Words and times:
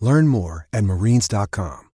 Learn 0.00 0.28
more 0.28 0.68
at 0.72 0.84
marines.com. 0.84 1.88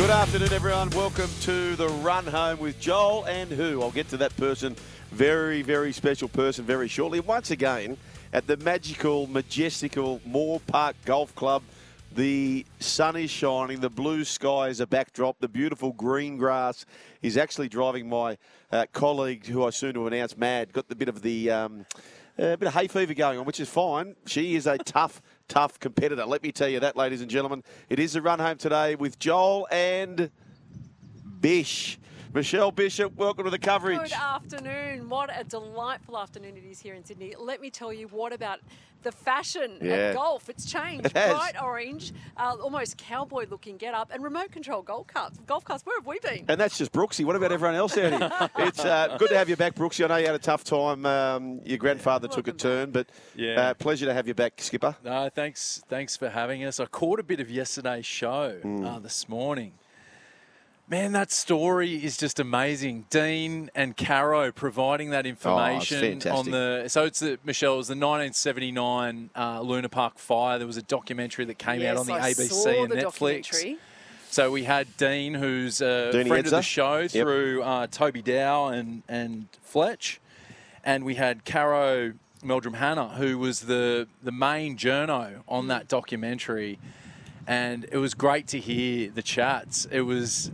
Good 0.00 0.08
afternoon, 0.08 0.52
everyone. 0.52 0.90
Welcome 0.90 1.30
to 1.42 1.76
the 1.76 1.88
run 2.02 2.26
home 2.26 2.58
with 2.58 2.80
Joel 2.80 3.24
and 3.26 3.50
who? 3.50 3.82
I'll 3.82 3.90
get 3.90 4.08
to 4.08 4.16
that 4.16 4.36
person, 4.36 4.74
very, 5.12 5.62
very 5.62 5.92
special 5.92 6.28
person, 6.28 6.64
very 6.64 6.88
shortly. 6.88 7.20
Once 7.20 7.50
again, 7.50 7.96
at 8.32 8.46
the 8.46 8.56
magical, 8.56 9.26
majestical 9.26 10.20
Moore 10.24 10.60
Park 10.66 10.96
Golf 11.04 11.34
Club. 11.34 11.62
The 12.12 12.66
sun 12.80 13.14
is 13.14 13.30
shining, 13.30 13.78
the 13.78 13.88
blue 13.88 14.24
sky 14.24 14.66
is 14.66 14.80
a 14.80 14.86
backdrop, 14.86 15.38
the 15.38 15.48
beautiful 15.48 15.92
green 15.92 16.36
grass 16.38 16.84
is 17.22 17.36
actually 17.36 17.68
driving 17.68 18.08
my 18.08 18.36
uh, 18.72 18.86
colleague, 18.92 19.46
who 19.46 19.64
I 19.64 19.70
soon 19.70 19.94
to 19.94 20.08
announce 20.08 20.36
mad, 20.36 20.72
got 20.72 20.88
the 20.88 20.96
bit 20.96 21.08
of 21.08 21.22
the 21.22 21.52
um, 21.52 21.86
a 22.36 22.56
bit 22.56 22.66
of 22.66 22.74
hay 22.74 22.88
fever 22.88 23.14
going 23.14 23.38
on, 23.38 23.44
which 23.44 23.60
is 23.60 23.68
fine. 23.68 24.16
She 24.26 24.56
is 24.56 24.66
a 24.66 24.76
tough, 24.78 25.22
tough 25.48 25.78
competitor. 25.78 26.24
Let 26.24 26.42
me 26.42 26.50
tell 26.50 26.68
you 26.68 26.80
that, 26.80 26.96
ladies 26.96 27.20
and 27.20 27.30
gentlemen. 27.30 27.62
It 27.88 28.00
is 28.00 28.14
the 28.14 28.22
run 28.22 28.40
home 28.40 28.56
today 28.56 28.96
with 28.96 29.18
Joel 29.20 29.68
and 29.70 30.30
Bish. 31.40 31.96
Michelle 32.32 32.70
Bishop, 32.70 33.16
welcome 33.16 33.44
to 33.44 33.50
the 33.50 33.58
coverage. 33.58 33.98
Good 33.98 34.12
afternoon. 34.12 35.08
What 35.08 35.30
a 35.36 35.42
delightful 35.42 36.16
afternoon 36.16 36.56
it 36.56 36.62
is 36.64 36.78
here 36.78 36.94
in 36.94 37.04
Sydney. 37.04 37.34
Let 37.36 37.60
me 37.60 37.70
tell 37.70 37.92
you, 37.92 38.06
what 38.06 38.32
about 38.32 38.60
the 39.02 39.10
fashion 39.10 39.78
Yeah. 39.82 39.92
at 39.94 40.14
golf? 40.14 40.48
It's 40.48 40.64
changed. 40.64 41.06
It 41.06 41.16
has. 41.16 41.32
Bright 41.34 41.60
orange, 41.60 42.12
uh, 42.36 42.54
almost 42.62 42.96
cowboy 42.98 43.46
looking 43.50 43.76
get 43.78 43.94
up, 43.94 44.10
and 44.14 44.22
remote 44.22 44.52
control 44.52 44.80
golf 44.82 45.08
carts. 45.08 45.40
Golf 45.44 45.64
carts, 45.64 45.84
where 45.84 45.98
have 45.98 46.06
we 46.06 46.20
been? 46.20 46.44
And 46.46 46.60
that's 46.60 46.78
just 46.78 46.92
Brooksy. 46.92 47.24
What 47.24 47.34
about 47.34 47.50
everyone 47.50 47.74
else 47.74 47.98
out 47.98 48.12
here? 48.12 48.48
It's 48.68 48.84
uh, 48.84 49.16
good 49.18 49.30
to 49.30 49.36
have 49.36 49.48
you 49.48 49.56
back, 49.56 49.74
Brooksy. 49.74 50.04
I 50.04 50.08
know 50.08 50.16
you 50.16 50.26
had 50.26 50.36
a 50.36 50.38
tough 50.38 50.62
time. 50.62 51.04
Um, 51.06 51.60
your 51.64 51.78
grandfather 51.78 52.28
took 52.28 52.46
a 52.46 52.52
Welcome 52.52 52.58
turn, 52.58 52.90
but 52.92 53.08
Yeah. 53.34 53.60
uh, 53.70 53.74
pleasure 53.74 54.06
to 54.06 54.14
have 54.14 54.28
you 54.28 54.34
back, 54.34 54.60
Skipper. 54.60 54.94
No, 55.02 55.28
thanks. 55.34 55.82
Thanks 55.88 56.16
for 56.16 56.28
having 56.28 56.62
us. 56.62 56.78
I 56.78 56.86
caught 56.86 57.18
a 57.18 57.24
bit 57.24 57.40
of 57.40 57.50
yesterday's 57.50 58.06
show 58.06 58.60
Mm. 58.62 58.86
uh, 58.86 58.98
this 59.00 59.28
morning. 59.28 59.72
Man, 60.90 61.12
that 61.12 61.30
story 61.30 62.04
is 62.04 62.16
just 62.16 62.40
amazing. 62.40 63.06
Dean 63.10 63.70
and 63.76 63.96
Caro 63.96 64.50
providing 64.50 65.10
that 65.10 65.24
information 65.24 66.04
on 66.04 66.20
fantastic. 66.20 66.52
the. 66.52 66.88
So 66.88 67.04
it's 67.04 67.20
the 67.20 67.38
Michelle. 67.44 67.74
It 67.74 67.76
was 67.76 67.86
the 67.86 67.92
1979 67.92 69.30
uh, 69.36 69.60
Luna 69.60 69.88
Park 69.88 70.18
fire. 70.18 70.58
There 70.58 70.66
was 70.66 70.76
a 70.76 70.82
documentary 70.82 71.44
that 71.44 71.58
came 71.58 71.80
yes, 71.80 71.96
out 71.96 72.00
on 72.00 72.06
the 72.06 72.14
I 72.14 72.32
ABC 72.32 72.50
saw 72.50 72.82
and 72.82 72.90
the 72.90 72.96
Netflix. 72.96 73.44
documentary. 73.52 73.78
So 74.30 74.50
we 74.50 74.64
had 74.64 74.96
Dean, 74.96 75.34
who's 75.34 75.80
a 75.80 76.10
Deanie 76.12 76.26
friend 76.26 76.46
of 76.46 76.50
the 76.50 76.60
show 76.62 76.98
Yep. 76.98 77.10
through 77.10 77.62
uh, 77.62 77.86
Toby 77.86 78.22
Dow 78.22 78.66
and, 78.66 79.04
and 79.08 79.46
Fletch. 79.62 80.20
And 80.84 81.04
we 81.04 81.14
had 81.14 81.44
Caro 81.44 82.14
Meldrum 82.42 82.74
Hannah, 82.74 83.10
who 83.10 83.38
was 83.38 83.60
the, 83.60 84.08
the 84.24 84.32
main 84.32 84.76
journo 84.76 85.42
on 85.46 85.68
that 85.68 85.86
documentary. 85.86 86.80
And 87.46 87.86
it 87.92 87.98
was 87.98 88.14
great 88.14 88.48
to 88.48 88.58
hear 88.58 89.10
the 89.10 89.22
chats. 89.22 89.86
It 89.90 90.02
was, 90.02 90.50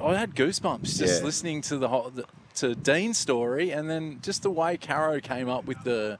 I 0.00 0.14
had 0.16 0.34
goosebumps 0.34 0.98
just 0.98 1.20
Yeah. 1.20 1.24
listening 1.24 1.62
to 1.62 1.78
the 1.78 1.88
whole, 1.88 2.10
the, 2.10 2.24
to 2.56 2.74
Dean's 2.74 3.18
story 3.18 3.70
and 3.70 3.88
then 3.88 4.18
just 4.22 4.42
the 4.42 4.50
way 4.50 4.76
Caro 4.76 5.20
came 5.20 5.48
up 5.48 5.64
with 5.66 5.82
the, 5.84 6.18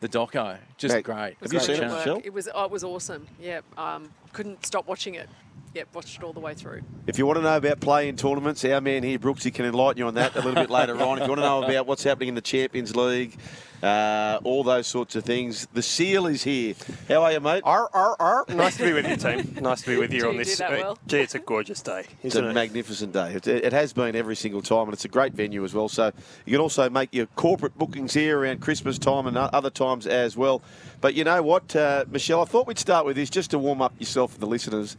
the 0.00 0.08
doco. 0.08 0.58
Just 0.76 0.94
Hey, 0.94 1.02
great. 1.02 1.36
have 1.42 1.52
you 1.52 1.60
seen 1.60 1.76
it. 1.82 1.88
Michelle? 1.90 2.20
It 2.24 2.32
was, 2.32 2.48
oh, 2.54 2.64
it 2.64 2.70
was 2.70 2.84
awesome. 2.84 3.26
Yeah, 3.40 3.60
um, 3.78 4.10
couldn't 4.32 4.64
stop 4.66 4.86
watching 4.86 5.14
it. 5.14 5.28
Yep, 5.74 5.88
watched 5.92 6.18
it 6.18 6.22
all 6.22 6.32
the 6.32 6.38
way 6.40 6.54
through. 6.54 6.82
If 7.08 7.18
you 7.18 7.26
want 7.26 7.38
to 7.38 7.42
know 7.42 7.56
about 7.56 7.80
play-in 7.80 8.14
tournaments, 8.16 8.64
our 8.64 8.80
man 8.80 9.02
here, 9.02 9.18
Brooksy, 9.18 9.52
can 9.52 9.64
enlighten 9.66 9.98
you 9.98 10.06
on 10.06 10.14
that 10.14 10.32
a 10.34 10.38
little 10.38 10.54
bit 10.54 10.70
later 10.70 10.92
on. 11.02 11.18
If 11.18 11.24
you 11.24 11.30
want 11.30 11.40
to 11.40 11.46
know 11.46 11.64
about 11.64 11.86
what's 11.88 12.04
happening 12.04 12.28
in 12.28 12.34
the 12.36 12.40
Champions 12.40 12.94
League, 12.94 13.36
uh, 13.84 14.40
all 14.44 14.64
those 14.64 14.86
sorts 14.86 15.14
of 15.14 15.24
things, 15.24 15.68
the 15.74 15.82
Seal 15.82 16.26
is 16.26 16.42
here. 16.42 16.74
How 17.06 17.22
are 17.22 17.32
you, 17.32 17.40
mate? 17.40 17.62
R 17.64 17.88
R 17.92 18.16
R. 18.18 18.44
Nice 18.48 18.78
to 18.78 18.84
be 18.84 18.92
with 18.92 19.06
you, 19.08 19.16
team. 19.16 19.56
Nice 19.60 19.82
to 19.82 19.90
be 19.90 19.96
with 19.98 20.12
you 20.12 20.20
Do 20.20 20.28
on 20.28 20.32
you 20.34 20.38
do 20.40 20.44
this. 20.44 20.58
that 20.58 20.72
uh, 20.72 20.76
well? 20.76 20.98
Gee, 21.06 21.18
it's 21.18 21.34
a 21.34 21.38
gorgeous 21.38 21.82
day, 21.82 22.04
It's 22.22 22.34
isn't 22.34 22.44
a 22.44 22.48
it? 22.50 22.54
magnificent 22.54 23.12
day. 23.12 23.34
It, 23.34 23.46
it 23.46 23.72
has 23.72 23.92
been 23.92 24.16
every 24.16 24.36
single 24.36 24.62
time, 24.62 24.84
and 24.84 24.92
it's 24.94 25.04
a 25.04 25.08
great 25.08 25.34
venue 25.34 25.64
as 25.64 25.74
well. 25.74 25.88
So 25.88 26.12
you 26.46 26.52
can 26.52 26.60
also 26.60 26.88
make 26.88 27.14
your 27.14 27.26
corporate 27.36 27.76
bookings 27.78 28.14
here 28.14 28.38
around 28.38 28.60
Christmas 28.60 28.98
time 28.98 29.26
and 29.26 29.36
other 29.36 29.70
times 29.70 30.06
as 30.06 30.36
well. 30.36 30.62
But 31.00 31.14
you 31.14 31.24
know 31.24 31.42
what, 31.42 31.76
uh, 31.76 32.06
Michelle? 32.10 32.40
I 32.40 32.46
thought 32.46 32.66
we'd 32.66 32.78
start 32.78 33.04
with 33.04 33.16
this 33.16 33.28
just 33.28 33.50
to 33.50 33.58
warm 33.58 33.82
up 33.82 33.92
yourself 33.98 34.32
and 34.34 34.42
the 34.42 34.46
listeners. 34.46 34.96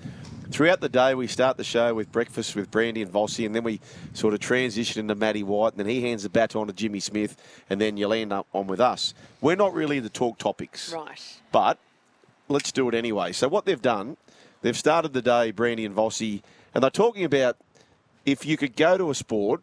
Throughout 0.52 0.80
the 0.80 0.90
day, 0.90 1.16
we 1.16 1.26
start 1.26 1.58
the 1.58 1.64
show 1.64 1.96
with 1.96 2.12
breakfast 2.12 2.56
with 2.56 2.70
Brandy 2.70 3.02
and 3.02 3.12
Vossi, 3.12 3.48
and 3.48 3.56
then 3.56 3.64
we 3.64 3.82
sort 4.14 4.36
of 4.36 4.40
transition 4.40 5.00
into 5.00 5.16
Matty 5.16 5.42
White, 5.42 5.74
and 5.74 5.80
then 5.80 5.88
he 5.88 6.02
hands 6.02 6.22
the 6.22 6.30
baton 6.30 6.68
to 6.68 6.74
Jimmy 6.74 7.00
Smith, 7.00 7.36
and 7.68 7.82
then 7.82 7.98
you'll 7.98 8.14
end 8.14 8.32
up 8.32 8.46
on 8.54 8.68
with 8.68 8.75
us. 8.82 9.14
We're 9.42 9.56
not 9.56 9.74
really 9.74 10.00
the 10.00 10.10
talk 10.10 10.38
topics 10.38 10.92
Right. 10.94 11.22
but 11.52 11.78
let's 12.50 12.72
do 12.72 12.88
it 12.90 12.96
anyway. 12.96 13.32
So 13.32 13.48
what 13.48 13.66
they've 13.66 13.82
done, 13.82 14.18
they've 14.62 14.78
started 14.78 15.14
the 15.14 15.22
day, 15.22 15.52
Brandy 15.52 15.86
and 15.86 15.96
Vossi, 15.96 16.42
and 16.74 16.84
they're 16.84 16.90
talking 16.90 17.24
about 17.24 17.58
if 18.26 18.46
you 18.46 18.58
could 18.58 18.76
go 18.76 18.98
to 18.98 19.10
a 19.12 19.16
sport, 19.16 19.62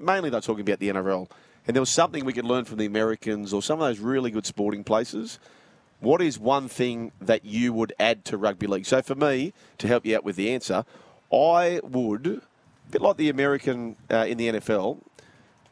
mainly 0.00 0.30
they're 0.30 0.40
talking 0.40 0.62
about 0.62 0.78
the 0.78 0.88
NRL, 0.88 1.28
and 1.66 1.76
there 1.76 1.80
was 1.82 1.90
something 1.90 2.24
we 2.24 2.32
could 2.32 2.44
learn 2.44 2.64
from 2.64 2.78
the 2.78 2.86
Americans 2.86 3.52
or 3.52 3.62
some 3.62 3.80
of 3.80 3.86
those 3.86 3.98
really 4.00 4.30
good 4.30 4.46
sporting 4.46 4.82
places. 4.84 5.38
What 6.00 6.20
is 6.20 6.38
one 6.38 6.66
thing 6.68 7.12
that 7.20 7.44
you 7.44 7.72
would 7.72 7.92
add 8.00 8.24
to 8.26 8.36
rugby 8.36 8.66
league? 8.66 8.86
So 8.86 9.02
for 9.02 9.14
me, 9.14 9.52
to 9.78 9.86
help 9.86 10.04
you 10.04 10.16
out 10.16 10.24
with 10.24 10.34
the 10.36 10.52
answer, 10.52 10.84
I 11.32 11.80
would, 11.84 12.26
a 12.26 12.90
bit 12.90 13.00
like 13.02 13.16
the 13.18 13.28
American 13.28 13.96
uh, 14.10 14.26
in 14.28 14.36
the 14.38 14.48
NFL, 14.54 14.98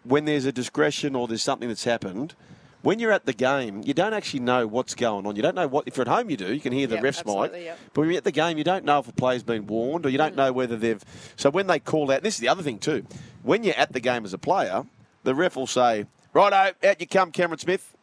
when 0.05 0.27
there's 0.27 0.45
a 0.45 0.53
discretion 0.53 1.17
or 1.17 1.27
there's 1.27 1.43
something 1.43 1.69
that's 1.69 1.85
happened, 1.85 2.35
when 2.83 2.99
you're 2.99 3.13
at 3.13 3.27
the 3.27 3.33
game, 3.33 3.83
you 3.85 3.93
don't 3.95 4.15
actually 4.15 4.41
know 4.41 4.67
what's 4.67 4.95
going 4.95 5.27
on. 5.27 5.37
You 5.37 5.43
don't 5.43 5.55
know 5.55 5.67
what. 5.69 5.85
If 5.87 5.97
you're 5.97 6.03
at 6.03 6.09
home, 6.09 6.31
you 6.31 6.37
do. 6.37 6.53
You 6.53 6.61
can 6.61 6.73
hear 6.73 6.87
the 6.87 6.95
Yep, 6.97 7.05
refs 7.05 7.51
mic. 7.53 7.63
yep. 7.65 7.79
But 7.93 8.01
when 8.01 8.11
you're 8.11 8.19
at 8.19 8.25
the 8.25 8.33
game, 8.33 8.57
you 8.59 8.65
don't 8.65 8.85
know 8.85 8.99
if 9.01 9.09
a 9.09 9.13
player's 9.13 9.43
been 9.43 9.67
warned 9.67 10.07
or 10.07 10.09
you 10.09 10.17
Mm. 10.19 10.23
don't 10.23 10.37
know 10.37 10.53
whether 10.53 10.77
they've. 10.77 11.05
So 11.37 11.51
when 11.51 11.67
they 11.67 11.79
call 11.79 12.11
out, 12.11 12.23
this 12.23 12.35
is 12.35 12.41
the 12.41 12.49
other 12.49 12.63
thing 12.63 12.79
too. 12.79 13.05
When 13.43 13.65
you're 13.65 13.75
at 13.77 13.93
the 13.93 14.01
game 14.01 14.25
as 14.25 14.33
a 14.33 14.39
player, 14.39 14.85
the 15.25 15.35
ref 15.35 15.57
will 15.57 15.67
say, 15.67 16.07
"Righto, 16.33 16.73
out 16.83 17.01
you 17.01 17.07
come, 17.07 17.33
Cameron 17.33 17.59
Smith. 17.59 17.95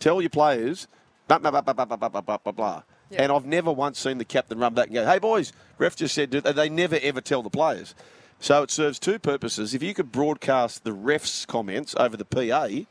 Tell 0.00 0.20
your 0.20 0.30
players, 0.30 0.88
blah 1.28 1.38
blah 1.38 1.50
blah 1.50 1.60
blah 1.60 1.74
blah 1.74 1.84
blah 1.96 2.08
blah 2.08 2.20
blah 2.20 2.38
blah 2.38 2.52
blah." 2.52 2.82
Yeah. 3.10 3.24
And 3.24 3.32
I've 3.32 3.44
never 3.44 3.70
once 3.70 3.98
seen 3.98 4.16
the 4.16 4.24
captain 4.24 4.58
run 4.58 4.72
back 4.72 4.86
and 4.86 4.94
go, 4.94 5.04
"Hey 5.04 5.18
boys, 5.18 5.52
ref 5.78 5.94
just 5.96 6.14
said." 6.14 6.30
They 6.30 6.68
never 6.70 6.98
ever 7.02 7.20
tell 7.20 7.42
the 7.42 7.50
players. 7.50 7.94
So 8.40 8.62
it 8.62 8.70
serves 8.70 8.98
two 8.98 9.18
purposes. 9.18 9.74
If 9.74 9.82
you 9.82 9.94
could 9.94 10.10
broadcast 10.10 10.82
the 10.82 10.92
ref's 10.92 11.46
comments 11.46 11.94
over 11.98 12.16
the 12.16 12.24
PA, 12.24 12.86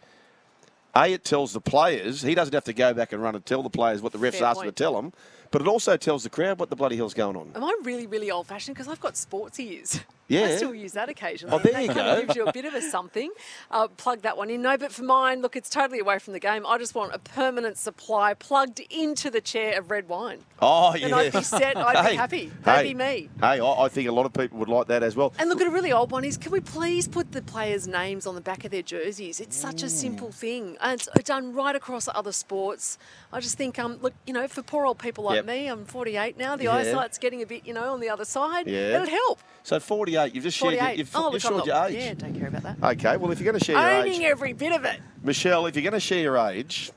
a, 0.96 1.14
it 1.14 1.24
tells 1.24 1.54
the 1.54 1.62
players, 1.62 2.22
he 2.22 2.36
doesn't 2.36 2.54
have 2.54 2.66
to 2.66 2.74
go 2.74 2.94
back 2.94 3.14
and 3.14 3.22
run 3.22 3.36
and 3.36 3.46
tell 3.46 3.64
the 3.64 3.70
players 3.70 4.02
what 4.02 4.12
the 4.12 4.20
refs 4.20 4.36
Fair 4.36 4.48
asked 4.48 4.62
him 4.62 4.68
to 4.68 4.72
tell 4.72 4.96
them, 4.96 5.14
but 5.52 5.62
it 5.62 5.68
also 5.68 5.98
tells 5.98 6.24
the 6.24 6.30
crowd 6.30 6.60
what 6.60 6.70
the 6.70 6.76
bloody 6.76 6.98
hell's 6.98 7.14
going 7.14 7.36
on. 7.36 7.52
Am 7.56 7.64
I 7.64 7.76
really, 7.84 8.08
really 8.08 8.32
old 8.32 8.48
fashioned? 8.48 8.76
Because 8.76 8.88
I've 8.88 9.00
got 9.00 9.18
sports 9.18 9.60
ears. 9.60 10.02
Yeah. 10.32 10.46
I 10.48 10.56
still 10.56 10.74
use 10.74 10.94
that 10.94 11.10
occasionally. 11.10 11.56
Oh, 11.56 11.60
there 11.60 11.74
That 11.74 11.82
you 11.84 11.88
kind 11.90 12.00
of 12.08 12.16
go. 12.18 12.22
gives 12.26 12.36
you 12.36 12.46
a 12.46 12.52
bit 12.54 12.66
of 12.66 12.74
a 12.74 12.82
something. 12.82 13.32
Uh, 13.70 13.88
plug 13.90 14.22
that 14.22 14.38
one 14.38 14.50
in. 14.50 14.62
No, 14.62 14.78
but 14.78 14.92
for 14.92 15.04
mine, 15.04 15.42
look, 15.42 15.56
it's 15.56 15.70
totally 15.70 16.00
away 16.00 16.20
from 16.20 16.34
the 16.34 16.40
game. 16.40 16.66
I 16.66 16.78
just 16.78 16.96
want 16.96 17.14
a 17.14 17.20
permanent 17.20 17.78
supply 17.78 18.34
plugged 18.34 18.80
into 18.90 19.30
the 19.30 19.42
chair 19.42 19.78
of 19.78 19.92
red 19.92 20.08
wine. 20.08 20.40
Oh, 20.62 20.96
yeah. 20.96 21.06
And 21.08 21.16
I'd 21.16 21.34
be 21.34 21.42
set. 21.44 21.76
I'd 21.78 22.10
be 22.12 22.16
happy. 22.16 22.52
That'd 22.64 22.86
hey, 22.86 22.94
be 22.94 22.98
me. 22.98 23.30
Hey, 23.40 23.60
I, 23.60 23.66
I 23.66 23.90
think 23.90 24.08
a 24.08 24.12
lot 24.12 24.26
of 24.26 24.34
people 24.34 24.58
would 24.60 24.70
like 24.70 24.88
that 24.88 25.04
as 25.04 25.16
well. 25.16 25.34
And 25.40 25.50
look 25.50 25.62
at 25.62 25.68
a 25.68 25.72
really 25.72 25.92
old 25.92 26.12
one 26.12 26.24
is 26.24 26.38
can 26.38 26.52
we 26.52 26.60
please 26.60 27.08
put 27.08 27.32
the 27.32 27.42
players' 27.42 27.88
names 27.88 28.26
on 28.28 28.36
the 28.36 28.42
back 28.42 28.64
of 28.66 28.72
their 28.72 28.82
jerseys? 28.84 29.40
It's 29.40 29.56
such 29.58 29.82
a 29.84 29.88
Mm. 29.88 29.90
simple 29.90 30.32
thing. 30.32 30.78
And 30.82 30.94
it's 31.00 31.10
it's 31.16 31.28
done 31.28 31.54
right 31.54 31.76
across 31.76 32.08
other 32.14 32.32
sports. 32.32 32.98
I 33.34 33.40
just 33.40 33.58
think, 33.58 33.80
um, 33.80 33.98
look, 34.02 34.14
you 34.28 34.34
know, 34.34 34.48
for 34.48 34.62
poor 34.62 34.86
old 34.86 35.00
people 35.00 35.24
like 35.24 35.36
Yep. 35.38 35.46
me, 35.46 35.68
I'm 35.68 35.86
48 35.86 36.38
now, 36.38 36.56
the 36.56 36.66
Yeah. 36.66 36.76
eyesight's 36.76 37.18
getting 37.18 37.42
a 37.42 37.46
bit, 37.46 37.66
you 37.66 37.74
know, 37.74 37.94
on 37.94 38.00
the 38.00 38.10
other 38.10 38.26
side. 38.26 38.68
Yeah. 38.68 38.98
It'd 38.98 39.10
help. 39.10 39.40
So 39.64 39.80
48, 39.80 40.21
you've 40.26 40.44
just 40.44 40.58
shared 40.58 40.74
your, 40.76 40.92
you've, 40.92 41.12
oh, 41.16 41.32
you've 41.32 41.42
shared 41.42 41.66
your 41.66 41.86
age. 41.86 41.96
Yeah, 41.96 42.14
don't 42.14 42.38
care 42.38 42.48
about 42.48 42.64
that. 42.64 42.98
Okay, 42.98 43.18
well, 43.18 43.32
if 43.32 43.40
you're 43.40 43.52
going 43.52 43.60
to 43.60 43.66
share 43.66 43.76
your 43.76 44.02
Owning 44.02 44.22
age, 44.22 44.22
every 44.22 44.54
bit 44.54 44.72
of 44.72 44.86
it. 44.86 45.00
Michelle, 45.24 45.66
if 45.66 45.76
you're 45.76 45.84
going 45.84 45.94
to 45.94 46.00
share 46.00 46.22
your 46.22 46.38
age, 46.38 46.92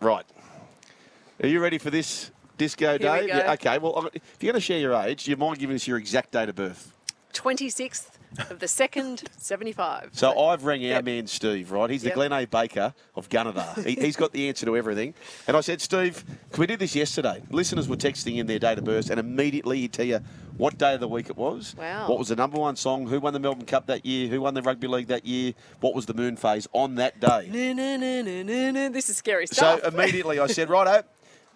right. 0.00 0.24
Are 1.42 1.48
you 1.48 1.60
ready 1.60 1.78
for 1.78 1.90
this 1.90 2.30
disco, 2.58 2.92
we 2.92 2.98
Dave? 2.98 3.28
go. 3.28 3.36
Yeah, 3.36 3.52
okay, 3.52 3.78
well, 3.78 4.08
if 4.12 4.22
you're 4.40 4.52
going 4.52 4.60
to 4.60 4.64
share 4.64 4.78
your 4.78 4.94
age, 4.94 5.24
do 5.24 5.30
you 5.30 5.36
mind 5.36 5.58
giving 5.58 5.76
us 5.76 5.86
your 5.86 5.98
exact 5.98 6.32
date 6.32 6.48
of 6.48 6.54
birth? 6.54 6.92
26th 7.32 8.11
of 8.50 8.58
the 8.58 8.68
second, 8.68 9.22
75. 9.38 10.10
So 10.12 10.38
I've 10.38 10.64
rang 10.64 10.80
our 10.84 10.88
Yep. 10.90 11.04
man 11.04 11.26
Steve, 11.26 11.70
right? 11.72 11.90
He's 11.90 12.02
the 12.02 12.08
Yep. 12.08 12.14
Glenn 12.14 12.32
A. 12.32 12.44
Baker 12.46 12.94
of 13.14 13.28
Gunnedah. 13.28 13.84
he, 13.84 13.94
he's 13.94 14.16
got 14.16 14.32
the 14.32 14.48
answer 14.48 14.66
to 14.66 14.76
everything. 14.76 15.14
And 15.46 15.56
I 15.56 15.60
said, 15.60 15.80
Steve, 15.80 16.24
can 16.50 16.60
we 16.60 16.66
do 16.66 16.76
this 16.76 16.94
yesterday? 16.94 17.42
Listeners 17.50 17.88
were 17.88 17.96
texting 17.96 18.38
in 18.38 18.46
their 18.46 18.58
date 18.58 18.78
of 18.78 18.84
birth, 18.84 19.10
and 19.10 19.18
immediately 19.20 19.80
he'd 19.80 19.92
tell 19.92 20.06
you 20.06 20.20
what 20.56 20.76
day 20.78 20.94
of 20.94 21.00
the 21.00 21.08
week 21.08 21.30
it 21.30 21.36
was. 21.36 21.74
Wow. 21.78 22.08
What 22.08 22.18
was 22.18 22.28
the 22.28 22.36
number 22.36 22.58
one 22.58 22.76
song? 22.76 23.06
Who 23.06 23.20
won 23.20 23.32
the 23.32 23.40
Melbourne 23.40 23.64
Cup 23.66 23.86
that 23.86 24.04
year? 24.04 24.28
Who 24.28 24.40
won 24.42 24.54
the 24.54 24.62
Rugby 24.62 24.86
League 24.86 25.06
that 25.08 25.24
year? 25.24 25.54
What 25.80 25.94
was 25.94 26.06
the 26.06 26.14
moon 26.14 26.36
phase 26.36 26.68
on 26.72 26.96
that 26.96 27.20
day? 27.20 27.48
This 28.92 29.08
is 29.08 29.16
scary 29.16 29.46
stuff. 29.46 29.80
So 29.82 29.88
immediately 29.88 30.38
I 30.38 30.46
said, 30.46 30.68
righto. 30.68 31.06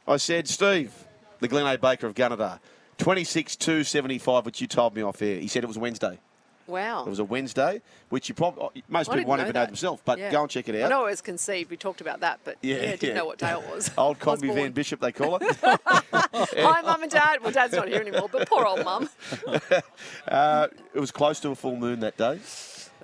I 0.09 0.17
said, 0.19 0.49
Steve, 0.49 0.93
the 1.41 1.49
Glenn 1.49 1.67
A. 1.67 1.77
Baker 1.79 2.07
of 2.07 2.15
Gunnedah, 2.15 2.61
26 2.99 3.57
2 3.57 3.85
75, 3.85 4.47
which 4.47 4.61
you 4.61 4.67
told 4.67 4.95
me 4.95 5.03
off 5.03 5.21
air. 5.21 5.39
He 5.41 5.49
said 5.49 5.65
it 5.65 5.67
was 5.67 5.77
Wednesday. 5.79 6.19
Wow. 6.67 7.05
It 7.05 7.11
was 7.11 7.19
a 7.19 7.25
Wednesday, 7.25 7.83
which 8.09 8.29
you 8.29 8.35
probably 8.35 8.83
most 8.89 9.09
I 9.11 9.17
people 9.17 9.29
won't 9.29 9.41
even 9.43 9.55
know 9.55 9.67
themselves. 9.67 10.03
But 10.05 10.19
Yeah. 10.19 10.31
go 10.31 10.43
and 10.43 10.51
check 10.51 10.69
it 10.69 10.75
out. 10.77 10.87
I 10.87 10.89
know 10.89 11.07
it 11.07 11.11
was 11.11 11.21
conceived. 11.21 11.71
We 11.71 11.77
talked 11.77 12.01
about 12.01 12.21
that, 12.21 12.41
but 12.45 12.57
yeah, 12.63 12.97
didn't 12.97 13.17
know 13.17 13.27
what 13.27 13.39
day 13.39 13.53
it 13.53 13.71
was. 13.71 13.91
Old 13.99 14.17
I 14.21 14.25
Combi. 14.25 14.55
Van 14.55 14.73
Bishop, 14.73 15.01
they 15.01 15.13
call 15.13 15.37
it. 15.37 15.57
Hi, 15.63 16.83
mum 16.83 17.03
and 17.03 17.11
dad. 17.11 17.43
Well, 17.43 17.53
dad's 17.53 17.75
not 17.75 17.89
here 17.89 18.01
anymore, 18.01 18.29
but 18.31 18.49
poor 18.49 18.65
old 18.65 18.85
mum. 18.85 19.09
uh, 20.29 20.69
it 20.95 21.01
was 21.01 21.11
close 21.11 21.41
to 21.41 21.51
a 21.51 21.55
full 21.55 21.77
moon 21.77 22.01
that 22.01 22.17
day. 22.17 22.39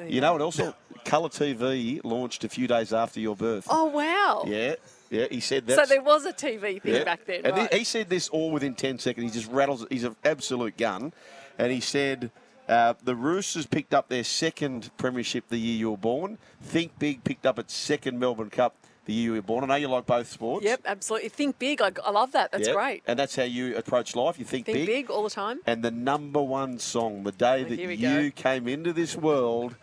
You 0.08 0.20
know, 0.20 0.34
it 0.34 0.42
also 0.42 0.74
Colour 1.04 1.28
TV 1.28 2.00
launched 2.04 2.44
a 2.44 2.48
few 2.48 2.66
days 2.66 2.92
after 2.92 3.20
your 3.20 3.36
birth. 3.36 3.66
Oh 3.70 3.86
wow. 3.86 4.44
Yeah, 4.46 4.74
yeah. 5.10 5.26
He 5.30 5.40
said 5.40 5.66
that. 5.66 5.76
So 5.76 5.86
there 5.86 6.02
was 6.02 6.24
a 6.24 6.32
TV 6.32 6.80
thing 6.80 6.94
yeah. 6.94 7.04
back 7.04 7.24
then, 7.26 7.42
and 7.44 7.56
right? 7.56 7.72
he, 7.72 7.80
he 7.80 7.84
said 7.84 8.08
this 8.08 8.28
all 8.28 8.50
within 8.50 8.74
ten 8.74 8.98
seconds. 8.98 9.32
He 9.32 9.40
just 9.40 9.52
rattles. 9.52 9.86
He's 9.90 10.04
an 10.04 10.16
absolute 10.24 10.76
gun, 10.76 11.12
and 11.58 11.72
he 11.72 11.80
said. 11.80 12.30
Uh, 12.72 12.94
the 13.04 13.14
Roosters 13.14 13.66
picked 13.66 13.92
up 13.92 14.08
their 14.08 14.24
second 14.24 14.90
premiership 14.96 15.44
the 15.48 15.58
year 15.58 15.76
you 15.76 15.90
were 15.90 15.96
born. 15.98 16.38
Think 16.62 16.98
Big 16.98 17.22
picked 17.22 17.44
up 17.44 17.58
its 17.58 17.74
second 17.74 18.18
Melbourne 18.18 18.48
Cup 18.50 18.74
the 19.04 19.12
year 19.12 19.24
you 19.26 19.32
were 19.34 19.42
born. 19.42 19.64
I 19.64 19.66
know 19.66 19.74
you 19.74 19.88
like 19.88 20.06
both 20.06 20.28
sports. 20.30 20.64
Yep, 20.64 20.82
absolutely. 20.86 21.28
Think 21.28 21.58
big. 21.58 21.82
I, 21.82 21.90
I 22.04 22.10
love 22.10 22.32
that. 22.32 22.50
That's 22.52 22.68
Yep. 22.68 22.76
great. 22.76 23.02
And 23.06 23.18
that's 23.18 23.36
how 23.36 23.42
you 23.42 23.76
approach 23.76 24.16
life. 24.16 24.38
You 24.38 24.44
think, 24.46 24.64
Think 24.66 24.86
big. 24.86 25.10
all 25.10 25.22
the 25.24 25.28
time. 25.30 25.60
And 25.66 25.82
the 25.84 25.90
number 25.90 26.40
one 26.40 26.78
song, 26.78 27.24
the 27.24 27.32
day 27.32 27.64
Oh, 27.66 27.68
that 27.68 27.78
you 27.78 27.96
go. 27.96 28.30
came 28.34 28.66
into 28.68 28.92
this 28.94 29.16
world, 29.16 29.74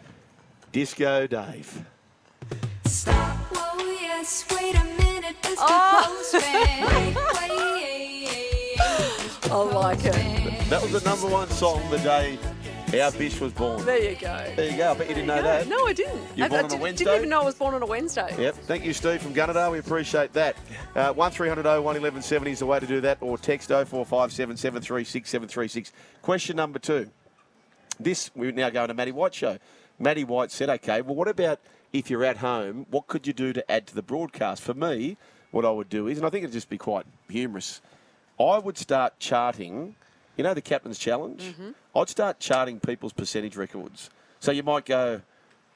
Disco 0.72 1.28
Dave. 1.28 1.86
Stop, 2.86 3.38
whoa, 3.52 3.84
yes, 4.02 4.46
wait 4.52 4.74
a 4.76 4.84
minute, 4.84 5.36
Mr. 5.44 5.56
Oh. 5.60 6.28
Postman. 6.32 7.18
I 9.52 9.56
like 9.74 10.06
it. 10.06 10.70
That 10.70 10.82
was 10.82 10.92
the 10.92 11.02
number 11.10 11.28
one 11.28 11.50
song 11.50 11.82
the 11.90 11.98
day 12.00 12.38
our 12.94 13.12
Bish 13.12 13.40
was 13.40 13.54
born. 13.54 13.86
There 13.86 14.12
you 14.12 14.16
go. 14.16 14.54
There 14.56 14.70
you 14.72 14.78
go. 14.78 14.92
I 14.92 14.94
bet 14.96 15.10
you 15.10 15.16
didn't 15.16 15.28
know 15.28 15.36
Yeah, 15.36 15.42
that. 15.42 15.68
No, 15.68 15.86
I 15.86 15.94
didn't. 15.94 16.22
You're 16.36 16.46
I, 16.46 16.50
born 16.50 16.60
I 16.60 16.64
on 16.64 16.66
a 16.66 16.70
didn't, 16.70 16.82
Wednesday? 16.82 17.06
didn't 17.06 17.18
even 17.18 17.30
know 17.30 17.42
I 17.42 17.46
was 17.46 17.56
born 17.56 17.76
on 17.76 17.82
a 17.84 17.86
Wednesday. 17.86 18.36
Yep. 18.38 18.56
Thank 18.56 18.84
you, 18.86 18.94
Steve 18.94 19.22
from 19.22 19.34
Gunnedah. 19.34 19.72
We 19.72 19.80
appreciate 19.80 20.34
that. 20.34 20.56
Uh, 20.96 21.14
1300 21.14 21.64
01 21.66 21.84
1170 21.84 22.52
is 22.52 22.60
the 22.60 22.66
way 22.66 22.80
to 22.80 22.88
do 22.88 23.02
that, 23.02 23.18
or 23.22 23.38
text 23.38 23.70
0457 23.70 24.58
736 24.58 25.30
736. 25.30 25.92
Question 26.22 26.56
number 26.58 26.80
two. 26.80 27.10
This, 28.00 28.32
we're 28.36 28.52
now 28.52 28.70
going 28.70 28.88
to 28.88 28.94
Matty 28.94 29.12
White 29.12 29.34
show. 29.34 29.58
Matty 30.00 30.24
White 30.24 30.52
said, 30.52 30.70
okay, 30.70 31.02
well, 31.02 31.16
what 31.16 31.28
about 31.28 31.60
if 31.92 32.10
you're 32.10 32.24
at 32.24 32.38
home? 32.38 32.86
What 32.90 33.08
could 33.08 33.28
you 33.28 33.34
do 33.34 33.52
to 33.54 33.70
add 33.72 33.88
to 33.88 33.96
the 33.96 34.02
broadcast? 34.02 34.62
For 34.62 34.74
me, 34.74 35.18
what 35.52 35.66
I 35.66 35.70
would 35.72 35.90
do 35.90 36.08
is, 36.08 36.18
and 36.18 36.26
I 36.26 36.30
think 36.30 36.44
it'd 36.44 36.54
just 36.54 36.70
be 36.70 36.78
quite 36.78 37.06
humorous, 37.30 37.82
I 38.40 38.58
would 38.58 38.78
start 38.78 39.20
charting, 39.20 39.96
you 40.40 40.44
know, 40.44 40.54
the 40.54 40.62
Captain's 40.62 40.98
Challenge? 40.98 41.42
Mm-hmm. 41.42 41.72
I'd 41.98 42.08
start 42.08 42.40
charting 42.40 42.80
people's 42.80 43.12
percentage 43.12 43.58
records. 43.58 44.10
So 44.40 44.54
you 44.54 44.64
might 44.64 44.86
go, 44.86 45.22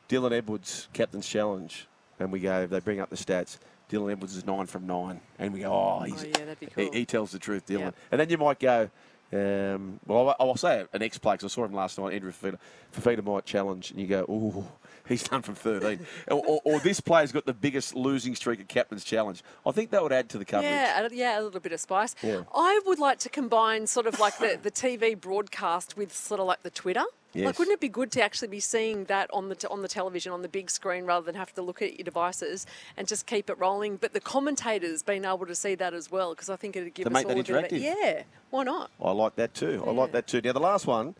Dylan 0.07 0.31
Edwards, 0.31 0.88
Captain's 0.94 1.27
Challenge. 1.27 1.86
And 2.18 2.31
we 2.31 2.39
go, 2.39 2.65
they 2.65 2.80
bring 2.80 3.01
up 3.01 3.10
the 3.10 3.18
stats. 3.18 3.57
Dylan 3.92 4.13
Edwards 4.13 4.38
is 4.38 4.45
nine 4.45 4.65
from 4.68 4.88
nine. 4.88 5.19
And 5.38 5.54
we 5.54 5.60
go, 5.60 5.74
oh, 5.74 6.04
he's, 6.04 6.24
Oh, 6.24 6.27
yeah, 6.27 6.54
be 6.57 6.65
he, 6.65 6.68
cool. 6.68 6.92
he 6.94 7.06
tells 7.06 7.31
the 7.33 7.39
truth, 7.39 7.65
Dylan. 7.65 7.80
Yep. 7.80 7.95
And 8.13 8.21
then 8.21 8.30
you 8.30 8.38
might 8.38 8.57
go, 8.57 8.89
um, 9.33 10.00
well, 10.06 10.30
I- 10.30 10.35
I'll 10.39 10.56
say 10.56 10.85
an 10.94 11.01
ex 11.03 11.18
player 11.18 11.38
'cause 11.38 11.51
I 11.51 11.53
saw 11.53 11.65
him 11.65 11.74
last 11.74 11.97
night, 11.97 12.13
Andrew 12.13 12.31
Fafita. 12.31 12.57
Fafita 12.95 13.24
might 13.24 13.45
challenge, 13.45 13.91
and 13.91 14.00
you 14.00 14.07
go, 14.07 14.21
ooh, 14.30 14.65
he's 15.07 15.24
done 15.24 15.41
from 15.41 15.56
13. 15.56 16.06
or, 16.30 16.44
or, 16.45 16.62
or 16.63 16.80
this 16.80 17.00
player's 17.00 17.31
got 17.31 17.45
the 17.45 17.53
biggest 17.53 17.95
losing 17.95 18.35
streak 18.35 18.59
at 18.59 18.68
Captain's 18.68 19.03
Challenge. 19.03 19.44
I 19.65 19.71
think 19.71 19.89
that 19.91 20.03
would 20.03 20.13
add 20.13 20.30
to 20.30 20.38
the 20.38 20.45
coverage. 20.45 20.71
Yeah, 20.71 21.06
a, 21.06 21.13
yeah, 21.13 21.39
a 21.39 21.41
little 21.41 21.59
bit 21.59 21.71
of 21.71 21.80
spice. 21.80 22.15
Yeah. 22.21 22.44
I 22.53 22.80
would 22.85 23.00
like 23.00 23.19
to 23.19 23.30
combine 23.30 23.88
sort 23.88 24.07
of 24.07 24.19
like 24.19 24.38
the, 24.38 24.59
the 24.62 24.71
TV 24.71 25.19
broadcast 25.19 25.97
with 25.97 26.13
sort 26.15 26.39
of 26.39 26.45
like 26.47 26.63
the 26.63 26.69
Twitter. 26.69 27.03
Yes. 27.33 27.45
Like, 27.47 27.59
wouldn't 27.59 27.74
it 27.74 27.80
be 27.80 27.89
good 27.89 28.12
to 28.12 28.21
actually 28.24 28.50
be 28.50 28.59
seeing 28.59 29.06
that 29.06 29.30
on 29.33 29.50
the 29.50 29.56
t- 29.56 29.68
on 29.68 29.81
the 29.81 29.88
television 29.88 30.31
on 30.31 30.44
the 30.44 30.47
big 30.47 30.69
screen 30.69 31.06
rather 31.06 31.25
than 31.25 31.33
have 31.35 31.51
to 31.56 31.62
look 31.63 31.81
at 31.81 31.97
your 31.97 32.03
devices 32.03 32.68
and 32.95 33.07
just 33.07 33.25
keep 33.25 33.50
it 33.50 33.57
rolling? 33.57 33.97
But 33.97 34.13
the 34.13 34.19
commentators 34.19 35.01
being 35.01 35.25
able 35.25 35.45
to 35.47 35.56
see 35.56 35.74
that 35.75 35.94
as 35.95 36.12
well 36.12 36.33
because 36.35 36.50
I 36.50 36.56
think 36.57 36.75
it'd 36.75 36.94
give 36.94 37.06
To 37.06 37.09
us 37.09 37.13
make 37.13 37.25
all 37.25 37.35
that 37.35 37.50
a 37.50 37.53
bit 37.53 37.63
of 37.65 37.71
interactive. 37.71 37.77
it. 37.77 37.97
Yeah, 38.00 38.24
why 38.51 38.63
not? 38.63 38.91
I 39.03 39.12
like 39.12 39.35
that 39.38 39.53
too. 39.56 39.83
I 39.85 39.91
like 39.91 40.12
that 40.12 40.27
too. 40.27 40.41
Now, 40.41 40.53
the 40.53 40.59
last 40.59 40.85
one 40.85 41.15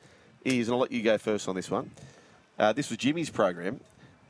is, 0.46 0.68
and 0.68 0.76
I'll 0.76 0.82
let 0.82 0.92
you 0.92 1.02
go 1.02 1.18
first 1.18 1.48
on 1.48 1.56
this 1.56 1.72
one. 1.72 1.90
Uh, 2.60 2.74
this 2.74 2.90
was 2.90 2.98
Jimmy's 3.00 3.32
program, 3.32 3.80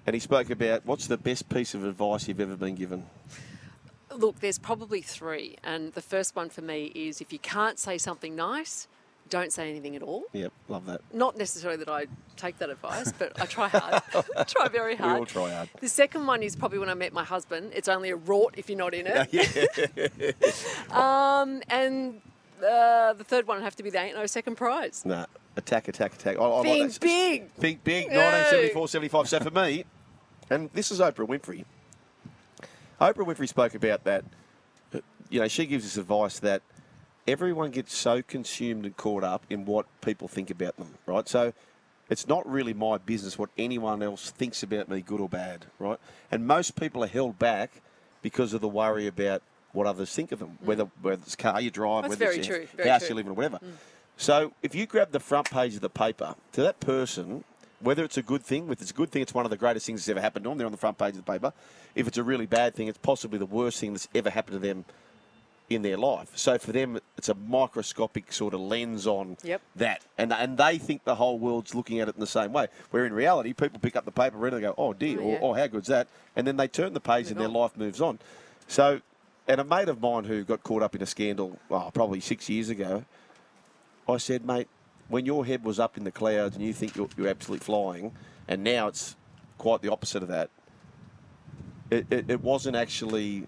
and 0.07 0.13
he 0.13 0.19
spoke 0.21 0.49
about 0.49 0.85
what's 0.85 1.07
the 1.07 1.17
best 1.17 1.49
piece 1.49 1.73
of 1.73 1.83
advice 1.83 2.29
you've 2.29 2.39
ever 2.39 2.55
been 2.55 2.75
given. 2.75 3.05
Look, 4.15 4.39
there's 4.39 4.59
probably 4.59 5.01
three, 5.01 5.57
and 5.63 5.91
the 5.93 6.01
first 6.01 6.35
one 6.35 6.49
for 6.49 6.61
me 6.61 6.85
is 6.95 7.19
if 7.19 7.33
you 7.33 7.39
can't 7.39 7.77
say 7.79 7.97
something 7.97 8.35
nice, 8.35 8.87
don't 9.29 9.51
say 9.51 9.69
anything 9.69 9.95
at 9.95 10.03
all. 10.03 10.23
Yep, 10.33 10.51
love 10.69 10.85
that. 10.85 11.01
Not 11.13 11.37
necessarily 11.37 11.77
that 11.77 11.89
I 11.89 12.05
take 12.37 12.57
that 12.59 12.69
advice, 12.69 13.11
but 13.17 13.39
I 13.41 13.45
try 13.45 13.67
hard. 13.67 14.01
I 14.37 14.43
try 14.47 14.67
very 14.67 14.95
hard. 14.95 15.13
We 15.13 15.19
all 15.19 15.25
try 15.25 15.51
hard. 15.51 15.69
The 15.79 15.89
second 15.89 16.25
one 16.27 16.43
is 16.43 16.55
probably 16.55 16.79
when 16.79 16.89
I 16.89 16.93
met 16.93 17.13
my 17.13 17.23
husband. 17.23 17.71
It's 17.73 17.87
only 17.87 18.11
a 18.11 18.17
rort 18.17 18.51
if 18.57 18.69
you're 18.69 18.77
not 18.77 18.93
in 18.93 19.07
it. 19.07 20.35
um, 20.91 21.61
and 21.69 22.21
uh, 22.59 23.13
the 23.13 23.23
third 23.23 23.47
one 23.47 23.57
would 23.57 23.63
have 23.63 23.75
to 23.77 23.83
be 23.83 23.89
the 23.89 23.99
ain't 23.99 24.15
no 24.15 24.25
second 24.25 24.55
prize. 24.55 25.03
Nah, 25.05 25.25
attack, 25.57 25.87
attack, 25.87 26.13
attack. 26.13 26.37
I, 26.37 26.41
I 26.43 26.47
like 26.47 26.63
Think 26.65 26.93
that. 26.93 27.01
big. 27.01 27.51
Think 27.53 27.83
big, 27.83 28.05
Yay. 28.05 28.15
1974, 28.17 28.87
75. 28.87 29.29
So 29.29 29.39
for 29.39 29.51
me, 29.51 29.85
and 30.49 30.69
this 30.73 30.91
is 30.91 30.99
Oprah 30.99 31.27
Winfrey. 31.27 31.65
Oprah 33.01 33.25
Winfrey 33.25 33.47
spoke 33.49 33.73
about 33.75 34.03
that. 34.03 34.23
uh, 34.93 34.99
You 35.29 35.39
know, 35.41 35.47
she 35.47 35.65
gives 35.65 35.85
us 35.85 35.97
advice 35.97 36.39
that 36.39 36.61
everyone 37.27 37.71
gets 37.71 37.95
so 37.95 38.21
consumed 38.21 38.85
and 38.85 38.95
caught 38.97 39.23
up 39.23 39.45
in 39.49 39.65
what 39.65 39.85
people 40.01 40.27
think 40.27 40.49
about 40.49 40.77
them, 40.77 40.95
right? 41.05 41.27
So 41.27 41.53
it's 42.09 42.27
not 42.27 42.49
really 42.49 42.73
my 42.73 42.97
business 42.97 43.37
what 43.37 43.49
anyone 43.57 44.03
else 44.03 44.31
thinks 44.31 44.63
about 44.63 44.89
me, 44.89 45.01
good 45.01 45.21
or 45.21 45.29
bad, 45.29 45.65
right? 45.79 45.99
And 46.31 46.45
most 46.45 46.75
people 46.75 47.03
are 47.03 47.07
held 47.07 47.39
back 47.39 47.81
because 48.21 48.53
of 48.53 48.61
the 48.61 48.67
worry 48.67 49.07
about 49.07 49.41
what 49.71 49.87
others 49.87 50.13
think 50.13 50.31
of 50.31 50.39
them, 50.39 50.57
mm. 50.61 50.65
whether 50.65 50.87
whether 51.01 51.21
it's 51.21 51.35
car 51.35 51.59
you 51.59 51.71
drive, 51.71 52.03
That's 52.03 52.19
whether 52.19 52.31
it's 52.31 52.47
true, 52.47 52.67
your 52.77 52.87
house 52.87 53.01
true. 53.01 53.09
you 53.09 53.15
live 53.15 53.25
in, 53.25 53.31
or 53.31 53.35
whatever. 53.35 53.57
Mm. 53.57 53.71
So 54.17 54.53
if 54.61 54.75
you 54.75 54.85
grab 54.85 55.11
the 55.11 55.19
front 55.19 55.49
page 55.49 55.75
of 55.75 55.81
the 55.81 55.89
paper 55.89 56.35
to 56.51 56.61
that 56.61 56.79
person, 56.79 57.43
whether 57.79 58.03
it's 58.03 58.17
a 58.17 58.21
good 58.21 58.43
thing, 58.43 58.69
if 58.71 58.81
it's 58.81 58.91
a 58.91 58.93
good 58.93 59.09
thing, 59.09 59.21
it's 59.21 59.33
one 59.33 59.45
of 59.45 59.51
the 59.51 59.57
greatest 59.57 59.85
things 59.85 60.01
that's 60.01 60.09
ever 60.09 60.21
happened 60.21 60.43
to 60.43 60.49
them. 60.49 60.57
They're 60.57 60.67
on 60.67 60.71
the 60.71 60.77
front 60.77 60.97
page 60.97 61.15
of 61.15 61.25
the 61.25 61.31
paper. 61.31 61.51
If 61.95 62.07
it's 62.07 62.17
a 62.17 62.23
really 62.23 62.45
bad 62.45 62.75
thing, 62.75 62.87
it's 62.87 62.99
possibly 62.99 63.39
the 63.39 63.45
worst 63.45 63.79
thing 63.79 63.93
that's 63.93 64.07
ever 64.13 64.29
happened 64.29 64.61
to 64.61 64.67
them 64.67 64.85
in 65.75 65.81
their 65.81 65.97
life. 65.97 66.29
So 66.35 66.57
for 66.57 66.71
them, 66.71 66.99
it's 67.17 67.29
a 67.29 67.33
microscopic 67.33 68.31
sort 68.31 68.53
of 68.53 68.59
lens 68.59 69.05
on 69.07 69.37
Yep. 69.43 69.61
that, 69.75 70.01
and 70.17 70.31
and 70.33 70.57
they 70.57 70.77
think 70.77 71.03
the 71.03 71.15
whole 71.15 71.39
world's 71.39 71.73
looking 71.75 71.99
at 71.99 72.07
it 72.09 72.15
in 72.15 72.19
the 72.21 72.27
same 72.27 72.53
way. 72.53 72.67
Where 72.91 73.05
in 73.05 73.13
reality, 73.13 73.53
people 73.53 73.79
pick 73.79 73.95
up 73.95 74.05
the 74.05 74.11
paper, 74.11 74.37
read 74.37 74.53
it, 74.53 74.57
and 74.57 74.63
go, 74.65 74.75
"Oh 74.77 74.93
dear," 74.93 75.19
Oh, 75.19 75.23
or 75.23 75.31
yeah. 75.33 75.39
"Oh 75.41 75.53
how 75.53 75.67
good's 75.67 75.87
that?" 75.87 76.07
And 76.35 76.45
then 76.47 76.57
they 76.57 76.67
turn 76.67 76.93
the 76.93 76.99
page, 76.99 77.27
and 77.27 77.35
Move 77.37 77.39
their 77.39 77.47
on. 77.47 77.53
life 77.53 77.77
moves 77.77 78.01
on. 78.01 78.19
So, 78.67 79.01
and 79.47 79.59
a 79.59 79.63
mate 79.63 79.89
of 79.89 80.01
mine 80.01 80.23
who 80.23 80.43
got 80.43 80.63
caught 80.63 80.81
up 80.83 80.95
in 80.95 81.01
a 81.01 81.05
scandal, 81.05 81.59
oh, 81.69 81.91
probably 81.93 82.19
six 82.21 82.49
years 82.49 82.69
ago, 82.69 83.03
I 84.07 84.17
said, 84.17 84.45
mate, 84.45 84.67
when 85.09 85.25
your 85.25 85.45
head 85.45 85.63
was 85.65 85.79
up 85.79 85.97
in 85.97 86.03
the 86.05 86.11
clouds 86.11 86.55
and 86.55 86.65
you 86.65 86.73
think 86.73 86.95
you're, 86.95 87.09
you're 87.17 87.27
absolutely 87.27 87.63
flying, 87.63 88.13
and 88.47 88.63
now 88.63 88.87
it's 88.87 89.15
quite 89.57 89.81
the 89.81 89.91
opposite 89.91 90.23
of 90.23 90.29
that. 90.29 90.49
It, 91.91 92.07
it, 92.09 92.25
it 92.31 92.41
wasn't 92.41 92.75
actually 92.75 93.45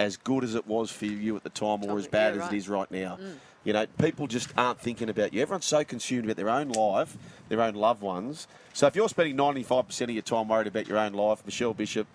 as 0.00 0.16
good 0.16 0.42
as 0.42 0.54
it 0.54 0.66
was 0.66 0.90
for 0.90 1.04
you 1.04 1.36
at 1.36 1.42
the 1.42 1.50
time, 1.50 1.84
or 1.84 1.98
as 1.98 2.06
Yeah, 2.06 2.10
bad 2.10 2.38
as 2.38 2.50
it 2.50 2.56
is 2.56 2.70
right 2.70 2.90
now. 2.90 3.18
Mm. 3.20 3.34
You 3.64 3.74
know, 3.74 3.86
people 3.98 4.26
just 4.26 4.50
aren't 4.56 4.80
thinking 4.80 5.10
about 5.10 5.34
you. 5.34 5.42
Everyone's 5.42 5.66
so 5.66 5.84
consumed 5.84 6.24
about 6.24 6.36
their 6.36 6.48
own 6.48 6.70
life, 6.70 7.18
their 7.50 7.60
own 7.60 7.74
loved 7.74 8.00
ones. 8.00 8.48
So 8.72 8.86
if 8.86 8.96
you're 8.96 9.10
spending 9.10 9.36
95% 9.36 10.00
of 10.00 10.10
your 10.10 10.22
time 10.22 10.48
worried 10.48 10.66
about 10.66 10.88
your 10.88 10.96
own 10.96 11.12
life, 11.12 11.42
Michelle 11.44 11.74
Bishop, 11.74 12.06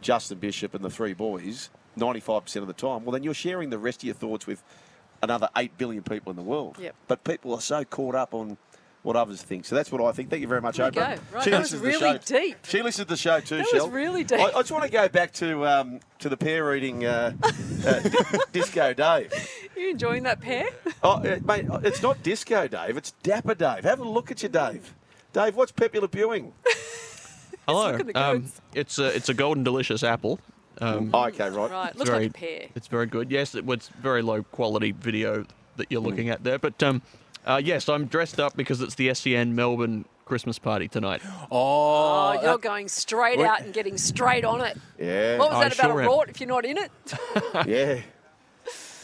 Justin 0.00 0.38
Bishop, 0.38 0.74
and 0.74 0.84
the 0.84 0.90
three 0.90 1.12
boys, 1.12 1.70
95% 1.98 2.56
of 2.58 2.68
the 2.68 2.72
time, 2.72 3.04
well, 3.04 3.10
then 3.10 3.24
you're 3.24 3.34
sharing 3.34 3.70
the 3.70 3.78
rest 3.78 4.00
of 4.00 4.04
your 4.04 4.14
thoughts 4.14 4.46
with 4.46 4.62
another 5.20 5.48
8 5.56 5.76
billion 5.76 6.04
people 6.04 6.30
in 6.30 6.36
the 6.36 6.42
world. 6.42 6.76
Yep. 6.78 6.94
But 7.08 7.24
people 7.24 7.52
are 7.52 7.60
so 7.60 7.84
caught 7.84 8.14
up 8.14 8.32
on 8.32 8.58
what 9.04 9.14
others 9.16 9.40
think. 9.42 9.64
So 9.64 9.76
that's 9.76 9.92
what 9.92 10.02
I 10.02 10.10
think. 10.12 10.30
Thank 10.30 10.42
you 10.42 10.48
very 10.48 10.60
much, 10.60 10.78
There 10.78 10.86
you 10.86 10.92
Oprah. 10.92 10.94
go. 11.16 11.22
Right, 11.32 11.44
She 11.44 11.50
that 11.50 11.60
was 11.60 11.72
listens 11.72 11.82
to 11.82 11.98
the 12.00 12.20
show. 12.26 12.38
deep. 12.40 12.56
She 12.66 12.82
listens 12.82 13.06
to 13.06 13.10
the 13.10 13.16
show 13.16 13.38
too, 13.40 13.56
That 13.58 13.68
was 13.72 13.82
Shell. 13.82 13.90
really 13.90 14.24
deep. 14.24 14.40
I, 14.40 14.44
I 14.46 14.50
just 14.52 14.72
want 14.72 14.84
to 14.84 14.90
go 14.90 15.08
back 15.08 15.32
to 15.34 15.64
um, 15.66 16.00
to 16.18 16.28
the 16.28 16.36
pear 16.36 16.74
eating 16.74 17.04
uh, 17.04 17.32
uh, 17.86 18.00
di- 18.00 18.38
Disco 18.52 18.92
Dave. 18.92 19.32
You 19.76 19.90
enjoying 19.90 20.22
that 20.22 20.40
pear? 20.40 20.68
Oh, 21.02 21.14
uh, 21.16 21.38
mate, 21.44 21.66
it's 21.82 22.00
not 22.00 22.22
Disco 22.22 22.68
Dave. 22.68 22.96
It's 22.96 23.10
Dapper 23.24 23.54
Dave. 23.56 23.82
Have 23.82 23.98
a 23.98 24.08
look 24.08 24.30
at 24.30 24.40
you, 24.42 24.48
Dave. 24.48 24.94
Dave, 25.32 25.56
what's 25.56 25.72
Pepe 25.72 25.98
Le 25.98 26.06
Pewing? 26.08 26.52
Hello. 27.68 27.90
look 27.90 28.00
at 28.00 28.06
the 28.06 28.14
Um, 28.14 28.52
it's 28.74 28.98
a 28.98 29.14
it's 29.14 29.28
a 29.28 29.34
golden 29.34 29.64
delicious 29.64 30.02
apple. 30.02 30.38
Um, 30.80 31.10
Oh, 31.12 31.24
okay, 31.26 31.48
right. 31.50 31.70
Right, 31.70 31.88
it's 31.90 31.98
looks 31.98 32.10
very, 32.10 32.24
like 32.26 32.30
a 32.30 32.38
pear. 32.38 32.66
It's 32.74 32.86
very 32.86 33.06
good. 33.06 33.30
Yes, 33.30 33.54
it 33.54 33.64
was 33.66 33.88
very 34.00 34.22
low 34.22 34.42
quality 34.44 34.92
video 34.92 35.44
that 35.76 35.90
you're 35.90 36.00
looking 36.00 36.28
at 36.30 36.44
there. 36.44 36.58
But 36.58 36.82
um, 36.82 37.02
uh, 37.46 37.60
yes, 37.62 37.88
I'm 37.88 38.06
dressed 38.06 38.40
up 38.40 38.56
because 38.56 38.80
it's 38.80 38.94
the 38.94 39.12
SEN 39.14 39.54
Melbourne 39.54 40.04
Christmas 40.24 40.58
party 40.58 40.88
tonight. 40.88 41.20
Oh, 41.24 41.46
Oh, 41.50 42.32
you're 42.34 42.42
that- 42.52 42.60
going 42.62 42.88
straight 42.88 43.38
Wait. 43.38 43.46
out 43.46 43.60
and 43.60 43.72
getting 43.74 43.98
straight 43.98 44.44
on 44.44 44.60
it. 44.62 44.76
Yeah. 44.98 45.38
What 45.38 45.50
was 45.50 45.58
I 45.60 45.68
that 45.68 45.74
about 45.78 45.90
sure 45.90 46.00
a 46.00 46.04
am. 46.04 46.10
rort 46.10 46.28
if 46.30 46.40
you're 46.40 46.48
not 46.48 46.64
in 46.64 46.78
it? 46.78 46.90
Yeah. 47.66 48.00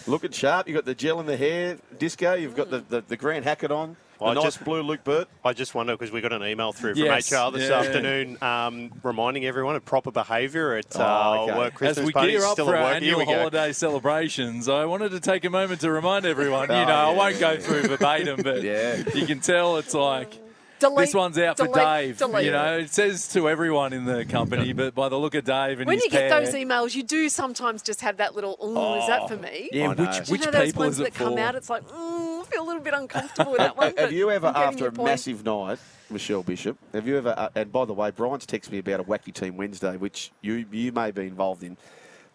Looking 0.07 0.31
sharp. 0.33 0.67
You've 0.67 0.77
got 0.77 0.87
the 0.87 0.95
gel 0.95 1.21
in 1.21 1.27
the 1.27 1.37
hair, 1.37 1.77
disco. 1.99 2.33
You've 2.35 2.57
got 2.57 2.71
the, 2.71 2.79
the, 2.89 3.03
the 3.07 3.17
Grant 3.17 3.45
Hackett 3.45 3.71
on. 3.71 3.97
The 4.21 4.27
I 4.27 4.35
nice 4.35 4.43
just- 4.45 4.65
blue 4.65 4.83
Luke 4.83 5.03
Burt. 5.03 5.29
I 5.45 5.53
just 5.55 5.75
wonder 5.75 5.95
because 5.97 6.13
we 6.13 6.21
got 6.21 6.33
an 6.33 6.43
email 6.45 6.73
through 6.73 6.95
from 6.95 7.05
Yes. 7.05 7.33
HR 7.33 7.51
this 7.51 7.69
Yeah. 7.71 7.79
afternoon 7.81 8.37
um, 8.43 8.93
reminding 9.03 9.47
everyone 9.47 9.77
of 9.77 9.85
proper 9.85 10.11
behaviour 10.11 10.75
at 10.75 10.87
Oh, 10.95 11.01
uh, 11.03 11.45
okay. 11.49 11.59
work 11.59 11.75
Christmas 11.75 11.99
As 11.99 12.05
we 12.07 12.13
parties. 12.13 12.33
gear 12.39 12.45
up 12.47 12.53
Still 12.53 12.67
for 12.67 12.77
our 12.77 12.93
annual 12.93 13.25
holiday 13.25 13.73
celebrations, 13.73 14.69
I 14.69 14.85
wanted 14.85 15.11
to 15.13 15.21
take 15.21 15.45
a 15.45 15.51
moment 15.51 15.81
to 15.81 15.91
remind 15.91 16.27
everyone. 16.27 16.69
You 16.69 16.75
Oh, 16.77 16.85
know, 16.85 16.95
I 16.95 17.15
won't 17.15 17.41
go 17.41 17.57
through 17.59 17.83
verbatim, 17.89 18.41
but 18.43 18.63
Yeah. 18.63 18.97
you 19.15 19.27
can 19.27 19.41
tell 19.41 19.79
it's 19.79 19.95
like 19.95 20.33
Delete, 20.81 21.07
this 21.07 21.15
one's 21.15 21.39
out 21.39 21.57
for 21.59 21.69
Dave. 21.69 22.19
delete. 22.19 22.47
You 22.47 22.51
know, 22.53 22.79
it 22.79 22.91
says 22.91 23.29
to 23.29 23.49
everyone 23.49 23.93
in 23.93 24.05
the 24.07 24.25
company, 24.25 24.73
but 24.73 24.95
by 24.95 25.09
the 25.09 25.17
look 25.19 25.35
of 25.35 25.45
Dave 25.45 25.79
and 25.81 25.87
when 25.87 25.99
his 25.99 26.05
you 26.05 26.11
get 26.11 26.31
pair- 26.31 26.45
those 26.45 26.55
emails, 26.55 26.95
you 26.95 27.03
do 27.03 27.29
sometimes 27.29 27.83
just 27.83 28.01
have 28.01 28.17
that 28.17 28.35
little, 28.35 28.57
ooh, 28.63 28.99
is 28.99 29.07
that 29.07 29.29
for 29.29 29.37
me? 29.37 29.69
yeah, 29.73 29.85
I 29.85 29.89
which 29.91 29.99
know. 29.99 30.05
Do 30.11 30.17
you 30.17 30.23
which 30.33 30.45
know 30.47 30.51
those 30.51 30.67
people 30.67 30.81
ones 30.85 30.95
is 30.95 31.01
it 31.01 31.05
that 31.05 31.15
come 31.15 31.35
for? 31.35 31.41
out? 31.41 31.55
It's 31.55 31.71
like, 31.71 31.87
mm, 31.87 32.41
I 32.41 32.45
feel 32.45 32.63
a 32.63 32.67
little 32.67 32.83
bit 32.83 32.95
uncomfortable 32.95 33.53
with 33.53 33.59
that 33.61 33.77
one. 33.77 33.95
Have 33.97 34.13
you 34.13 34.31
ever, 34.31 34.49
after 34.49 34.87
a 34.89 34.93
point. 34.93 35.07
massive 35.07 35.45
night, 35.45 35.79
Michelle 36.09 36.43
Bishop, 36.43 36.77
have 36.93 37.07
you 37.07 37.19
ever, 37.19 37.35
uh, 37.37 37.49
and 37.55 37.71
by 37.71 37.85
the 37.85 37.93
way, 37.95 38.11
Brian's 38.11 38.47
texted 38.47 38.73
me 38.73 38.79
about 38.79 39.01
a 39.01 39.05
wacky 39.05 39.33
team 39.33 39.57
Wednesday, 39.57 39.97
which 39.97 40.33
you, 40.41 40.65
you 40.73 40.91
may 40.93 41.11
be 41.11 41.23
involved 41.27 41.63
in, 41.63 41.77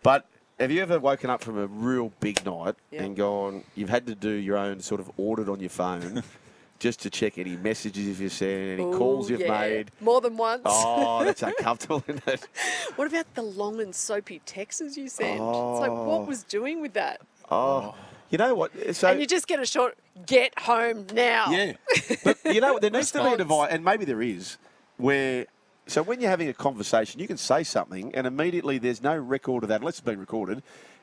but 0.03 0.25
have 0.59 0.71
you 0.71 0.81
ever 0.81 0.99
woken 0.99 1.29
up 1.29 1.41
from 1.43 1.57
a 1.57 1.65
real 1.67 2.13
big 2.21 2.45
night 2.45 2.75
Yeah. 2.91 3.03
and 3.03 3.15
gone, 3.17 3.63
you've 3.75 3.89
had 3.89 4.05
to 4.07 4.15
do 4.15 4.29
your 4.29 4.55
own 4.57 4.79
sort 4.79 5.01
of 5.01 5.11
audit 5.17 5.49
on 5.49 5.59
your 5.59 5.69
phone 5.69 6.23
just 6.85 7.01
to 7.01 7.09
check 7.09 7.39
any 7.39 7.57
messages 7.57 8.07
if 8.07 8.19
you've 8.19 8.31
sent, 8.31 8.79
any 8.79 8.83
Ooh, 8.83 8.95
calls 8.95 9.27
you've 9.27 9.39
yeah. 9.41 9.59
made? 9.59 9.91
More 10.01 10.21
than 10.21 10.37
once. 10.37 10.61
Oh, 10.65 11.25
that's 11.25 11.41
uncomfortable, 11.51 12.03
isn't 12.07 12.27
it? 12.27 12.47
What 12.95 13.07
about 13.07 13.33
the 13.33 13.41
long 13.41 13.81
and 13.81 13.95
soapy 13.95 14.39
texts 14.45 14.95
you 14.95 15.07
send? 15.09 15.33
It's 15.33 15.79
like, 15.79 15.89
Oh. 15.89 16.03
what 16.03 16.27
was 16.27 16.43
doing 16.43 16.81
with 16.81 16.93
that? 16.93 17.21
Oh. 17.49 17.57
oh, 17.57 17.95
you 18.29 18.37
know 18.37 18.53
what? 18.53 18.71
So 18.95 19.07
and 19.07 19.19
you 19.19 19.25
just 19.25 19.47
get 19.47 19.59
a 19.59 19.65
short, 19.65 19.97
get 20.27 20.59
home 20.59 21.07
now. 21.11 21.49
Yeah, 21.49 21.73
but 22.23 22.37
you 22.45 22.61
know 22.61 22.73
what? 22.73 22.83
there 22.83 22.91
needs 22.91 23.09
to 23.13 23.17
be 23.17 23.21
a 23.21 23.23
Response. 23.23 23.37
divide, 23.39 23.69
and 23.71 23.83
maybe 23.83 24.05
there 24.05 24.21
is, 24.21 24.57
where 24.97 25.47
so 25.87 26.03
when 26.03 26.21
you're 26.21 26.29
having 26.29 26.49
a 26.49 26.53
conversation, 26.53 27.19
you 27.19 27.25
can 27.25 27.37
say 27.37 27.63
something, 27.63 28.13
and 28.13 28.27
immediately 28.27 28.77
there's 28.77 29.01
no 29.01 29.17
record 29.17 29.63
of 29.63 29.69
that 29.69 29.81
unless 29.81 29.95
it's 29.95 30.01
been 30.01 30.19
recorded 30.19 30.61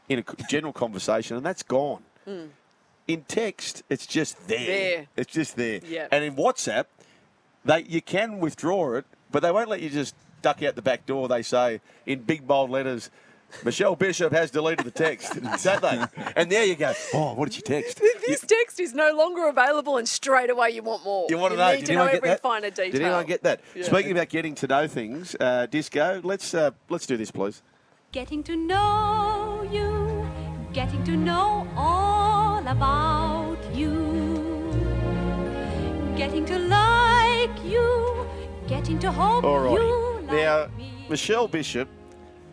in 0.08 0.20
a 0.20 0.24
general 0.48 0.72
conversation, 0.72 1.36
and 1.36 1.44
that's 1.44 1.64
gone. 1.64 2.04
Hmm. 2.24 2.46
In 3.12 3.24
text, 3.24 3.82
it's 3.90 4.06
just 4.06 4.48
there. 4.48 4.66
There. 4.66 5.06
It's 5.16 5.32
just 5.32 5.56
there. 5.56 5.80
Yep. 5.84 6.08
And 6.12 6.24
in 6.24 6.34
WhatsApp, 6.34 6.86
they 7.64 7.82
you 7.82 8.00
can 8.00 8.40
withdraw 8.40 8.94
it, 8.94 9.04
but 9.30 9.42
they 9.42 9.50
won't 9.50 9.68
let 9.68 9.80
you 9.80 9.90
just 9.90 10.14
duck 10.40 10.62
out 10.62 10.76
the 10.76 10.82
back 10.82 11.04
door. 11.06 11.28
They 11.28 11.42
say 11.42 11.80
in 12.06 12.20
big 12.20 12.46
bold 12.46 12.70
letters. 12.70 13.10
Michelle 13.66 13.96
Bishop 13.96 14.32
has 14.32 14.50
deleted 14.50 14.86
the 14.86 14.90
text, 14.90 15.34
don't? 15.62 16.08
And 16.34 16.50
there 16.50 16.64
you 16.64 16.74
go. 16.74 16.94
Oh, 17.12 17.34
what 17.34 17.50
did 17.50 17.56
you 17.56 17.62
text? 17.62 18.00
This 18.26 18.40
text 18.40 18.80
is 18.80 18.94
no 18.94 19.12
longer 19.14 19.46
available, 19.46 19.98
and 19.98 20.08
straight 20.08 20.48
away 20.48 20.70
you 20.70 20.82
want 20.82 21.04
more. 21.04 21.26
You 21.28 21.36
want 21.36 21.52
to 21.52 21.58
know? 21.58 21.70
need 21.72 21.80
Did 21.80 21.86
to 21.88 21.94
know 21.96 22.06
get 22.06 22.14
every 22.14 22.28
that? 22.30 22.40
finer 22.40 22.70
detail. 22.70 22.92
Did 22.92 23.02
anyone 23.02 23.26
get 23.26 23.42
that? 23.42 23.60
Yeah. 23.74 23.82
Speaking 23.82 24.12
about 24.12 24.30
getting 24.30 24.54
to 24.54 24.66
know 24.66 24.88
things, 24.88 25.36
uh, 25.38 25.66
disco. 25.66 26.22
Let's 26.24 26.54
uh, 26.54 26.70
let's 26.88 27.04
do 27.06 27.18
this, 27.18 27.30
please. 27.30 27.62
Getting 28.10 28.42
to 28.44 28.56
know 28.56 29.68
you, 29.70 30.26
getting 30.72 31.04
to 31.04 31.14
know 31.14 31.68
all 31.76 32.21
about 32.68 33.58
you, 33.74 34.72
getting 36.16 36.44
to 36.46 36.58
like 36.58 37.64
you, 37.64 38.26
getting 38.68 38.98
to 39.00 39.10
hope 39.10 39.44
All 39.44 39.72
you 39.72 40.20
like 40.22 40.32
now, 40.32 40.68
me. 40.76 41.06
Michelle 41.08 41.48
Bishop, 41.48 41.88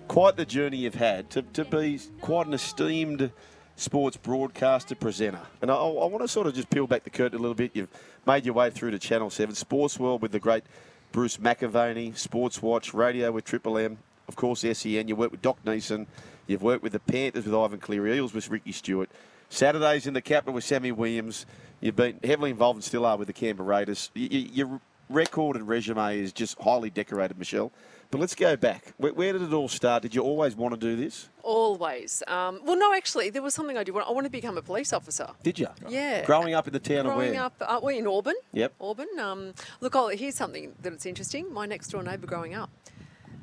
quite 0.08 0.36
the 0.36 0.46
journey 0.46 0.78
you've 0.78 0.96
had 0.96 1.30
to, 1.32 1.42
to 1.42 1.66
be 1.66 2.00
quite 2.22 2.48
an 2.48 2.54
esteemed 2.54 3.32
sports 3.76 4.18
broadcaster 4.18 4.96
presenter. 4.96 5.42
And 5.62 5.72
I, 5.72 5.76
I 5.76 6.06
want 6.06 6.22
to 6.22 6.28
sort 6.28 6.48
of 6.48 6.54
just 6.54 6.70
peel 6.70 6.88
back 6.88 7.04
the 7.04 7.10
curtain 7.10 7.38
a 7.38 7.42
little 7.42 7.56
bit. 7.56 7.72
You've 7.74 7.90
made 8.28 8.46
your 8.46 8.54
way 8.54 8.70
through 8.70 8.92
to 8.92 9.00
Channel 9.00 9.30
Seven 9.30 9.56
Sports 9.56 10.00
World 10.00 10.22
with 10.22 10.32
the 10.32 10.40
great 10.40 10.64
Bruce 11.12 11.38
McAvaney, 11.38 12.16
Sports 12.18 12.62
Watch, 12.62 12.94
Radio 12.94 13.32
with 13.32 13.46
Triple 13.46 13.78
M, 13.78 13.98
of 14.28 14.36
course 14.36 14.62
SEN. 14.62 15.08
You 15.08 15.16
worked 15.16 15.32
with 15.32 15.42
Doc 15.42 15.58
Neeson. 15.66 16.06
You've 16.46 16.62
worked 16.62 16.84
with 16.84 16.94
the 16.94 17.00
Panthers 17.00 17.46
with 17.46 17.54
Ivan 17.54 17.80
Cleary, 17.80 18.16
Eels 18.18 18.34
with 18.34 18.50
Ricky 18.50 18.72
Stuart. 18.72 19.10
Saturdays 19.50 20.08
in 20.08 20.14
the 20.14 20.22
capital 20.22 20.54
with 20.54 20.64
Sammy 20.64 20.92
Williams. 20.92 21.46
You've 21.82 21.96
been 21.96 22.20
heavily 22.24 22.52
involved 22.52 22.78
and 22.78 22.84
still 22.84 23.06
are 23.06 23.18
with 23.18 23.28
the 23.28 23.34
Canberra 23.34 23.68
Raiders. 23.68 24.12
Your 24.14 24.80
record 25.10 25.56
and 25.56 25.68
resume 25.68 26.20
is 26.20 26.32
just 26.32 26.60
highly 26.60 26.90
decorated, 26.90 27.38
Michelle. 27.38 27.72
But 28.12 28.20
let's 28.20 28.34
go 28.36 28.56
back. 28.56 28.94
Where, 28.98 29.14
where 29.14 29.34
did 29.34 29.44
it 29.44 29.54
all 29.54 29.68
start? 29.68 30.02
Did 30.02 30.16
you 30.16 30.24
always 30.24 30.56
want 30.56 30.74
to 30.74 30.80
do 30.80 30.96
this? 30.96 31.30
Always. 31.44 32.24
Um, 32.28 32.60
well, 32.64 32.76
no, 32.76 32.92
actually, 32.94 33.30
there 33.30 33.42
was 33.44 33.54
something 33.54 33.78
I 33.78 33.84
did. 33.84 33.94
want- 33.94 34.08
I 34.08 34.12
wanted 34.12 34.28
to 34.30 34.32
become 34.32 34.58
a 34.58 34.64
police 34.64 34.94
officer. 34.94 35.30
Did 35.44 35.60
you? 35.60 35.68
Yeah. 35.88 36.26
Growing 36.26 36.56
up 36.56 36.66
in 36.68 36.74
the 36.74 36.80
town 36.80 37.06
of 37.06 37.14
Growing 37.14 37.36
up, 37.38 37.54
uh, 37.62 37.80
well, 37.82 37.96
in 37.96 38.08
Auburn. 38.08 38.34
Yep. 38.54 38.74
Auburn. 38.82 39.08
Um, 39.20 39.54
look, 39.80 39.96
I'll, 39.96 40.08
here's 40.10 40.36
something 40.36 40.74
that 40.82 40.92
it's 40.94 41.06
interesting. 41.06 41.54
My 41.54 41.66
next 41.68 41.90
door 41.90 42.02
neighbour 42.02 42.26
growing 42.26 42.56
up, 42.56 42.72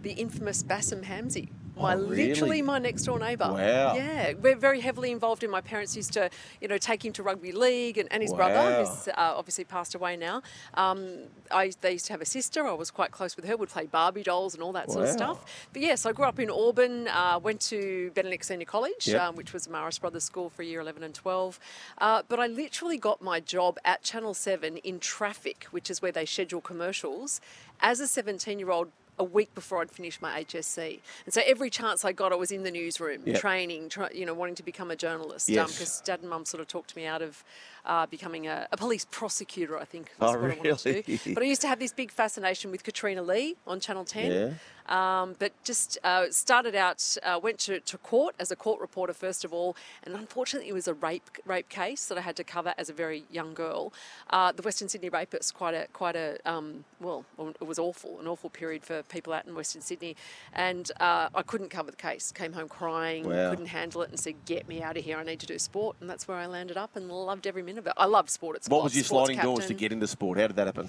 the 0.03 0.13
infamous 0.13 0.63
Bassam 0.65 1.03
Hamzy. 1.05 1.49
My 1.77 1.95
Oh, 1.95 1.99
really? 1.99 2.29
literally 2.29 2.63
my 2.63 2.79
next 2.79 3.03
door 3.03 3.19
neighbour. 3.19 3.51
Wow. 3.53 3.95
Yeah, 3.95 4.33
we're 4.41 4.57
very 4.57 4.81
heavily 4.81 5.11
involved 5.13 5.45
in. 5.45 5.51
My 5.51 5.61
parents 5.61 5.95
used 5.95 6.13
to, 6.15 6.31
you 6.61 6.69
know, 6.69 6.79
take 6.79 7.05
him 7.05 7.13
to 7.15 7.23
rugby 7.23 7.53
league, 7.53 7.99
and, 7.99 8.11
and 8.11 8.23
his 8.23 8.33
brother, 8.33 8.55
Wow. 8.55 8.85
who's 8.87 9.09
uh, 9.09 9.13
obviously 9.17 9.65
passed 9.65 9.95
away 9.95 10.17
now. 10.17 10.43
Um, 10.75 11.25
I 11.51 11.73
they 11.83 11.93
used 11.93 12.07
to 12.07 12.13
have 12.15 12.23
a 12.23 12.27
sister. 12.27 12.67
I 12.67 12.73
was 12.73 12.91
quite 12.91 13.11
close 13.11 13.37
with 13.37 13.45
her. 13.45 13.57
Would 13.57 13.69
play 13.69 13.87
Barbie 13.87 14.23
dolls 14.23 14.55
and 14.55 14.63
all 14.63 14.73
that 14.73 14.91
sort 14.91 15.05
of 15.05 15.11
stuff. 15.11 15.45
But 15.73 15.83
yes, 15.83 16.07
I 16.07 16.13
grew 16.13 16.25
up 16.25 16.39
in 16.41 16.51
Auburn. 16.51 17.09
Uh, 17.09 17.39
went 17.43 17.61
to 17.73 18.11
Benedict 18.15 18.45
Senior 18.47 18.65
College, 18.67 19.09
Yep. 19.09 19.21
um, 19.21 19.37
which 19.37 19.53
was 19.53 19.67
Marist 19.69 20.01
Brothers 20.01 20.25
School 20.25 20.49
for 20.49 20.63
year 20.63 20.81
11 20.81 21.03
and 21.03 21.15
12. 21.15 21.61
Uh, 21.99 22.23
but 22.27 22.41
I 22.41 22.47
literally 22.47 22.97
got 22.97 23.21
my 23.21 23.39
job 23.41 23.79
at 23.85 24.03
Channel 24.03 24.33
7 24.35 24.79
in 24.79 24.99
traffic, 24.99 25.67
which 25.73 25.91
is 25.91 26.01
where 26.01 26.13
they 26.13 26.25
schedule 26.25 26.61
commercials, 26.63 27.41
as 27.81 28.01
a 28.01 28.07
17 28.09 28.59
year 28.59 28.71
old. 28.71 28.91
A 29.19 29.25
week 29.25 29.55
before 29.55 29.81
I'd 29.81 29.91
finished 29.91 30.21
my 30.21 30.45
HSC, 30.45 31.01
and 31.25 31.33
so 31.33 31.41
every 31.47 31.71
chance 31.71 32.05
I 32.05 32.13
got, 32.13 32.33
I 32.33 32.37
was 32.37 32.51
in 32.51 32.65
the 32.65 32.71
newsroom, 32.71 33.23
Yep. 33.25 33.41
training, 33.41 33.89
try, 33.89 34.11
you 34.11 34.27
know, 34.27 34.35
wanting 34.35 34.57
to 34.57 34.63
become 34.63 34.91
a 34.91 34.97
journalist. 34.97 35.49
Yes. 35.49 35.73
Because 35.73 36.01
Dad 36.03 36.21
and 36.21 36.29
Mum 36.29 36.45
sort 36.45 36.61
of 36.61 36.69
talked 36.69 36.95
me 36.97 37.07
out 37.07 37.23
of 37.23 37.43
uh, 37.87 38.05
becoming 38.07 38.47
a, 38.47 38.69
a 38.73 38.77
police 38.77 39.07
prosecutor. 39.11 39.79
I 39.79 39.85
think 39.87 40.11
Oh, 40.21 40.27
what 40.27 40.37
I 40.51 40.55
wanted 40.57 40.79
to 40.79 41.03
do. 41.03 41.19
But 41.35 41.43
I 41.43 41.47
used 41.47 41.63
to 41.63 41.69
have 41.69 41.79
this 41.79 41.93
big 41.93 42.11
fascination 42.11 42.71
with 42.71 42.85
Katrina 42.85 43.23
Lee 43.23 43.57
on 43.67 43.81
Channel 43.81 44.05
10. 44.05 44.31
Yeah. 44.33 44.51
Um, 44.89 45.37
but 45.39 45.53
just 45.65 45.99
uh, 46.05 46.27
started 46.31 46.75
out, 46.75 47.17
uh, 47.23 47.39
went 47.43 47.59
to, 47.61 47.81
to 47.81 47.99
court 47.99 48.35
as 48.39 48.51
a 48.51 48.57
court 48.57 48.81
reporter 48.81 49.13
first 49.13 49.45
of 49.45 49.53
all, 49.53 49.77
and 50.05 50.15
unfortunately 50.15 50.69
it 50.69 50.75
was 50.75 50.89
a 50.89 50.95
rape 50.95 51.29
rape 51.45 51.69
case 51.69 52.07
that 52.07 52.19
I 52.19 52.21
had 52.21 52.37
to 52.37 52.45
cover 52.45 52.75
as 52.79 52.89
a 52.89 52.93
very 52.93 53.25
young 53.31 53.55
girl. 53.55 53.93
Uh, 54.31 54.53
the 54.53 54.63
Western 54.63 54.89
Sydney 54.89 55.09
rapist, 55.09 55.55
quite 55.55 55.75
a 55.75 55.87
quite 55.93 56.17
a 56.17 56.39
um, 56.45 56.85
well, 57.01 57.25
it 57.61 57.67
was 57.67 57.79
awful, 57.79 58.21
an 58.21 58.27
awful 58.27 58.51
period 58.51 58.85
for 58.85 59.03
people 59.05 59.33
out 59.33 59.47
in 59.47 59.55
Western 59.55 59.83
Sydney, 59.83 60.17
and 60.53 60.91
uh, 61.01 61.29
I 61.35 61.43
couldn't 61.43 61.71
cover 61.71 61.91
the 61.91 61.97
case. 61.97 62.33
Came 62.33 62.53
home 62.53 62.69
crying, 62.69 63.29
Wow. 63.29 63.51
couldn't 63.51 63.67
handle 63.67 64.03
it, 64.03 64.11
and 64.11 64.19
said, 64.19 64.35
"Get 64.45 64.69
me 64.69 64.83
out 64.83 64.97
of 64.97 65.05
here! 65.05 65.19
I 65.19 65.25
need 65.25 65.41
to 65.41 65.47
do 65.47 65.59
sport." 65.59 65.97
And 66.01 66.09
that's 66.09 66.27
where 66.29 66.37
I 66.37 66.47
landed 66.47 66.77
up, 66.77 66.97
and 66.97 67.11
loved 67.11 67.47
every 67.47 67.63
minute 67.63 67.81
of 67.81 67.87
it. 67.89 67.93
I 67.97 68.07
love 68.07 68.29
sport 68.31 68.57
at 68.57 68.71
What 68.71 68.85
was 68.85 68.95
your 68.95 69.05
sliding 69.05 69.39
doors 69.39 69.67
to 69.67 69.75
get 69.75 69.93
into 69.93 70.07
sport? 70.07 70.39
How 70.39 70.47
did 70.47 70.57
that 70.57 70.67
happen? 70.67 70.89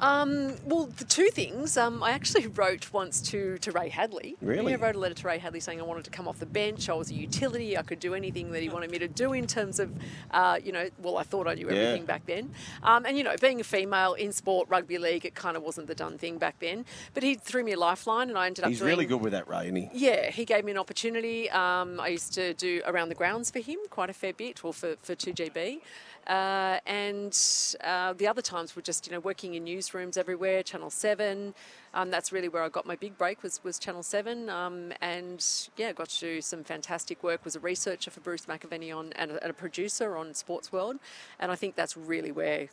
Um, 0.00 0.54
well, 0.64 0.86
the 0.86 1.04
two 1.04 1.28
things. 1.28 1.76
Um, 1.76 2.02
I 2.02 2.10
actually 2.10 2.46
wrote 2.60 2.92
once 2.92 3.20
to, 3.30 3.37
to 3.58 3.72
Ray 3.72 3.88
Hadley. 3.88 4.36
Really? 4.40 4.72
I 4.72 4.76
wrote 4.76 4.96
a 4.96 4.98
letter 4.98 5.14
to 5.14 5.26
Ray 5.26 5.38
Hadley 5.38 5.60
saying 5.60 5.80
I 5.80 5.84
wanted 5.84 6.04
to 6.04 6.10
come 6.10 6.26
off 6.26 6.38
the 6.38 6.46
bench. 6.46 6.88
I 6.88 6.94
was 6.94 7.10
a 7.10 7.14
utility. 7.14 7.76
I 7.78 7.82
could 7.82 8.00
do 8.00 8.14
anything 8.14 8.50
that 8.52 8.62
he 8.62 8.68
wanted 8.68 8.90
me 8.90 8.98
to 8.98 9.08
do 9.08 9.32
in 9.32 9.46
terms 9.46 9.78
of, 9.78 9.92
uh, 10.32 10.58
you 10.62 10.72
know, 10.72 10.88
well, 10.98 11.16
I 11.18 11.22
thought 11.22 11.46
I 11.46 11.54
knew 11.54 11.68
Yeah. 11.70 11.76
everything 11.76 12.06
back 12.06 12.26
then. 12.26 12.52
Um, 12.82 13.06
and, 13.06 13.16
you 13.16 13.24
know, 13.24 13.34
being 13.40 13.60
a 13.60 13.64
female 13.64 14.14
in 14.14 14.32
sport, 14.32 14.68
rugby 14.68 14.98
league, 14.98 15.24
it 15.24 15.34
kind 15.34 15.56
of 15.56 15.62
wasn't 15.62 15.86
the 15.86 15.94
done 15.94 16.18
thing 16.18 16.38
back 16.38 16.58
then. 16.58 16.84
But 17.14 17.22
he 17.22 17.34
threw 17.36 17.62
me 17.62 17.72
a 17.72 17.78
lifeline 17.78 18.28
and 18.28 18.38
I 18.38 18.46
ended 18.46 18.64
up 18.64 18.70
He's 18.70 18.80
doing... 18.80 18.90
really 18.90 19.06
good 19.06 19.20
with 19.20 19.32
that, 19.32 19.48
Ray, 19.48 19.64
isn't 19.64 19.76
he? 19.76 19.88
Yeah, 19.92 20.30
he 20.30 20.44
gave 20.44 20.64
me 20.64 20.72
an 20.72 20.78
opportunity. 20.78 21.48
Um, 21.50 22.00
I 22.00 22.08
used 22.08 22.32
to 22.34 22.54
do 22.54 22.82
around 22.86 23.08
the 23.08 23.14
grounds 23.14 23.50
for 23.50 23.60
him 23.60 23.78
quite 23.90 24.10
a 24.10 24.14
fair 24.14 24.32
bit, 24.32 24.64
or 24.64 24.72
for, 24.72 24.96
for 25.02 25.14
2GB. 25.14 25.80
Uh, 26.28 26.78
and 26.86 27.76
uh, 27.82 28.12
the 28.12 28.26
other 28.26 28.42
times 28.42 28.76
were 28.76 28.82
just, 28.82 29.06
you 29.06 29.12
know, 29.12 29.20
working 29.20 29.54
in 29.54 29.64
newsrooms 29.64 30.18
everywhere, 30.18 30.62
Channel 30.62 30.90
7. 30.90 31.54
Um, 31.94 32.10
that's 32.10 32.32
really 32.32 32.48
where 32.48 32.62
I 32.62 32.68
got 32.68 32.84
my 32.84 32.96
big 32.96 33.16
break 33.16 33.42
was, 33.42 33.64
was 33.64 33.78
Channel 33.78 34.02
7. 34.02 34.50
Um, 34.50 34.92
and 35.00 35.44
yeah, 35.78 35.92
got 35.92 36.10
to 36.10 36.20
do 36.20 36.40
some 36.42 36.64
fantastic 36.64 37.22
work, 37.22 37.44
was 37.44 37.56
a 37.56 37.60
researcher 37.60 38.10
for 38.10 38.20
Bruce 38.20 38.44
McAvaney 38.44 38.94
on, 38.94 39.12
and, 39.14 39.30
a, 39.30 39.42
and 39.42 39.50
a 39.50 39.54
producer 39.54 40.16
on 40.16 40.34
Sports 40.34 40.70
World. 40.70 40.98
And 41.40 41.50
I 41.50 41.54
think 41.54 41.76
that's 41.76 41.96
really 41.96 42.30
where 42.30 42.68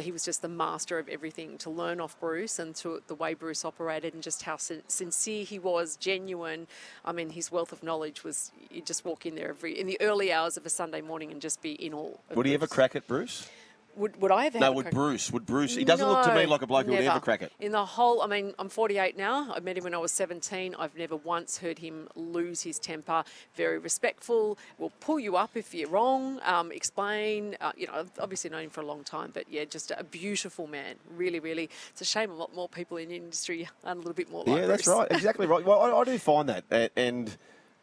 he 0.00 0.12
was 0.12 0.24
just 0.24 0.42
the 0.42 0.48
master 0.48 0.98
of 0.98 1.08
everything 1.08 1.58
to 1.58 1.70
learn 1.70 2.00
off 2.00 2.18
Bruce 2.20 2.58
and 2.58 2.74
to 2.76 3.02
the 3.06 3.14
way 3.14 3.34
Bruce 3.34 3.64
operated 3.64 4.14
and 4.14 4.22
just 4.22 4.42
how 4.42 4.56
sin- 4.56 4.82
sincere 4.88 5.44
he 5.44 5.58
was, 5.58 5.96
genuine. 5.96 6.66
I 7.04 7.12
mean, 7.12 7.30
his 7.30 7.50
wealth 7.50 7.72
of 7.72 7.82
knowledge 7.82 8.24
was 8.24 8.52
you 8.70 8.82
just 8.82 9.04
walk 9.04 9.26
in 9.26 9.34
there 9.34 9.50
every 9.50 9.78
in 9.78 9.86
the 9.86 10.00
early 10.00 10.32
hours 10.32 10.56
of 10.56 10.66
a 10.66 10.70
Sunday 10.70 11.00
morning 11.00 11.30
and 11.32 11.40
just 11.40 11.62
be 11.62 11.72
in 11.72 11.94
awe. 11.94 12.16
Would 12.34 12.46
he 12.46 12.54
ever 12.54 12.66
crack 12.66 12.96
at 12.96 13.06
Bruce? 13.06 13.48
Would, 13.96 14.20
would 14.20 14.30
I 14.30 14.46
ever? 14.46 14.58
No, 14.58 14.66
have 14.66 14.74
would 14.74 14.90
Bruce? 14.90 15.32
Would 15.32 15.46
Bruce? 15.46 15.74
He 15.74 15.84
doesn't 15.84 16.06
look 16.06 16.24
to 16.24 16.34
me 16.34 16.46
like 16.46 16.62
a 16.62 16.66
bloke 16.66 16.86
who 16.86 16.92
would 16.92 17.00
ever 17.00 17.20
crack 17.20 17.42
it. 17.42 17.52
In 17.60 17.72
the 17.72 17.84
whole, 17.84 18.22
I 18.22 18.26
mean, 18.26 18.54
I'm 18.58 18.68
48 18.68 19.16
now. 19.16 19.52
I 19.54 19.60
met 19.60 19.78
him 19.78 19.84
when 19.84 19.94
I 19.94 19.98
was 19.98 20.12
17. 20.12 20.74
I've 20.78 20.96
never 20.96 21.16
once 21.16 21.58
heard 21.58 21.78
him 21.78 22.08
lose 22.14 22.62
his 22.62 22.78
temper. 22.78 23.24
Very 23.54 23.78
respectful. 23.78 24.58
Will 24.78 24.92
pull 25.00 25.18
you 25.18 25.36
up 25.36 25.50
if 25.56 25.74
you're 25.74 25.88
wrong. 25.88 26.40
Um, 26.44 26.70
explain. 26.72 27.56
Uh, 27.60 27.72
you 27.76 27.86
know, 27.86 27.94
I've 27.94 28.10
obviously 28.20 28.50
known 28.50 28.64
him 28.64 28.70
for 28.70 28.82
a 28.82 28.86
long 28.86 29.02
time, 29.02 29.30
but 29.32 29.44
yeah, 29.50 29.64
just 29.64 29.90
a 29.96 30.04
beautiful 30.04 30.66
man. 30.66 30.96
Really, 31.16 31.40
really. 31.40 31.70
It's 31.90 32.00
a 32.02 32.04
shame 32.04 32.30
a 32.30 32.34
lot 32.34 32.54
more 32.54 32.68
people 32.68 32.98
in 32.98 33.08
the 33.08 33.16
industry 33.16 33.68
aren't 33.84 33.96
a 33.98 34.00
little 34.00 34.14
bit 34.14 34.30
more 34.30 34.44
like 34.44 34.58
Yeah, 34.58 34.66
that's 34.66 34.84
Bruce. 34.84 34.96
right. 34.96 35.10
Exactly 35.10 35.46
right. 35.46 35.64
Well, 35.64 35.80
I, 35.80 35.90
I 36.00 36.04
do 36.04 36.18
find 36.18 36.48
that, 36.48 36.90
and 36.96 37.34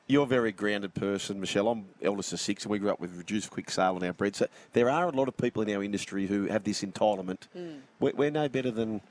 you're 0.07 0.23
a 0.23 0.27
very 0.27 0.51
grounded 0.51 0.93
person, 0.93 1.39
Michelle. 1.39 1.69
I'm 1.69 1.85
eldest 2.01 2.33
of 2.33 2.39
six, 2.39 2.63
and 2.63 2.71
we 2.71 2.79
grew 2.79 2.89
up 2.89 2.99
with 2.99 3.15
reduced 3.15 3.49
quick 3.49 3.71
sale 3.71 3.97
in 3.97 4.03
our 4.03 4.13
bread. 4.13 4.35
So 4.35 4.47
there 4.73 4.89
are 4.89 5.07
a 5.07 5.11
lot 5.11 5.27
of 5.27 5.37
people 5.37 5.63
in 5.63 5.75
our 5.75 5.83
industry 5.83 6.27
who 6.27 6.47
have 6.47 6.63
this 6.63 6.83
entitlement. 6.83 7.47
Hmm. 7.53 7.79
We're, 7.99 8.13
we're 8.15 8.31
no 8.31 8.49
better 8.49 8.71
than 8.71 9.01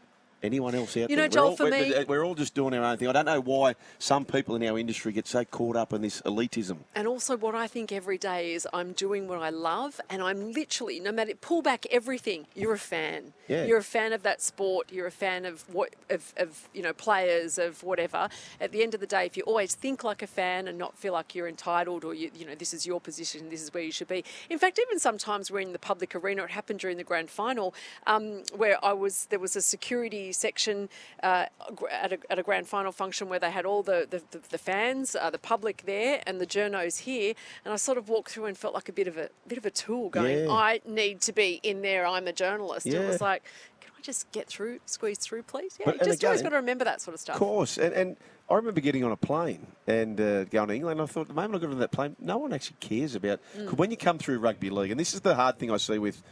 anyone 0.42 0.74
else 0.74 0.96
out. 0.96 1.10
You 1.10 1.16
there. 1.16 1.24
know, 1.24 1.28
Joel, 1.28 1.44
we're 1.44 1.50
all, 1.50 1.56
for 1.56 1.64
we're, 1.64 1.70
me- 1.70 2.04
we're 2.06 2.24
all 2.24 2.34
just 2.34 2.54
doing 2.54 2.74
our 2.74 2.84
own 2.84 2.96
thing. 2.96 3.08
I 3.08 3.12
don't 3.12 3.26
know 3.26 3.40
why 3.40 3.74
some 3.98 4.24
people 4.24 4.56
in 4.56 4.62
our 4.64 4.78
industry 4.78 5.12
get 5.12 5.26
so 5.26 5.44
caught 5.44 5.76
up 5.76 5.92
in 5.92 6.02
this 6.02 6.20
elitism. 6.22 6.78
And 6.94 7.06
also, 7.06 7.36
what 7.36 7.54
I 7.54 7.66
think 7.66 7.92
every 7.92 8.18
day 8.18 8.52
is 8.52 8.66
I'm 8.72 8.92
doing 8.92 9.28
what 9.28 9.38
I 9.38 9.50
love, 9.50 10.00
and 10.10 10.22
I'm 10.22 10.52
literally, 10.52 11.00
no 11.00 11.12
matter 11.12 11.34
pull 11.34 11.62
back 11.62 11.86
everything, 11.90 12.46
you're 12.54 12.74
a 12.74 12.78
fan. 12.78 13.32
Yeah. 13.48 13.64
You're 13.64 13.78
a 13.78 13.84
fan 13.84 14.12
of 14.12 14.22
that 14.22 14.40
sport. 14.40 14.90
You're 14.92 15.06
a 15.06 15.12
fan 15.12 15.44
of 15.44 15.64
what 15.72 15.94
of, 16.10 16.32
of 16.36 16.68
you 16.72 16.82
know 16.82 16.92
players 16.92 17.58
of 17.58 17.82
whatever. 17.82 18.28
At 18.60 18.72
the 18.72 18.82
end 18.82 18.94
of 18.94 19.00
the 19.00 19.06
day, 19.06 19.26
if 19.26 19.36
you 19.36 19.42
always 19.44 19.74
think 19.74 20.04
like 20.04 20.22
a 20.22 20.26
fan 20.26 20.68
and 20.68 20.78
not 20.78 20.96
feel 20.96 21.12
like 21.12 21.34
you're 21.34 21.48
entitled 21.48 22.04
or 22.04 22.14
you 22.14 22.30
you 22.34 22.46
know 22.46 22.54
this 22.54 22.72
is 22.72 22.86
your 22.86 23.00
position, 23.00 23.50
this 23.50 23.62
is 23.62 23.72
where 23.74 23.82
you 23.82 23.92
should 23.92 24.08
be. 24.08 24.24
In 24.50 24.58
fact, 24.58 24.78
even 24.80 24.98
sometimes 24.98 25.50
we're 25.50 25.60
in 25.60 25.72
the 25.72 25.78
public 25.78 26.14
arena. 26.14 26.44
It 26.44 26.50
happened 26.50 26.80
during 26.80 26.96
the 26.96 27.04
grand 27.04 27.30
final 27.30 27.74
um, 28.06 28.42
where 28.54 28.82
I 28.84 28.92
was. 28.92 29.26
There 29.26 29.38
was 29.38 29.56
a 29.56 29.62
security 29.62 30.31
section 30.32 30.88
uh, 31.22 31.46
at, 31.90 32.12
a, 32.12 32.18
at 32.30 32.38
a 32.38 32.42
grand 32.42 32.66
final 32.68 32.92
function 32.92 33.28
where 33.28 33.38
they 33.38 33.50
had 33.50 33.64
all 33.64 33.82
the 33.82 34.06
the, 34.08 34.22
the, 34.30 34.40
the 34.50 34.58
fans, 34.58 35.14
uh, 35.14 35.30
the 35.30 35.38
public 35.38 35.82
there, 35.86 36.22
and 36.26 36.40
the 36.40 36.46
journos 36.46 37.00
here. 37.00 37.34
And 37.64 37.72
I 37.72 37.76
sort 37.76 37.98
of 37.98 38.08
walked 38.08 38.30
through 38.32 38.46
and 38.46 38.56
felt 38.56 38.74
like 38.74 38.88
a 38.88 38.92
bit 38.92 39.06
of 39.08 39.16
a 39.16 39.28
bit 39.46 39.58
of 39.58 39.66
a 39.66 39.70
tool, 39.70 40.08
going, 40.08 40.46
Yeah. 40.46 40.50
I 40.50 40.80
need 40.86 41.20
to 41.22 41.32
be 41.32 41.60
in 41.62 41.82
there. 41.82 42.06
I'm 42.06 42.26
a 42.26 42.32
journalist. 42.32 42.86
It 42.86 42.98
was 43.06 43.20
like. 43.20 43.44
Can 43.80 43.90
I 43.98 44.02
just 44.02 44.30
get 44.32 44.46
through, 44.48 44.78
squeeze 44.86 45.18
through, 45.18 45.42
please? 45.44 45.76
Yeah, 45.78 45.86
But- 45.86 45.94
you 46.00 46.04
just 46.06 46.24
always 46.24 46.42
got 46.42 46.50
to 46.50 46.56
remember 46.56 46.84
that 46.84 47.00
sort 47.00 47.14
of 47.14 47.20
stuff. 47.20 47.34
Of 47.36 47.40
course, 47.40 47.78
and, 47.78 47.92
and 47.94 48.16
I 48.50 48.54
remember 48.54 48.80
getting 48.80 49.02
on 49.04 49.10
a 49.12 49.16
plane 49.16 49.66
and 49.88 50.20
uh, 50.20 50.44
going 50.44 50.68
to 50.68 50.74
England. 50.74 51.00
I 51.00 51.06
thought 51.06 51.26
the 51.28 51.34
moment 51.34 51.56
I 51.56 51.58
got 51.66 51.72
on 51.72 51.78
that 51.80 51.90
plane, 51.92 52.14
no 52.20 52.38
one 52.38 52.52
actually 52.52 52.76
cares 52.80 53.14
about. 53.16 53.40
'cause 53.56 53.74
when 53.74 53.90
you 53.90 53.96
come 53.96 54.18
through 54.18 54.38
rugby 54.38 54.70
league, 54.70 54.90
and 54.92 55.00
this 55.00 55.14
is 55.14 55.20
the 55.22 55.34
hard 55.34 55.58
thing 55.58 55.70
I 55.70 55.76
see 55.78 55.98
with 55.98 56.22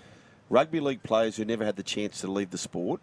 rugby 0.48 0.80
league 0.80 1.02
players 1.02 1.36
who 1.36 1.44
never 1.44 1.64
had 1.64 1.76
the 1.76 1.82
chance 1.82 2.20
to 2.20 2.30
leave 2.30 2.50
the 2.50 2.58
sport. 2.58 3.00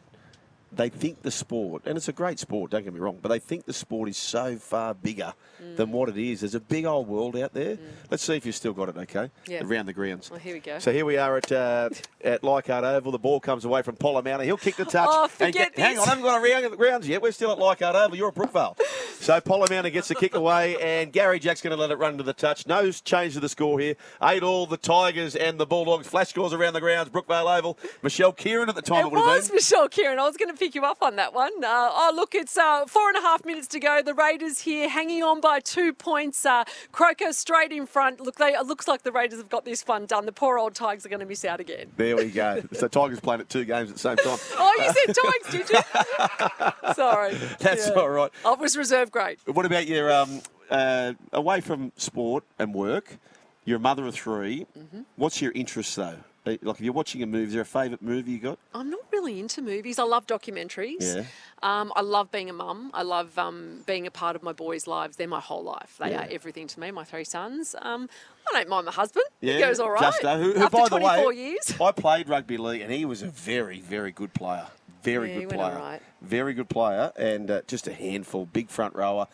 They 0.71 0.89
think 0.89 1.21
the 1.21 1.32
sport, 1.32 1.84
and 1.86 1.97
it's 1.97 2.10
a 2.10 2.13
great 2.13 2.39
sport, 2.39 2.71
don't 2.71 2.84
get 2.84 2.93
me 2.93 2.99
wrong, 2.99 3.19
but 3.21 3.30
they 3.30 3.39
think 3.39 3.65
the 3.65 3.73
sport 3.73 4.10
is 4.10 4.17
so 4.17 4.58
far 4.58 4.93
bigger 4.93 5.34
than 5.77 5.91
what 5.91 6.10
it 6.10 6.17
is. 6.17 6.41
There's 6.41 6.56
a 6.56 6.60
big 6.60 6.86
old 6.86 7.08
world 7.08 7.38
out 7.38 7.53
there. 7.53 7.77
Let's 8.12 8.21
see 8.23 8.36
if 8.36 8.45
you've 8.45 8.53
still 8.56 8.73
got 8.73 8.89
it, 8.89 8.97
okay? 8.97 9.32
Yeah. 9.47 9.63
Around 9.63 9.86
the 9.86 9.93
grounds. 9.93 10.30
Well, 10.30 10.39
here 10.41 10.53
we 10.53 10.60
go. 10.60 10.77
So 10.80 10.91
here 10.91 11.06
we 11.06 11.17
are 11.17 11.38
at 11.38 11.51
uh, 11.51 11.89
at 12.23 12.43
Leichhardt 12.43 12.84
Oval. 12.84 13.12
The 13.13 13.17
ball 13.17 13.39
comes 13.39 13.63
away 13.63 13.82
from 13.82 13.95
Polamauna. 13.95 14.43
He'll 14.43 14.58
kick 14.58 14.75
the 14.75 14.86
touch. 14.86 15.08
Oh, 15.10 15.27
forget 15.30 15.73
get- 15.75 15.80
Hang 15.80 15.97
on, 15.99 16.06
I 16.06 16.10
haven't 16.10 16.23
got 16.25 16.43
around 16.43 16.69
the 16.69 16.75
grounds 16.77 17.08
yet. 17.08 17.21
We're 17.21 17.32
still 17.32 17.51
at 17.53 17.60
Leichhardt 17.60 17.95
Oval. 17.95 18.17
You're 18.17 18.27
at 18.30 18.36
Brookvale. 18.36 18.77
So 19.19 19.39
Polamauna 19.41 19.91
gets 19.91 20.08
the 20.08 20.15
kick 20.15 20.36
away, 20.36 20.77
and 20.82 21.12
Gary 21.12 21.39
Jack's 21.39 21.62
going 21.62 21.75
to 21.75 21.80
let 21.80 21.91
it 21.91 21.97
run 21.97 22.17
to 22.17 22.23
the 22.23 22.34
touch. 22.34 22.65
No 22.67 22.91
change 22.91 23.34
to 23.34 23.39
the 23.39 23.49
score 23.49 23.80
here. 23.80 23.95
Eight 24.23 24.43
all. 24.43 24.65
The 24.67 24.77
Tigers 24.77 25.36
and 25.36 25.60
the 25.60 25.65
Bulldogs. 25.65 26.08
Flash 26.08 26.30
scores 26.30 26.53
around 26.53 26.73
the 26.73 26.80
grounds. 26.80 27.10
Brookvale 27.10 27.58
Oval. 27.58 27.77
Michelle 28.03 28.32
Kieran 28.32 28.69
at 28.69 28.75
the 28.75 28.82
time. 28.82 29.06
It 29.06 29.12
would 29.12 29.17
have 29.19 29.27
was. 29.27 29.51
Michelle 29.51 29.89
Kieran. 29.89 30.19
I 30.19 30.23
was 30.23 30.38
going 30.38 30.51
to 30.51 30.58
pick 30.58 30.75
you 30.75 30.84
up 30.86 31.01
on 31.01 31.15
that 31.17 31.34
one. 31.34 31.51
Uh, 31.63 31.67
oh, 31.91 32.12
look, 32.15 32.36
it's 32.36 32.58
uh, 32.58 32.86
four 32.86 33.08
and 33.10 33.17
a 33.17 33.21
half 33.21 33.43
minutes 33.45 33.67
to 33.69 33.80
go. 33.80 34.01
The 34.01 34.13
Raiders 34.13 34.60
here 34.60 34.88
hanging 34.89 35.23
on 35.23 35.41
by 35.41 35.60
two 35.60 35.93
points. 35.93 36.45
Uh, 36.45 36.63
Croker 36.91 37.34
straight 37.34 37.71
in 37.71 37.86
front. 37.86 38.21
Look, 38.21 38.36
they, 38.36 38.53
it 38.53 38.65
looks 38.65 38.88
like 38.88 39.03
the 39.03 39.12
Raiders 39.12 39.39
have 39.39 39.49
got 39.49 39.65
this 39.65 39.86
one 39.88 40.06
done. 40.06 40.25
The 40.25 40.32
poor 40.32 40.58
old 40.60 40.75
Tigers 40.75 41.06
are 41.06 41.10
going 41.10 41.19
to 41.19 41.25
miss 41.25 41.43
out 41.43 41.60
again. 41.60 41.88
There 41.97 42.15
we 42.15 42.30
go. 42.30 42.63
So 42.77 42.88
Tigers 42.88 43.19
playing 43.19 43.41
at 43.41 43.49
two 43.49 43.65
games 43.65 43.89
at 43.89 43.95
the 43.95 43.99
same 43.99 44.17
time. 44.17 44.38
Oh, 44.58 44.75
you 44.77 44.93
said 45.06 45.15
Tigers, 45.15 45.67
did 45.67 45.69
you? 45.69 46.93
Sorry. 46.93 47.34
That's 47.60 47.88
Yeah. 47.88 47.93
all 47.93 48.10
right. 48.10 48.32
I 48.45 48.53
was 48.53 48.77
grade. 49.12 49.38
What 49.46 49.65
about 49.65 49.88
your 49.88 50.12
um, 50.13 50.41
uh, 50.70 51.13
away 51.34 51.62
from 51.62 51.91
sport 51.98 52.43
and 52.60 52.74
work? 52.74 53.17
You're 53.65 53.78
a 53.78 53.82
mother 53.82 54.06
of 54.08 54.15
3 54.15 54.65
Mm-hmm. 54.78 55.02
What's 55.17 55.41
your 55.41 55.52
interest 55.54 55.96
though? 55.96 56.15
Uh, 56.46 56.56
Like 56.62 56.78
if 56.78 56.82
you're 56.82 56.93
watching 56.93 57.22
a 57.24 57.26
movie, 57.26 57.48
is 57.48 57.54
there 57.54 57.62
a 57.62 57.65
favourite 57.65 58.02
movie 58.02 58.32
you 58.32 58.39
got? 58.39 58.58
I'm 58.74 58.89
not 58.89 59.02
really 59.12 59.39
into 59.41 59.62
movies. 59.62 60.00
I 60.00 60.04
love 60.04 60.26
documentaries. 60.26 61.02
Yeah. 61.17 61.24
Um, 61.62 61.91
I 61.96 62.02
love 62.02 62.32
being 62.32 62.50
a 62.50 62.54
mum. 62.54 62.91
I 62.93 63.02
love 63.04 63.38
um, 63.38 63.84
being 63.86 64.08
a 64.08 64.12
part 64.12 64.38
of 64.38 64.43
my 64.43 64.54
boys' 64.54 64.88
lives. 64.88 65.17
They're 65.17 65.28
my 65.28 65.41
whole 65.41 65.63
life. 65.63 65.98
They 66.00 66.12
Yeah. 66.12 66.24
are 66.24 66.28
everything 66.32 66.67
to 66.67 66.80
me. 66.80 66.91
My 66.91 67.04
three 67.04 67.26
sons. 67.26 67.76
Um, 67.82 68.08
I 68.50 68.54
don't 68.60 68.70
mind 68.70 68.86
my 68.86 68.93
husband. 68.93 69.26
Yeah, 69.41 69.56
he 69.56 69.60
goes 69.60 69.82
all 69.82 69.91
right. 69.91 70.00
Justo, 70.02 70.38
who, 70.38 70.54
who 70.54 70.63
After 70.63 70.78
by 70.78 70.88
the 70.88 70.96
way, 71.28 71.36
years. 71.36 71.74
I 71.82 71.91
played 71.91 72.30
rugby 72.30 72.56
league, 72.58 72.80
and 72.82 72.91
he 72.93 73.04
was 73.04 73.22
a 73.22 73.28
very, 73.28 73.82
very 73.82 74.13
good 74.13 74.34
player. 74.34 74.67
Very 75.08 75.34
Yeah, 75.34 75.39
good 75.41 75.50
player. 75.52 75.76
right. 75.76 76.02
Very 76.22 76.54
good 76.54 76.67
player, 76.67 77.13
and 77.15 77.50
uh, 77.50 77.62
just 77.67 77.88
a 77.88 77.93
handful, 77.93 78.46
big 78.46 78.70
front 78.70 78.93
rower. 78.96 79.28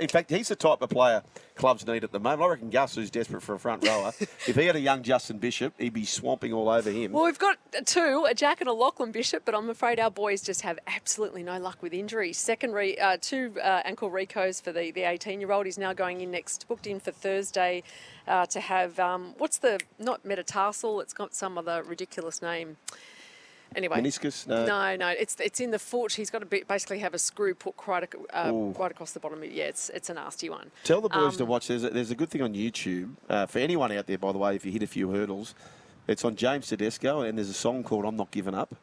In 0.00 0.08
fact, 0.08 0.30
he's 0.30 0.48
the 0.48 0.56
type 0.56 0.82
of 0.82 0.90
player 0.90 1.22
clubs 1.54 1.86
need 1.86 2.02
at 2.02 2.10
the 2.12 2.18
moment. 2.18 2.42
I 2.42 2.46
reckon 2.48 2.70
Gus, 2.70 2.96
who's 2.96 3.10
desperate 3.10 3.42
for 3.42 3.54
a 3.54 3.58
front 3.58 3.86
rower, 3.86 4.12
if 4.20 4.56
he 4.56 4.66
had 4.66 4.74
a 4.74 4.80
young 4.80 5.02
Justin 5.02 5.38
Bishop, 5.38 5.74
he'd 5.78 5.92
be 5.92 6.04
swamping 6.04 6.52
all 6.52 6.68
over 6.68 6.90
him. 6.90 7.12
Well, 7.12 7.24
we've 7.24 7.38
got 7.38 7.58
two, 7.86 8.26
a 8.28 8.34
Jack 8.34 8.60
and 8.60 8.68
a 8.68 8.72
Lachlan 8.72 9.12
Bishop, 9.12 9.44
but 9.44 9.54
I'm 9.54 9.70
afraid 9.70 10.00
our 10.00 10.10
boys 10.10 10.42
just 10.42 10.62
have 10.62 10.78
absolutely 10.86 11.42
no 11.42 11.58
luck 11.58 11.80
with 11.82 11.92
injuries. 11.94 12.36
Secondary, 12.36 12.98
uh, 12.98 13.16
two 13.20 13.54
uh, 13.62 13.82
ankle 13.84 14.10
recos 14.10 14.60
for 14.60 14.72
the, 14.72 14.90
the 14.90 15.02
18 15.02 15.40
year 15.40 15.52
old. 15.52 15.66
He's 15.66 15.78
now 15.78 15.92
going 15.92 16.20
in 16.20 16.30
next, 16.30 16.66
booked 16.66 16.86
in 16.86 16.98
for 16.98 17.12
Thursday 17.12 17.82
uh, 18.26 18.46
to 18.46 18.60
have, 18.60 18.98
um, 18.98 19.34
what's 19.38 19.58
the, 19.58 19.78
not 19.98 20.24
metatarsal, 20.24 21.00
it's 21.00 21.14
got 21.14 21.34
some 21.34 21.56
other 21.56 21.82
ridiculous 21.82 22.42
name. 22.42 22.76
Anyway. 23.76 24.00
Meniscus? 24.00 24.46
No. 24.46 24.66
No, 24.66 24.96
no, 24.96 25.08
it's 25.08 25.36
it's 25.40 25.60
in 25.60 25.70
the 25.70 25.78
foot. 25.78 26.12
He's 26.14 26.30
got 26.30 26.40
to 26.40 26.46
be, 26.46 26.62
basically 26.66 26.98
have 26.98 27.14
a 27.14 27.18
screw 27.18 27.54
put 27.54 27.76
quite 27.76 28.12
uh, 28.32 28.50
right 28.78 28.90
across 28.90 29.12
the 29.12 29.20
bottom. 29.20 29.42
Yeah, 29.44 29.64
it's 29.64 29.88
it's 29.90 30.10
a 30.10 30.14
nasty 30.14 30.50
one. 30.50 30.70
Tell 30.84 31.00
the 31.00 31.08
boys 31.08 31.36
to 31.36 31.44
Um, 31.44 31.48
watch. 31.48 31.68
There's 31.68 31.84
a, 31.84 31.90
there's 31.90 32.10
a 32.10 32.16
good 32.16 32.30
thing 32.30 32.42
on 32.42 32.54
YouTube 32.54 33.10
uh, 33.28 33.46
for 33.46 33.58
anyone 33.60 33.92
out 33.92 34.06
there, 34.06 34.18
by 34.18 34.32
the 34.32 34.38
way. 34.38 34.56
If 34.56 34.64
you 34.66 34.72
hit 34.72 34.82
a 34.82 34.86
few 34.88 35.10
hurdles, 35.10 35.54
it's 36.08 36.24
on 36.24 36.34
James 36.36 36.66
Tedesco, 36.68 37.20
and 37.22 37.38
there's 37.38 37.48
a 37.50 37.54
song 37.54 37.84
called 37.84 38.04
"I'm 38.04 38.16
Not 38.16 38.30
Giving 38.32 38.54
Up," 38.54 38.74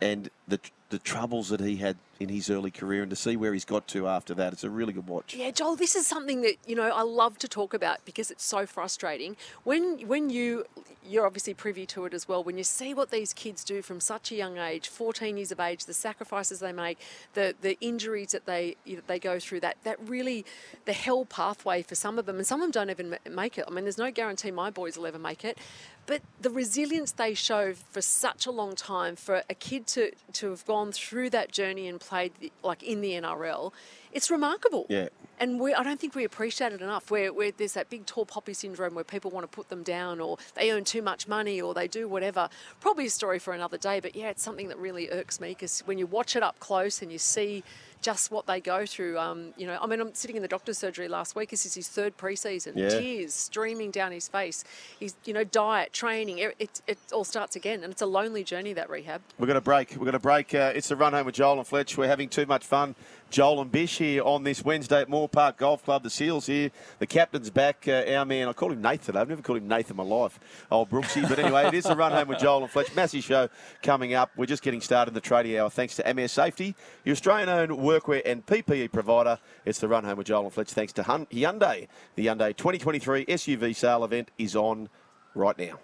and 0.00 0.28
the 0.46 0.60
the 0.90 0.98
troubles 0.98 1.48
that 1.48 1.60
he 1.60 1.76
had 1.76 1.96
in 2.22 2.28
his 2.28 2.50
early 2.50 2.70
career 2.70 3.02
and 3.02 3.10
to 3.10 3.16
see 3.16 3.36
where 3.36 3.52
he's 3.52 3.64
got 3.64 3.86
to 3.88 4.08
after 4.08 4.34
that. 4.34 4.52
It's 4.52 4.64
a 4.64 4.70
really 4.70 4.92
good 4.92 5.08
watch. 5.08 5.34
Yeah, 5.34 5.50
Joel, 5.50 5.76
this 5.76 5.96
is 5.96 6.06
something 6.06 6.42
that 6.42 6.56
you 6.66 6.74
know 6.74 6.90
I 6.90 7.02
love 7.02 7.38
to 7.38 7.48
talk 7.48 7.74
about 7.74 8.04
because 8.04 8.30
it's 8.30 8.44
so 8.44 8.66
frustrating. 8.66 9.36
When 9.64 10.06
when 10.06 10.30
you 10.30 10.64
you're 11.04 11.26
obviously 11.26 11.52
privy 11.52 11.84
to 11.84 12.04
it 12.04 12.14
as 12.14 12.28
well. 12.28 12.44
When 12.44 12.56
you 12.56 12.64
see 12.64 12.94
what 12.94 13.10
these 13.10 13.32
kids 13.32 13.64
do 13.64 13.82
from 13.82 13.98
such 13.98 14.30
a 14.30 14.36
young 14.36 14.58
age, 14.58 14.88
14 14.88 15.36
years 15.36 15.50
of 15.50 15.58
age, 15.58 15.84
the 15.84 15.94
sacrifices 15.94 16.60
they 16.60 16.72
make, 16.72 16.98
the 17.34 17.54
the 17.60 17.76
injuries 17.80 18.32
that 18.32 18.46
they 18.46 18.76
know, 18.86 19.00
they 19.06 19.18
go 19.18 19.38
through, 19.38 19.60
that 19.60 19.76
that 19.84 19.98
really 20.08 20.44
the 20.84 20.92
hell 20.92 21.24
pathway 21.24 21.82
for 21.82 21.94
some 21.94 22.18
of 22.18 22.26
them, 22.26 22.36
and 22.36 22.46
some 22.46 22.60
of 22.60 22.64
them 22.64 22.70
don't 22.70 22.90
even 22.90 23.18
make 23.34 23.58
it. 23.58 23.64
I 23.66 23.70
mean, 23.70 23.84
there's 23.84 23.98
no 23.98 24.10
guarantee 24.10 24.50
my 24.50 24.70
boys 24.70 24.96
will 24.96 25.06
ever 25.06 25.18
make 25.18 25.44
it. 25.44 25.58
But 26.04 26.22
the 26.40 26.50
resilience 26.50 27.12
they 27.12 27.34
show 27.34 27.74
for 27.74 28.00
such 28.02 28.46
a 28.46 28.50
long 28.50 28.74
time, 28.74 29.14
for 29.14 29.44
a 29.48 29.54
kid 29.54 29.86
to, 29.88 30.10
to 30.32 30.50
have 30.50 30.66
gone 30.66 30.90
through 30.90 31.30
that 31.30 31.52
journey 31.52 31.86
and 31.86 32.00
played 32.12 32.50
like 32.62 32.82
in 32.82 33.00
the 33.00 33.12
NRL, 33.12 33.72
it's 34.12 34.30
remarkable. 34.30 34.86
Yeah. 34.88 35.08
And 35.40 35.58
we, 35.58 35.74
I 35.74 35.82
don't 35.82 35.98
think 35.98 36.14
we 36.14 36.24
appreciate 36.24 36.72
it 36.72 36.80
enough. 36.80 37.10
Where, 37.10 37.32
where 37.32 37.50
there's 37.50 37.72
that 37.72 37.90
big 37.90 38.06
tall 38.06 38.24
poppy 38.24 38.54
syndrome 38.54 38.94
where 38.94 39.02
people 39.02 39.30
want 39.30 39.42
to 39.44 39.48
put 39.48 39.68
them 39.70 39.82
down, 39.82 40.20
or 40.20 40.38
they 40.54 40.70
earn 40.70 40.84
too 40.84 41.02
much 41.02 41.26
money, 41.26 41.60
or 41.60 41.74
they 41.74 41.88
do 41.88 42.06
whatever. 42.06 42.48
Probably 42.80 43.06
a 43.06 43.10
story 43.10 43.38
for 43.38 43.52
another 43.52 43.78
day. 43.78 43.98
But 43.98 44.14
yeah, 44.14 44.28
it's 44.28 44.42
something 44.42 44.68
that 44.68 44.78
really 44.78 45.10
irks 45.10 45.40
me 45.40 45.48
because 45.48 45.80
when 45.80 45.98
you 45.98 46.06
watch 46.06 46.36
it 46.36 46.42
up 46.42 46.60
close 46.60 47.02
and 47.02 47.10
you 47.10 47.18
see 47.18 47.64
just 48.02 48.30
what 48.30 48.46
they 48.46 48.60
go 48.60 48.84
through. 48.84 49.18
Um, 49.18 49.54
you 49.56 49.66
know, 49.66 49.78
I 49.80 49.86
mean, 49.86 50.00
I'm 50.00 50.12
sitting 50.12 50.36
in 50.36 50.42
the 50.42 50.48
doctor's 50.48 50.76
surgery 50.76 51.08
last 51.08 51.34
week. 51.34 51.50
This 51.50 51.64
is 51.64 51.74
his 51.74 51.88
third 51.88 52.18
preseason. 52.18 52.72
Yeah. 52.76 52.88
Tears 52.88 53.32
streaming 53.32 53.90
down 53.90 54.12
his 54.12 54.28
face. 54.28 54.64
He's, 54.98 55.14
you 55.24 55.32
know, 55.32 55.44
diet, 55.44 55.92
training. 55.92 56.38
It, 56.38 56.54
it, 56.58 56.82
it 56.86 56.98
all 57.12 57.24
starts 57.24 57.56
again, 57.56 57.82
and 57.82 57.92
it's 57.92 58.02
a 58.02 58.06
lonely 58.06 58.44
journey 58.44 58.72
that 58.74 58.90
rehab. 58.90 59.22
We're 59.38 59.46
going 59.46 59.54
to 59.54 59.60
break. 59.60 59.92
We're 59.92 59.98
going 59.98 60.12
to 60.12 60.18
break. 60.18 60.54
Uh, 60.54 60.72
it's 60.74 60.88
the 60.88 60.96
run 60.96 61.12
home 61.12 61.26
with 61.26 61.36
Joel 61.36 61.58
and 61.58 61.66
Fletch. 61.66 61.96
We're 61.96 62.08
having 62.08 62.28
too 62.28 62.44
much 62.44 62.66
fun. 62.66 62.94
Joel 63.32 63.62
and 63.62 63.72
Bish 63.72 63.96
here 63.96 64.22
on 64.24 64.42
this 64.44 64.62
Wednesday 64.62 65.00
at 65.00 65.08
Moore 65.08 65.26
Park 65.26 65.56
Golf 65.56 65.82
Club. 65.82 66.02
The 66.02 66.10
Seals 66.10 66.44
here. 66.44 66.70
The 66.98 67.06
captain's 67.06 67.48
back. 67.48 67.88
Uh, 67.88 68.04
our 68.14 68.26
man, 68.26 68.46
I 68.46 68.52
call 68.52 68.70
him 68.70 68.82
Nathan. 68.82 69.16
I've 69.16 69.30
never 69.30 69.40
called 69.40 69.56
him 69.56 69.68
Nathan 69.68 69.92
in 69.92 69.96
my 69.96 70.02
life. 70.02 70.38
Old 70.70 70.90
Brooksy. 70.90 71.26
But 71.26 71.38
anyway, 71.38 71.66
it 71.66 71.72
is 71.72 71.84
the 71.84 71.96
run 71.96 72.12
home 72.12 72.28
with 72.28 72.40
Joel 72.40 72.64
and 72.64 72.70
Fletch. 72.70 72.94
Massive 72.94 73.24
show 73.24 73.48
coming 73.82 74.12
up. 74.12 74.32
We're 74.36 74.44
just 74.44 74.62
getting 74.62 74.82
started 74.82 75.14
the 75.14 75.20
tradie 75.22 75.58
hour 75.58 75.70
thanks 75.70 75.96
to 75.96 76.12
MS 76.12 76.30
Safety, 76.30 76.74
your 77.06 77.14
Australian 77.14 77.48
owned 77.48 77.70
workwear 77.70 78.20
and 78.26 78.44
PPE 78.44 78.92
provider. 78.92 79.38
It's 79.64 79.78
the 79.78 79.88
run 79.88 80.04
home 80.04 80.18
with 80.18 80.26
Joel 80.26 80.44
and 80.44 80.52
Fletch 80.52 80.72
thanks 80.72 80.92
to 80.92 81.02
Hyundai. 81.02 81.88
The 82.16 82.26
Hyundai 82.26 82.54
2023 82.54 83.24
SUV 83.24 83.74
sale 83.74 84.04
event 84.04 84.30
is 84.36 84.54
on 84.54 84.90
right 85.34 85.56
now. 85.56 85.78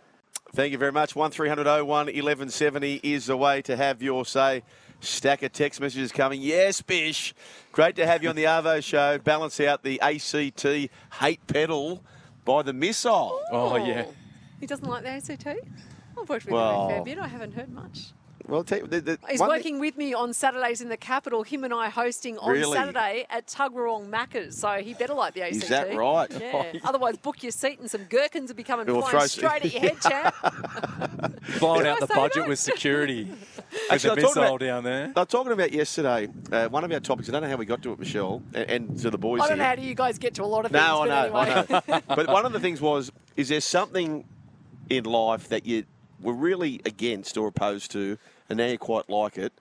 Thank 0.53 0.73
you 0.73 0.79
very 0.79 0.93
much. 0.93 1.17
1300 1.17 1.67
01 1.67 1.87
1170 1.87 3.01
is 3.03 3.27
the 3.27 3.37
way 3.39 3.63
to 3.63 3.75
have 3.75 4.03
your 4.03 4.25
say. 4.25 4.63
Stack 5.01 5.43
of 5.43 5.53
text 5.53 5.81
messages 5.81 6.11
coming. 6.11 6.41
Yes, 6.43 6.81
Bish. 6.83 7.35
Great 7.73 7.95
to 7.97 8.07
have 8.07 8.23
you 8.23 8.29
on 8.31 8.37
the 8.37 8.45
Arvo 8.45 8.83
show. 8.83 9.19
Balance 9.19 9.61
out 9.61 9.83
the 9.85 10.01
ACT 10.01 10.63
hate 11.21 11.47
pedal 11.47 12.03
by 12.45 12.63
the 12.63 12.73
missile. 12.73 13.41
Oh, 13.53 13.77
yeah. 13.77 14.07
He 14.59 14.67
doesn't 14.67 14.89
like 14.89 15.05
the 15.05 15.11
ACT? 15.11 15.47
I've 15.47 16.29
worked 16.29 16.45
with 16.45 16.47
him 16.47 16.55
Well- 16.55 16.87
a 16.87 16.91
fair 16.91 17.05
bit. 17.05 17.19
I 17.19 17.29
haven't 17.29 17.53
heard 17.53 17.69
much. 17.71 18.13
Well, 18.49 18.61
I'll 18.61 18.65
tell 18.65 18.79
you, 18.79 18.87
the, 18.87 19.01
the, 19.03 19.19
He's 19.29 19.41
one 19.41 19.51
working 19.51 19.79
with 19.79 19.99
me 19.99 20.15
on 20.15 20.33
Saturdays 20.33 20.81
in 20.81 20.89
the 20.89 20.97
capital. 20.97 21.43
Him 21.43 21.65
and 21.65 21.75
I 21.75 21.91
hosting 21.91 22.39
on 22.39 22.51
Really? 22.53 22.75
Saturday 22.77 23.27
at 23.29 23.47
Tuggeranong 23.47 24.09
Macca's. 24.09 24.57
So 24.57 24.71
he 24.79 24.95
better 24.95 25.13
like 25.13 25.35
the 25.35 25.43
ACT. 25.43 25.57
Is 25.57 25.69
that 25.69 25.95
right? 25.95 26.31
Yeah. 26.41 26.73
Otherwise, 26.83 27.19
book 27.19 27.43
your 27.43 27.53
seat 27.53 27.79
and 27.79 27.91
some 27.91 28.05
gherkins 28.05 28.49
will 28.49 28.57
be 28.57 28.63
coming 28.65 28.87
We'll 28.87 29.03
flying 29.03 29.29
straight 29.29 29.67
at 29.67 29.73
your 29.73 29.83
head, 29.83 30.01
champ. 30.01 30.35
Blowing 31.59 31.87
out 31.87 32.01
the 32.01 32.07
budget 32.07 32.37
that? 32.37 32.49
with 32.49 32.59
security. 32.59 33.25
with 33.71 33.83
Actually, 33.91 34.15
the 34.15 34.21
I 34.21 34.25
missile 34.25 34.43
about- 34.45 34.61
down 34.61 34.85
there. 34.85 35.13
I 35.15 35.21
was 35.21 35.29
talking 35.29 35.53
about 35.53 35.73
yesterday, 35.73 36.29
uh, 36.51 36.69
one 36.69 36.85
of 36.85 36.93
our 36.93 37.01
topics, 37.01 37.29
I 37.29 37.33
don't 37.33 37.43
know 37.43 37.49
how 37.51 37.57
we 37.57 37.67
got 37.67 37.83
to 37.83 37.93
it, 37.93 37.99
Michelle, 37.99 38.43
and, 38.55 38.71
and 38.71 38.99
to 39.01 39.11
the 39.11 39.19
boys 39.19 39.43
I 39.43 39.49
don't 39.49 39.59
here. 39.59 39.65
know 39.65 39.69
how 39.69 39.75
do 39.77 39.83
you 39.83 39.95
guys 39.95 40.19
get 40.19 40.35
to 40.37 40.43
a 40.43 40.47
lot 40.47 40.65
of 40.65 40.73
things. 40.73 40.83
No, 40.83 41.03
I 41.03 41.07
know, 41.07 41.37
anyway. 41.37 41.67
I 41.69 41.83
know. 41.89 42.01
but 42.09 42.29
one 42.29 42.47
of 42.47 42.53
the 42.53 42.61
things 42.61 42.81
was, 42.81 43.13
is 43.37 43.51
there 43.51 43.61
something 43.61 44.25
in 44.89 45.05
life 45.05 45.49
that 45.51 45.67
you 45.67 45.85
were 46.23 46.33
really 46.33 46.81
against 46.87 47.37
or 47.37 47.49
opposed 47.49 47.91
to, 47.93 48.17
and 48.49 48.59
now 48.59 48.67
you 48.67 48.79
quite 48.79 49.09
like 49.09 49.39
it? 49.39 49.53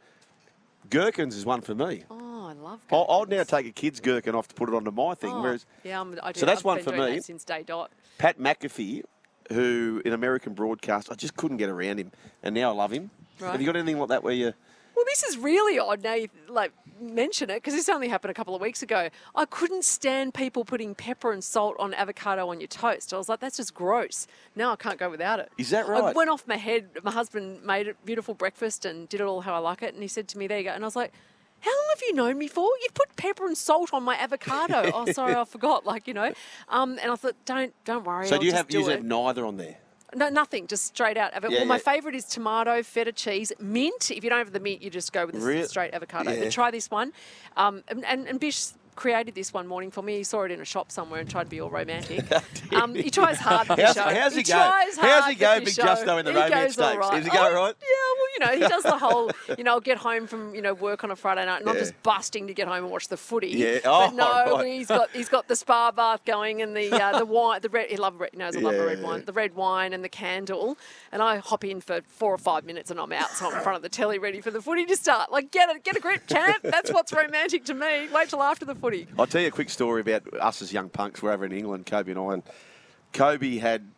Gherkins 0.89 1.35
is 1.35 1.45
one 1.45 1.61
for 1.61 1.75
me. 1.75 2.03
Oh, 2.09 2.47
I 2.47 2.53
love 2.53 2.79
I'll, 2.91 3.05
I'll 3.09 3.25
now 3.25 3.43
take 3.43 3.65
a 3.65 3.71
kid's 3.71 3.99
gherkin 3.99 4.35
off 4.35 4.47
to 4.47 4.55
put 4.55 4.69
it 4.69 4.75
onto 4.75 4.91
my 4.91 5.15
thing, 5.15 5.33
Oh, 5.33 5.41
whereas 5.41 5.65
yeah, 5.83 5.99
I'm, 5.99 6.17
I 6.23 6.31
do. 6.31 6.39
So 6.39 6.45
that's 6.45 6.61
I've 6.61 6.65
one 6.65 6.83
for 6.83 6.91
me. 6.93 7.19
since 7.19 7.43
day 7.43 7.63
dot. 7.65 7.91
Pat 8.17 8.39
McAfee, 8.39 9.03
who 9.51 10.01
in 10.05 10.13
American 10.13 10.53
broadcast, 10.53 11.11
I 11.11 11.15
just 11.15 11.35
couldn't 11.35 11.57
get 11.57 11.69
around 11.69 11.99
him, 11.99 12.11
and 12.43 12.55
now 12.55 12.69
I 12.69 12.73
love 12.73 12.91
him. 12.91 13.09
Right. 13.39 13.51
Have 13.51 13.61
you 13.61 13.67
got 13.67 13.75
anything 13.75 13.99
like 13.99 14.09
that 14.09 14.23
where 14.23 14.33
you? 14.33 14.53
Well, 14.97 15.05
this 15.05 15.21
is 15.21 15.37
really 15.37 15.77
odd 15.77 16.01
now 16.01 16.15
you 16.15 16.27
like 16.49 16.71
mention 16.99 17.51
it 17.51 17.57
because 17.57 17.75
this 17.75 17.87
only 17.87 18.07
happened 18.07 18.31
a 18.31 18.33
couple 18.33 18.55
of 18.55 18.61
weeks 18.61 18.81
ago. 18.81 19.09
I 19.35 19.45
couldn't 19.45 19.85
stand 19.85 20.33
people 20.33 20.65
putting 20.65 20.95
pepper 20.95 21.31
and 21.31 21.43
salt 21.43 21.75
on 21.77 21.93
avocado 21.93 22.49
on 22.49 22.59
your 22.59 22.67
toast. 22.67 23.13
I 23.13 23.17
was 23.17 23.29
like, 23.29 23.39
that's 23.39 23.57
just 23.57 23.75
gross. 23.75 24.25
Now 24.55 24.71
I 24.71 24.75
can't 24.75 24.97
go 24.97 25.07
without 25.07 25.39
it. 25.39 25.51
Is 25.59 25.69
that 25.69 25.87
right? 25.87 26.03
I 26.03 26.13
went 26.13 26.31
off 26.31 26.47
my 26.47 26.57
head. 26.57 26.89
My 27.03 27.11
husband 27.11 27.63
made 27.63 27.89
a 27.89 27.93
beautiful 28.05 28.33
breakfast 28.33 28.85
and 28.85 29.07
did 29.07 29.21
it 29.21 29.25
all 29.25 29.41
how 29.41 29.53
I 29.53 29.59
like 29.59 29.83
it. 29.83 29.93
And 29.93 30.01
he 30.01 30.07
said 30.07 30.27
to 30.29 30.37
me, 30.39 30.47
there 30.47 30.57
you 30.57 30.63
go. 30.63 30.71
And 30.71 30.83
I 30.83 30.87
was 30.87 30.95
like, 30.95 31.13
how 31.59 31.69
long 31.69 31.85
have 31.93 32.01
you 32.01 32.15
known 32.15 32.39
me 32.39 32.47
for? 32.47 32.67
You've 32.81 32.95
put 32.95 33.15
pepper 33.17 33.45
and 33.45 33.55
salt 33.55 33.93
on 33.93 34.01
my 34.01 34.15
avocado. 34.15 34.89
oh, 34.95 35.11
sorry, 35.11 35.35
I 35.35 35.45
forgot. 35.45 35.85
Like, 35.85 36.07
you 36.07 36.15
know. 36.15 36.33
Um, 36.69 36.97
and 36.99 37.11
I 37.11 37.15
thought, 37.15 37.35
don't 37.45 37.71
don't 37.85 38.03
worry. 38.03 38.25
So 38.25 38.35
I'll 38.35 38.41
do 38.41 38.47
you 38.47 38.53
have 38.53 38.67
do 38.67 38.79
you 38.79 38.89
it. 38.89 38.93
have 38.93 39.05
neither 39.05 39.45
on 39.45 39.57
there? 39.57 39.77
No, 40.15 40.29
nothing. 40.29 40.67
Just 40.67 40.85
straight 40.85 41.17
out. 41.17 41.33
Avo- 41.33 41.49
Yeah, 41.51 41.57
well, 41.59 41.65
my 41.65 41.75
yeah. 41.75 41.79
favourite 41.81 42.15
is 42.15 42.23
tomato, 42.25 42.81
feta 42.83 43.11
cheese, 43.11 43.51
mint. 43.59 44.09
If 44.11 44.23
you 44.23 44.29
don't 44.29 44.39
have 44.39 44.53
the 44.53 44.59
mint, 44.59 44.81
you 44.81 44.89
just 44.89 45.11
go 45.11 45.25
with 45.25 45.35
the 45.39 45.63
straight 45.67 45.93
avocado. 45.93 46.31
Yeah. 46.31 46.39
But 46.43 46.51
try 46.51 46.71
this 46.71 46.89
one. 46.89 47.11
Um, 47.57 47.83
and, 47.89 48.05
and, 48.05 48.27
and 48.27 48.39
Bish 48.39 48.67
created 48.95 49.35
this 49.35 49.53
one 49.53 49.67
morning 49.67 49.91
for 49.91 50.01
me. 50.01 50.17
He 50.17 50.23
saw 50.23 50.43
it 50.43 50.51
in 50.51 50.59
a 50.59 50.65
shop 50.65 50.91
somewhere 50.91 51.19
and 51.19 51.29
tried 51.29 51.43
to 51.43 51.49
be 51.49 51.59
all 51.61 51.69
romantic. 51.69 52.25
um, 52.73 52.95
he 52.95 53.09
tries 53.11 53.37
hard 53.37 53.67
How's- 53.67 53.95
how's 53.97 54.35
he 54.35 54.41
go? 54.43 54.53
tries 54.53 54.97
How's 54.97 55.23
hard 55.23 55.33
he 55.33 55.39
go, 55.39 55.59
Big. 55.59 55.75
Justo, 55.75 56.17
in 56.17 56.25
the 56.25 56.31
He 56.31 56.37
romance 56.39 56.75
goes 56.75 56.79
all 56.83 56.89
stakes? 56.91 56.99
right. 57.07 57.15
Does 57.17 57.25
he 57.25 57.31
go 57.31 57.47
Oh, 57.49 57.53
right? 57.55 57.75
Yeah, 57.79 58.13
well, 58.17 58.26
you 58.39 58.45
know, 58.45 58.51
he 58.53 58.59
does 58.59 58.83
the 58.83 58.97
whole, 58.97 59.31
you 59.57 59.63
know, 59.63 59.71
I'll 59.71 59.79
get 59.79 59.97
home 59.97 60.27
from, 60.27 60.53
you 60.53 60.61
know, 60.61 60.73
work 60.73 61.03
on 61.03 61.11
a 61.11 61.15
Friday 61.15 61.45
night 61.45 61.61
and 61.61 61.69
I'm 61.69 61.75
Yeah. 61.75 61.81
just 61.81 62.03
busting 62.03 62.47
to 62.47 62.53
get 62.53 62.67
home 62.67 62.83
and 62.83 62.91
watch 62.91 63.07
the 63.07 63.17
footy. 63.17 63.49
Yeah. 63.49 63.79
Oh, 63.85 64.07
But 64.07 64.13
no, 64.13 64.25
right. 64.57 64.67
he's 64.67 64.87
got 64.87 65.09
he's 65.13 65.29
got 65.29 65.47
the 65.47 65.55
spa 65.55 65.91
bath 65.91 66.23
going 66.25 66.61
and 66.61 66.75
the 66.75 66.91
uh, 67.01 67.17
the 67.17 67.25
wine, 67.37 67.61
the 67.61 67.69
red, 67.69 67.89
he 67.89 67.97
loves 67.97 68.17
red, 68.17 68.29
he 68.33 68.37
knows 68.37 68.55
I 68.55 68.59
love 68.59 68.75
the 68.75 68.85
red 68.85 68.99
Yeah. 68.99 69.05
wine, 69.05 69.23
the 69.25 69.33
red 69.33 69.55
wine 69.55 69.93
and 69.93 70.03
the 70.03 70.09
candle. 70.09 70.77
And 71.11 71.21
I 71.21 71.37
hop 71.37 71.63
in 71.63 71.81
for 71.81 72.01
four 72.07 72.33
or 72.33 72.37
five 72.37 72.63
minutes 72.65 72.91
and 72.91 72.99
I'm 72.99 73.11
out, 73.11 73.29
so 73.31 73.47
I'm 73.47 73.55
in 73.55 73.61
front 73.61 73.77
of 73.77 73.81
the 73.81 73.89
telly 73.89 74.19
ready 74.19 74.41
for 74.41 74.51
the 74.51 74.61
footy 74.61 74.85
to 74.85 74.95
start. 74.95 75.31
Like, 75.31 75.51
get 75.51 75.69
it, 75.69 75.83
get 75.83 75.95
a 75.95 75.99
grip, 75.99 76.27
champ. 76.27 76.61
That's 76.63 76.91
what's 76.91 77.11
romantic 77.13 77.65
to 77.65 77.73
me. 77.73 78.07
Wait 78.13 78.29
till 78.29 78.43
after 78.43 78.65
the 78.65 78.75
footy. 78.75 79.07
I'll 79.17 79.25
tell 79.27 79.41
you 79.41 79.47
a 79.47 79.51
quick 79.51 79.69
story 79.69 80.01
about 80.01 80.23
us 80.39 80.61
as 80.61 80.71
young 80.71 80.89
punks. 80.89 81.21
We're 81.23 81.31
over 81.31 81.45
in 81.45 81.51
England, 81.51 81.85
Kobe 81.85 82.11
and 82.11 82.19
I, 82.19 82.33
and 82.33 82.43
Kobe 83.13 83.57
had 83.57 83.89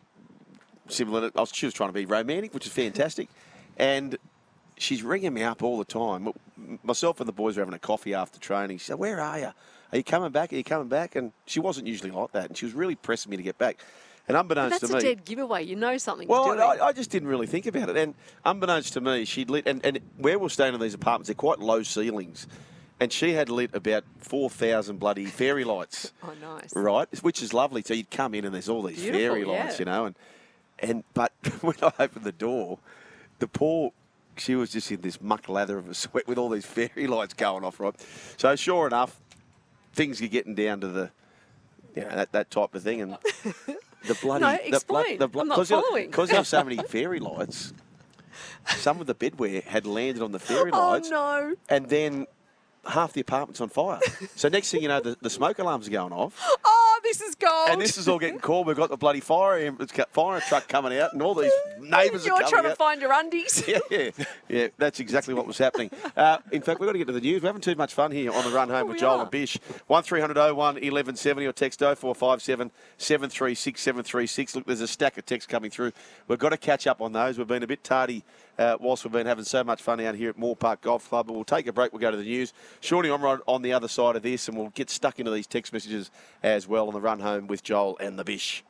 similar. 0.88 1.30
I 1.36 1.40
was, 1.40 1.50
she 1.54 1.66
was 1.66 1.74
trying 1.74 1.88
to 1.90 1.92
be 1.94 2.06
romantic, 2.06 2.54
which 2.54 2.66
is 2.66 2.72
fantastic, 2.72 3.28
and 3.76 4.16
she's 4.80 5.02
ringing 5.02 5.34
me 5.34 5.42
up 5.42 5.62
all 5.62 5.78
the 5.78 5.84
time. 5.84 6.32
Myself 6.82 7.20
and 7.20 7.28
the 7.28 7.32
boys 7.32 7.56
were 7.56 7.62
having 7.62 7.74
a 7.74 7.78
coffee 7.78 8.14
after 8.14 8.38
training. 8.38 8.78
She 8.78 8.86
said, 8.86 8.98
"Where 8.98 9.20
are 9.20 9.38
you? 9.38 9.50
Are 9.92 9.96
you 9.96 10.04
coming 10.04 10.30
back? 10.30 10.52
Are 10.52 10.56
you 10.56 10.64
coming 10.64 10.88
back?" 10.88 11.16
And 11.16 11.32
she 11.46 11.60
wasn't 11.60 11.86
usually 11.86 12.10
like 12.10 12.32
that, 12.32 12.48
and 12.48 12.56
she 12.56 12.64
was 12.64 12.74
really 12.74 12.94
pressing 12.94 13.30
me 13.30 13.36
to 13.36 13.42
get 13.42 13.58
back. 13.58 13.78
And 14.28 14.36
unbeknownst 14.36 14.80
That's 14.80 14.80
to 14.82 14.86
me, 14.88 14.92
that's 14.92 15.04
a 15.04 15.08
dead 15.16 15.24
giveaway. 15.24 15.64
You 15.64 15.74
know 15.76 15.98
something. 15.98 16.28
well. 16.28 16.60
I, 16.60 16.86
I 16.86 16.92
just 16.92 17.10
didn't 17.10 17.28
really 17.28 17.48
think 17.48 17.66
about 17.66 17.88
it. 17.88 17.96
And 17.96 18.14
unbeknownst 18.44 18.92
to 18.92 19.00
me, 19.00 19.24
she'd 19.24 19.50
lit, 19.50 19.66
and, 19.66 19.84
and 19.84 19.98
where 20.18 20.38
we're 20.38 20.48
staying 20.48 20.74
in 20.74 20.80
these 20.80 20.94
apartments, 20.94 21.28
they're 21.28 21.34
quite 21.34 21.58
low 21.58 21.82
ceilings. 21.82 22.46
And 23.00 23.10
she 23.12 23.32
had 23.32 23.48
lit 23.48 23.74
about 23.74 24.04
4,000 24.18 24.98
bloody 24.98 25.24
fairy 25.24 25.64
lights, 25.64 26.12
oh, 26.22 26.34
nice. 26.40 26.76
right? 26.76 27.08
Which 27.24 27.42
is 27.42 27.52
lovely. 27.54 27.82
So 27.82 27.94
you'd 27.94 28.10
come 28.10 28.34
in 28.34 28.44
and 28.44 28.54
there's 28.54 28.68
all 28.68 28.82
these 28.82 29.00
Beautiful, 29.00 29.20
fairy 29.20 29.40
yeah. 29.40 29.64
lights, 29.64 29.78
you 29.78 29.86
know. 29.86 30.04
And, 30.04 30.14
and 30.78 31.04
But 31.14 31.32
when 31.62 31.76
I 31.82 31.92
opened 31.98 32.24
the 32.24 32.30
door, 32.30 32.78
the 33.38 33.48
poor, 33.48 33.92
she 34.36 34.54
was 34.54 34.70
just 34.70 34.90
in 34.90 35.00
this 35.00 35.20
muck 35.20 35.48
lather 35.48 35.78
of 35.78 35.88
a 35.88 35.94
sweat 36.02 36.26
with 36.26 36.38
all 36.38 36.48
these 36.48 36.66
fairy 36.66 37.06
lights 37.06 37.34
going 37.34 37.64
off, 37.64 37.80
right? 37.80 37.94
So 38.36 38.54
sure 38.56 38.86
enough, 38.86 39.20
things 39.92 40.20
are 40.22 40.26
getting 40.28 40.54
down 40.54 40.80
to 40.80 40.88
the, 40.88 41.10
you 41.94 42.02
know, 42.02 42.10
that, 42.16 42.32
that 42.32 42.50
type 42.50 42.74
of 42.74 42.82
thing. 42.82 43.00
And 43.00 43.16
the 44.06 44.14
bloody... 44.22 44.44
No, 44.44 44.52
the, 44.52 44.68
explain. 44.68 45.18
The, 45.18 45.28
the, 45.28 45.40
I'm 45.40 45.48
not 45.48 45.66
following. 45.66 46.06
Because 46.06 46.30
there 46.30 46.40
were 46.40 46.44
so 46.44 46.64
many 46.64 46.76
fairy 46.88 47.20
lights, 47.20 47.72
some 48.66 49.00
of 49.00 49.06
the 49.06 49.14
bedwear 49.14 49.62
had 49.64 49.86
landed 49.86 50.22
on 50.22 50.32
the 50.32 50.38
fairy 50.38 50.70
Oh 50.72 50.90
lights. 50.90 51.10
no. 51.10 51.54
And 51.68 51.88
then 51.88 52.26
half 52.86 53.12
the 53.12 53.20
apartment's 53.20 53.60
on 53.60 53.68
fire. 53.68 54.00
so 54.36 54.48
next 54.48 54.70
thing 54.70 54.82
you 54.82 54.88
know, 54.88 55.00
the, 55.00 55.16
the 55.20 55.30
smoke 55.30 55.58
alarms 55.58 55.88
are 55.88 55.90
going 55.90 56.12
off. 56.12 56.34
Oh, 56.64 56.69
Oh, 57.10 57.12
this 57.12 57.20
is 57.20 57.34
gold. 57.34 57.68
And 57.70 57.80
this 57.80 57.98
is 57.98 58.08
all 58.08 58.18
getting 58.18 58.38
called. 58.40 58.66
We've 58.66 58.76
got 58.76 58.90
the 58.90 58.96
bloody 58.96 59.20
fire 59.20 59.72
fire 60.10 60.40
truck 60.40 60.68
coming 60.68 60.96
out, 60.98 61.12
and 61.12 61.22
all 61.22 61.34
these 61.34 61.52
neighbours 61.80 62.24
You're 62.24 62.34
are 62.34 62.42
coming 62.42 62.50
trying 62.50 62.62
to 62.64 62.70
out. 62.70 62.78
find 62.78 63.00
your 63.00 63.12
undies. 63.12 63.64
yeah, 63.68 63.78
yeah, 63.90 64.10
yeah, 64.48 64.68
that's 64.78 65.00
exactly 65.00 65.34
what 65.34 65.46
was 65.46 65.58
happening. 65.58 65.90
Uh, 66.16 66.38
in 66.52 66.62
fact, 66.62 66.80
we've 66.80 66.86
got 66.86 66.92
to 66.92 66.98
get 66.98 67.06
to 67.08 67.12
the 67.12 67.20
news. 67.20 67.42
We're 67.42 67.48
having 67.48 67.62
too 67.62 67.74
much 67.74 67.94
fun 67.94 68.12
here 68.12 68.32
on 68.32 68.44
the 68.44 68.50
run 68.50 68.68
home 68.68 68.88
with 68.88 68.98
Joel 68.98 69.18
are. 69.18 69.22
and 69.22 69.30
Bish. 69.30 69.58
1300 69.86 70.36
01 70.36 70.54
1170 70.56 71.46
or 71.46 71.52
text 71.52 71.80
0457 71.80 72.70
736 72.98 73.80
736. 73.80 74.54
Look, 74.56 74.66
there's 74.66 74.80
a 74.80 74.88
stack 74.88 75.18
of 75.18 75.26
texts 75.26 75.50
coming 75.50 75.70
through. 75.70 75.92
We've 76.28 76.38
got 76.38 76.50
to 76.50 76.56
catch 76.56 76.86
up 76.86 77.00
on 77.00 77.12
those. 77.12 77.38
We've 77.38 77.46
been 77.46 77.62
a 77.62 77.66
bit 77.66 77.82
tardy 77.82 78.24
uh, 78.60 78.76
whilst 78.78 79.04
we've 79.04 79.12
been 79.12 79.26
having 79.26 79.44
so 79.44 79.64
much 79.64 79.82
fun 79.82 80.00
out 80.00 80.14
here 80.14 80.28
at 80.28 80.38
Moore 80.38 80.54
Park 80.54 80.82
Golf 80.82 81.08
Club. 81.08 81.26
But 81.26 81.32
we'll 81.32 81.44
take 81.44 81.66
a 81.66 81.72
break. 81.72 81.92
We'll 81.92 82.00
go 82.00 82.10
to 82.10 82.16
the 82.16 82.22
news. 82.22 82.52
Shawnee, 82.80 83.10
I'm 83.10 83.24
on 83.24 83.62
the 83.62 83.72
other 83.72 83.88
side 83.88 84.16
of 84.16 84.22
this, 84.22 84.48
and 84.48 84.56
we'll 84.56 84.68
get 84.70 84.90
stuck 84.90 85.18
into 85.18 85.30
these 85.30 85.46
text 85.46 85.72
messages 85.72 86.10
as 86.42 86.68
well 86.68 86.86
on 86.86 86.94
the 86.94 87.00
run 87.00 87.20
home 87.20 87.46
with 87.46 87.62
Joel 87.62 87.96
and 87.98 88.18
the 88.18 88.24
Bish. 88.24 88.62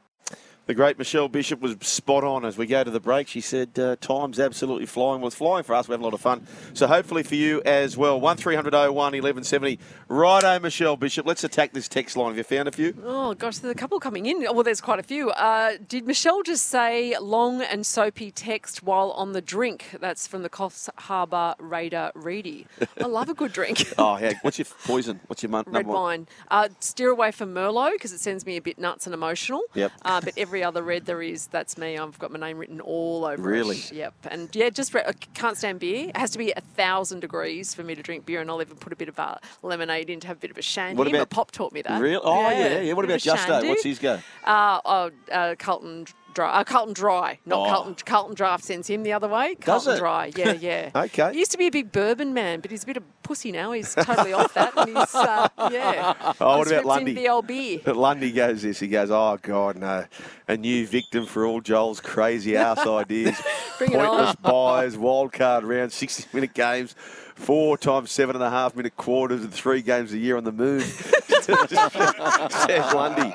The 0.70 0.74
great 0.74 0.98
Michelle 0.98 1.26
Bishop 1.28 1.60
was 1.60 1.74
spot 1.80 2.22
on 2.22 2.44
as 2.44 2.56
we 2.56 2.64
go 2.64 2.84
to 2.84 2.92
the 2.92 3.00
break. 3.00 3.26
She 3.26 3.40
said, 3.40 3.76
uh, 3.76 3.96
Time's 4.00 4.38
absolutely 4.38 4.86
flying. 4.86 5.20
Well, 5.20 5.26
it's 5.26 5.34
flying 5.34 5.64
for 5.64 5.74
us. 5.74 5.88
We're 5.88 5.94
having 5.94 6.04
a 6.04 6.06
lot 6.06 6.14
of 6.14 6.20
fun. 6.20 6.46
So, 6.74 6.86
hopefully, 6.86 7.24
for 7.24 7.34
you 7.34 7.60
as 7.66 7.96
well. 7.96 8.20
1300 8.20 8.72
01 8.72 8.94
1170. 8.94 9.80
Righto, 10.06 10.60
Michelle 10.60 10.96
Bishop. 10.96 11.26
Let's 11.26 11.42
attack 11.42 11.72
this 11.72 11.88
text 11.88 12.16
line. 12.16 12.28
Have 12.28 12.36
you 12.36 12.44
found 12.44 12.68
a 12.68 12.70
few? 12.70 12.94
Oh 13.04 13.34
gosh, 13.34 13.58
there's 13.58 13.72
a 13.72 13.76
couple 13.76 13.98
coming 13.98 14.26
in. 14.26 14.42
Well, 14.42 14.62
there's 14.62 14.80
quite 14.80 15.00
a 15.00 15.02
few. 15.02 15.30
Uh, 15.30 15.72
did 15.88 16.06
Michelle 16.06 16.44
just 16.44 16.68
say 16.68 17.18
long 17.18 17.62
and 17.62 17.84
soapy 17.84 18.30
text 18.30 18.84
while 18.84 19.10
on 19.10 19.32
the 19.32 19.40
drink? 19.42 19.96
That's 20.00 20.28
from 20.28 20.44
the 20.44 20.48
Coffs 20.50 20.88
Harbour 20.98 21.56
Raider 21.58 22.12
Reedy. 22.14 22.68
I 23.00 23.06
love 23.08 23.28
a 23.28 23.34
good 23.34 23.52
drink. 23.52 23.92
Oh, 23.98 24.16
yeah. 24.18 24.34
What's 24.42 24.58
your 24.58 24.66
poison? 24.84 25.18
What's 25.26 25.42
your 25.42 25.50
mon- 25.50 25.64
Red 25.66 25.88
wine. 25.88 26.28
Uh, 26.48 26.68
steer 26.78 27.10
away 27.10 27.32
from 27.32 27.52
Merlot 27.52 27.92
because 27.94 28.12
it 28.12 28.20
sends 28.20 28.46
me 28.46 28.56
a 28.56 28.62
bit 28.62 28.78
nuts 28.78 29.06
and 29.06 29.12
emotional. 29.12 29.62
Yep. 29.74 29.92
Uh, 30.02 30.20
but 30.20 30.32
every 30.36 30.59
other 30.64 30.82
red 30.82 31.06
there 31.06 31.22
is, 31.22 31.46
that's 31.48 31.76
me. 31.78 31.96
I've 31.98 32.18
got 32.18 32.30
my 32.30 32.38
name 32.38 32.58
written 32.58 32.80
all 32.80 33.24
over 33.24 33.42
Really? 33.42 33.76
it. 33.78 33.92
Yep. 33.92 34.14
And 34.30 34.54
yeah, 34.54 34.70
just 34.70 34.94
re- 34.94 35.04
I 35.06 35.12
can't 35.12 35.56
stand 35.56 35.80
beer. 35.80 36.08
It 36.08 36.16
has 36.16 36.30
to 36.30 36.38
be 36.38 36.52
a 36.56 36.60
thousand 36.60 37.20
degrees 37.20 37.74
for 37.74 37.82
me 37.82 37.94
to 37.94 38.02
drink 38.02 38.26
beer, 38.26 38.40
and 38.40 38.50
I'll 38.50 38.60
even 38.62 38.76
put 38.76 38.92
a 38.92 38.96
bit 38.96 39.08
of 39.08 39.18
uh, 39.18 39.36
lemonade 39.62 40.10
in 40.10 40.20
to 40.20 40.26
have 40.28 40.36
a 40.36 40.40
bit 40.40 40.50
of 40.50 40.58
a 40.58 40.62
shandy. 40.62 40.96
What 40.98 41.06
My 41.10 41.18
about- 41.18 41.30
pop 41.30 41.50
taught 41.50 41.72
me 41.72 41.82
that. 41.82 42.00
Real? 42.00 42.20
Oh, 42.22 42.48
yeah, 42.50 42.58
yeah. 42.68 42.80
yeah. 42.80 42.92
What 42.92 43.04
about 43.04 43.20
Justo? 43.20 43.46
shandy. 43.46 43.68
What's 43.68 43.82
his 43.84 43.98
go? 43.98 44.18
Uh, 44.44 44.80
oh, 44.84 45.10
uh, 45.32 45.54
Carlton 45.58 46.06
Dry. 46.40 46.50
Uh, 46.60 46.64
Carlton 46.64 46.94
Dry, 46.94 47.38
not 47.46 47.66
Oh. 47.66 47.70
Carlton. 47.70 47.96
Carlton 48.06 48.34
Draft 48.34 48.64
sends 48.64 48.88
him 48.88 49.02
the 49.02 49.12
other 49.12 49.28
way. 49.28 49.54
Carlton? 49.56 49.98
Dry, 49.98 50.32
yeah, 50.36 50.52
yeah. 50.60 50.90
Okay. 50.94 51.32
He 51.32 51.38
used 51.40 51.52
to 51.52 51.58
be 51.58 51.66
a 51.66 51.70
big 51.70 51.92
bourbon 51.92 52.32
man, 52.34 52.60
but 52.60 52.70
he's 52.70 52.82
a 52.82 52.86
bit 52.86 52.96
of 52.96 53.02
pussy 53.22 53.52
now. 53.52 53.72
He's 53.72 53.94
totally 53.94 54.32
off 54.32 54.54
that. 54.54 54.72
And 54.76 54.88
he's, 54.96 55.14
uh, 55.14 55.48
yeah. 55.70 56.14
Oh, 56.40 56.58
what 56.58 56.66
about 56.68 56.84
Lundy? 56.86 57.14
the 57.14 57.28
old 57.28 57.46
beer. 57.46 57.80
But 57.84 57.96
Lundy 58.06 58.32
goes 58.32 58.62
this. 58.62 58.78
He 58.80 58.88
goes, 58.88 59.10
oh, 59.10 59.38
God, 59.42 59.76
no. 59.76 60.06
A 60.48 60.56
new 60.56 60.86
victim 60.86 61.26
for 61.26 61.44
all 61.46 61.60
Joel's 61.60 62.00
crazy 62.00 62.56
ass 62.56 62.86
ideas. 62.86 63.40
Bring 63.78 63.92
it 63.92 63.98
Pointless 63.98 64.36
on. 64.42 64.50
buys, 64.52 64.96
wild 64.98 65.32
card 65.32 65.64
round, 65.64 65.92
60 65.92 66.28
minute 66.32 66.54
games, 66.54 66.94
four 67.40 67.76
times 67.76 68.12
seven 68.12 68.36
and 68.36 68.44
a 68.44 68.50
half 68.50 68.76
minute 68.76 68.96
quarters, 68.96 69.42
and 69.42 69.52
three 69.52 69.82
games 69.82 70.12
a 70.12 70.18
year 70.18 70.36
on 70.36 70.44
the 70.44 70.52
moon. 70.52 70.80
Says 71.40 72.94
Lundy. 72.94 73.34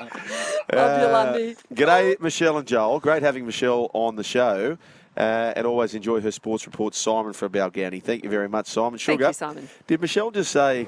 Love 0.72 1.00
you, 1.00 1.06
Lundy. 1.08 1.56
G'day, 1.74 2.20
Michelle 2.20 2.56
and 2.56 2.66
Joel. 2.66 3.00
Great 3.00 3.22
having 3.22 3.44
Michelle 3.44 3.90
on 3.92 4.16
the 4.16 4.24
show. 4.24 4.78
Uh, 5.16 5.54
and 5.56 5.66
always 5.66 5.94
enjoy 5.94 6.20
her 6.20 6.30
sports 6.30 6.66
report. 6.66 6.94
Simon 6.94 7.32
from 7.32 7.50
Balgownie. 7.50 8.02
Thank 8.02 8.22
you 8.22 8.28
very 8.30 8.48
much, 8.48 8.66
Simon. 8.66 8.98
Thank 8.98 9.20
you, 9.20 9.32
Simon. 9.32 9.68
Did 9.86 10.00
Michelle 10.02 10.30
just 10.30 10.50
say 10.50 10.86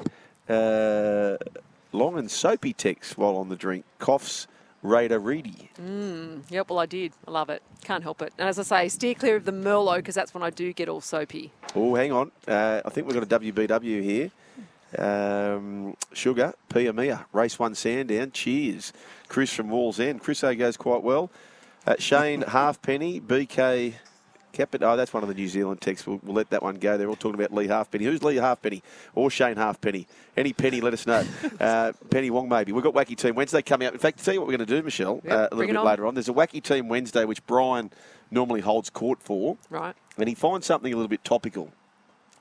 uh, 0.49 1.37
long 1.93 2.19
and 2.19 2.31
soapy 2.31 2.75
text 2.75 3.17
while 3.17 3.37
on 3.37 3.49
the 3.49 3.57
drink? 3.57 3.87
Coughs, 3.99 4.47
Raider 4.83 5.19
Reedy. 5.19 5.71
Yep, 6.51 6.71
well, 6.71 6.79
I 6.79 6.87
did. 6.87 7.13
I 7.27 7.31
love 7.31 7.51
it. 7.51 7.63
Can't 7.83 8.03
help 8.03 8.23
it. 8.23 8.33
And 8.39 8.49
as 8.49 8.59
I 8.59 8.63
say, 8.63 8.89
steer 8.89 9.15
clear 9.15 9.37
of 9.37 9.45
the 9.45 9.53
Merlot 9.53 9.97
because 9.97 10.15
that's 10.15 10.33
when 10.35 10.43
I 10.43 10.51
do 10.51 10.73
get 10.73 10.89
all 10.89 11.01
soapy. 11.01 11.53
Oh, 11.75 11.95
hang 11.95 12.13
on. 12.13 12.31
Uh, 12.47 12.83
I 12.85 12.91
think 12.91 13.07
we've 13.07 13.15
got 13.29 13.33
a 13.33 13.41
WBW 13.41 14.03
here. 14.03 14.31
Um, 14.97 15.97
Sugar, 16.13 16.55
Pia 16.73 16.93
Mia, 16.93 17.27
race 17.33 17.59
one 17.59 17.75
Sandown. 17.75 18.31
Cheers. 18.33 18.93
Chris 19.29 19.53
from 19.53 19.69
Wallsend. 19.69 20.23
Chris 20.23 20.43
O 20.45 20.55
goes 20.55 20.77
quite 20.77 21.03
well. 21.03 21.31
Uh, 21.87 21.97
Shane 21.99 22.43
Halfpenny, 22.49 23.21
BK 23.21 23.95
Capit. 24.53 24.83
Oh, 24.83 24.97
that's 24.97 25.13
one 25.13 25.23
of 25.23 25.29
the 25.29 25.35
New 25.35 25.49
Zealand 25.49 25.81
texts. 25.81 26.07
We'll, 26.07 26.21
we'll 26.23 26.35
let 26.35 26.51
that 26.51 26.63
one 26.63 26.77
go. 26.77 26.97
They're 26.97 27.09
all 27.09 27.17
talking 27.17 27.35
about 27.41 27.53
Leigh 27.53 27.69
Halfpenny. 27.69 28.05
Who's 28.05 28.23
Leigh 28.23 28.37
Halfpenny 28.37 28.83
or 29.15 29.31
Shane 29.31 29.57
Halfpenny? 29.57 30.07
Any 30.37 30.53
penny, 30.53 30.81
let 30.81 30.93
us 30.95 31.07
know. 31.07 31.25
Uh, 31.61 31.93
Penny 32.11 32.31
Wong, 32.31 32.49
maybe. 32.49 32.71
We've 32.73 32.85
got 32.85 32.95
Wacky 32.95 33.17
Team 33.17 33.35
Wednesday 33.35 33.63
coming 33.63 33.89
up. 33.89 33.93
In 33.95 33.99
fact, 34.01 34.25
tell 34.25 34.33
you 34.35 34.41
what 34.41 34.47
we're 34.49 34.57
going 34.57 34.67
to 34.67 34.77
do, 34.77 34.83
Michelle, 34.83 35.21
Yep, 35.25 35.33
uh, 35.33 35.49
a 35.51 35.55
little 35.57 35.67
bit 35.73 35.77
on. 35.77 35.87
later 35.87 36.07
on. 36.07 36.15
There's 36.15 36.29
a 36.29 36.33
Wacky 36.33 36.63
Team 36.63 36.89
Wednesday, 36.89 37.25
which 37.25 37.45
Brian 37.47 37.91
normally 38.31 38.61
holds 38.61 38.91
court 38.91 39.21
for 39.23 39.57
Right. 39.71 39.95
and 40.17 40.29
he 40.29 40.35
finds 40.35 40.67
something 40.67 40.93
a 40.93 40.97
little 40.97 41.09
bit 41.09 41.25
topical 41.25 41.73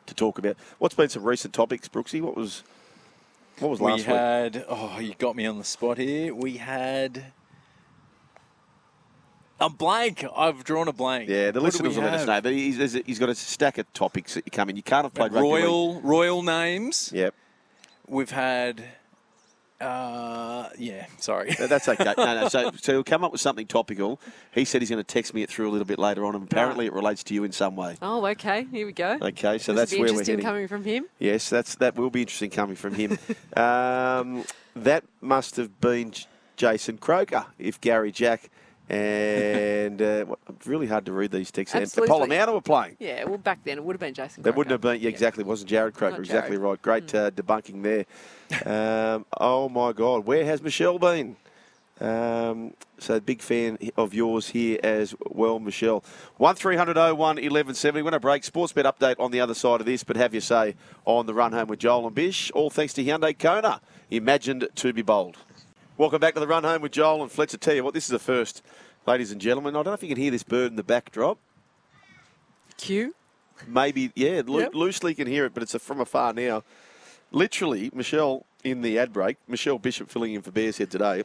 to 0.06 0.14
talk 0.14 0.38
about. 0.38 0.56
What's 0.78 0.96
been 0.96 1.10
some 1.10 1.24
recent 1.24 1.54
topics, 1.54 1.88
Brooksy? 1.90 2.22
What 2.22 2.36
was 2.38 2.64
what 3.60 3.70
was 3.72 3.80
We 3.80 3.88
last 3.92 3.98
week? 4.00 4.06
had. 4.08 4.66
Oh, 4.70 5.00
you 5.00 5.16
got 5.18 5.36
me 5.36 5.46
on 5.48 5.58
the 5.58 5.64
spot 5.64 5.98
here. 5.98 6.34
We 6.36 6.58
had. 6.58 7.26
A 9.60 9.70
blank. 9.70 10.24
I've 10.36 10.64
drawn 10.64 10.88
a 10.88 10.94
blank. 10.94 11.30
Yeah, 11.30 11.52
the 11.52 11.60
What 11.60 11.66
listeners 11.66 11.96
will 11.96 12.04
let 12.04 12.14
us 12.14 12.20
have? 12.22 12.28
know. 12.28 12.42
But 12.42 12.54
he's, 12.54 12.94
he's 12.94 13.18
got 13.20 13.30
a 13.30 13.36
stack 13.36 13.78
of 13.80 13.92
topics 13.94 14.36
that 14.36 14.46
you 14.46 14.52
come 14.52 14.70
in. 14.70 14.76
You 14.76 14.84
can't 14.84 15.04
have 15.06 15.14
played 15.14 15.34
rugby 15.34 15.48
league. 15.50 15.64
Royal 15.64 16.02
royal 16.02 16.44
names. 16.44 17.12
Yep, 17.14 17.34
We've 18.08 18.30
had. 18.32 18.84
Uh, 19.80 20.70
yeah. 20.78 21.06
Sorry. 21.20 21.56
No, 21.60 21.68
that's 21.68 21.88
okay. 21.88 22.14
No, 22.18 22.42
no. 22.42 22.48
So, 22.50 22.72
so 22.82 22.94
he'll 22.94 23.04
come 23.04 23.24
up 23.24 23.32
with 23.32 23.42
something 23.42 23.68
topical. 23.68 24.20
He 24.52 24.66
said 24.66 24.82
he's 24.82 24.90
going 24.90 25.04
to 25.04 25.04
text 25.04 25.34
me 25.36 25.44
it 25.44 25.50
through 25.50 25.70
a 25.70 25.72
little 25.72 25.86
bit 25.86 26.00
later 26.00 26.26
on, 26.26 26.34
and 26.34 26.44
apparently 26.44 26.88
it 26.88 26.94
relates 26.94 27.24
to 27.26 27.34
you 27.36 27.44
in 27.44 27.52
some 27.52 27.76
way. 27.76 27.96
Oh, 28.02 28.26
okay. 28.28 28.66
Here 28.72 28.88
we 28.88 28.92
go. 28.92 29.20
Okay, 29.22 29.60
so 29.60 29.74
This 29.74 29.80
that's 29.82 29.92
be 29.94 30.00
where 30.00 30.14
we're 30.14 30.20
heading. 30.20 30.40
coming 30.40 30.68
from 30.68 30.84
him. 30.84 31.06
Yes, 31.20 31.50
that's 31.50 31.76
that 31.76 31.96
will 31.96 32.10
be 32.10 32.22
interesting 32.22 32.50
coming 32.50 32.76
from 32.76 32.96
him. 32.96 33.20
um, 33.56 34.46
that 34.76 35.04
must 35.22 35.58
have 35.58 35.80
been 35.80 36.10
J- 36.12 36.26
Jason 36.56 36.98
Croker 36.98 37.46
if 37.60 37.80
Gary 37.80 38.12
Jack 38.12 38.50
and 38.90 40.02
uh, 40.02 40.26
really 40.66 40.88
hard 40.88 41.06
to 41.06 41.12
read 41.12 41.32
these 41.32 41.52
texts. 41.52 41.76
And 41.76 41.84
Absolutely. 41.84 42.16
Polomana 42.16 42.54
were 42.54 42.62
playing. 42.62 42.96
Yeah, 43.00 43.26
well, 43.26 43.38
back 43.38 43.64
then 43.64 43.78
it 43.78 43.84
would 43.84 43.94
have 43.94 44.00
been 44.00 44.14
Jason. 44.14 44.44
They 44.44 44.52
wouldn't 44.52 44.72
have 44.72 44.82
been 44.82 45.02
yeah, 45.02 45.10
exactly. 45.10 45.42
It 45.44 45.48
wasn't 45.48 45.70
Jared 45.70 45.94
Croker. 45.94 46.12
Not 46.12 46.20
Exactly 46.22 46.58
Jared. 46.58 46.62
Right. 46.62 46.82
Great 46.82 47.16
uh, 47.16 47.32
debunking 47.32 47.84
there. 47.84 48.06
Um, 48.66 49.26
oh 49.38 49.68
my 49.68 49.92
God, 49.92 50.26
where 50.26 50.46
has 50.46 50.62
Michelle 50.62 51.00
been? 51.00 51.36
Um, 52.00 52.74
so 53.00 53.20
big 53.20 53.42
fan 53.42 53.78
of 53.98 54.14
yours 54.14 54.50
here 54.50 54.80
as 54.84 55.16
well, 55.30 55.60
Michelle. 55.60 56.04
One 56.38 56.56
1170 56.56 58.02
We're 58.02 58.12
going 58.12 58.22
break. 58.22 58.44
Sports 58.44 58.74
bet 58.74 58.86
update 58.86 59.16
on 59.20 59.32
the 59.32 59.42
other 59.42 59.54
side 59.54 59.80
of 59.80 59.86
this, 59.86 60.04
but 60.04 60.16
have 60.16 60.34
your 60.34 60.42
say 60.42 60.76
on 61.06 61.26
the 61.26 61.34
run 61.34 61.54
home 61.54 61.68
with 61.68 61.80
Joel 61.80 62.06
and 62.06 62.16
Bish. 62.16 62.52
All 62.52 62.70
thanks 62.70 62.94
to 62.94 63.04
Hyundai 63.04 63.38
Kona. 63.38 63.82
Imagined 64.12 64.68
to 64.76 64.94
be 64.94 65.02
bold. 65.02 65.38
Welcome 65.98 66.20
back 66.20 66.36
to 66.36 66.40
the 66.40 66.48
run 66.48 66.64
home 66.64 66.82
with 66.82 66.92
Joel 66.92 67.24
and 67.24 67.32
Fletcher. 67.32 67.58
Tell 67.58 67.74
you 67.74 67.84
what, 67.84 67.94
this 67.94 68.04
is 68.06 68.12
the 68.12 68.20
first, 68.20 68.62
ladies 69.08 69.32
and 69.32 69.42
gentlemen. 69.42 69.76
I 69.76 69.80
don't 69.80 69.88
know 69.88 69.94
if 69.94 70.04
you 70.04 70.10
can 70.10 70.18
hear 70.18 70.30
this 70.32 70.44
bird 70.44 70.70
in 70.72 70.76
the 70.76 70.84
backdrop. 70.84 71.40
Q. 72.78 73.16
Maybe, 73.68 74.12
yeah, 74.16 74.44
loo- 74.46 74.60
Yep. 74.62 74.76
loosely 74.76 75.16
can 75.16 75.26
hear 75.28 75.46
it, 75.46 75.54
but 75.56 75.64
it's 75.64 75.74
a, 75.74 75.80
from 75.80 76.00
afar 76.00 76.34
now. 76.34 76.64
Literally, 77.32 77.90
Michelle 77.94 78.46
in 78.64 78.82
the 78.82 79.00
ad 79.00 79.12
break, 79.12 79.38
Michelle 79.48 79.80
Bishop 79.80 80.10
filling 80.10 80.36
in 80.36 80.42
for 80.44 80.52
Bears 80.52 80.78
Head 80.78 80.92
today, 80.92 81.24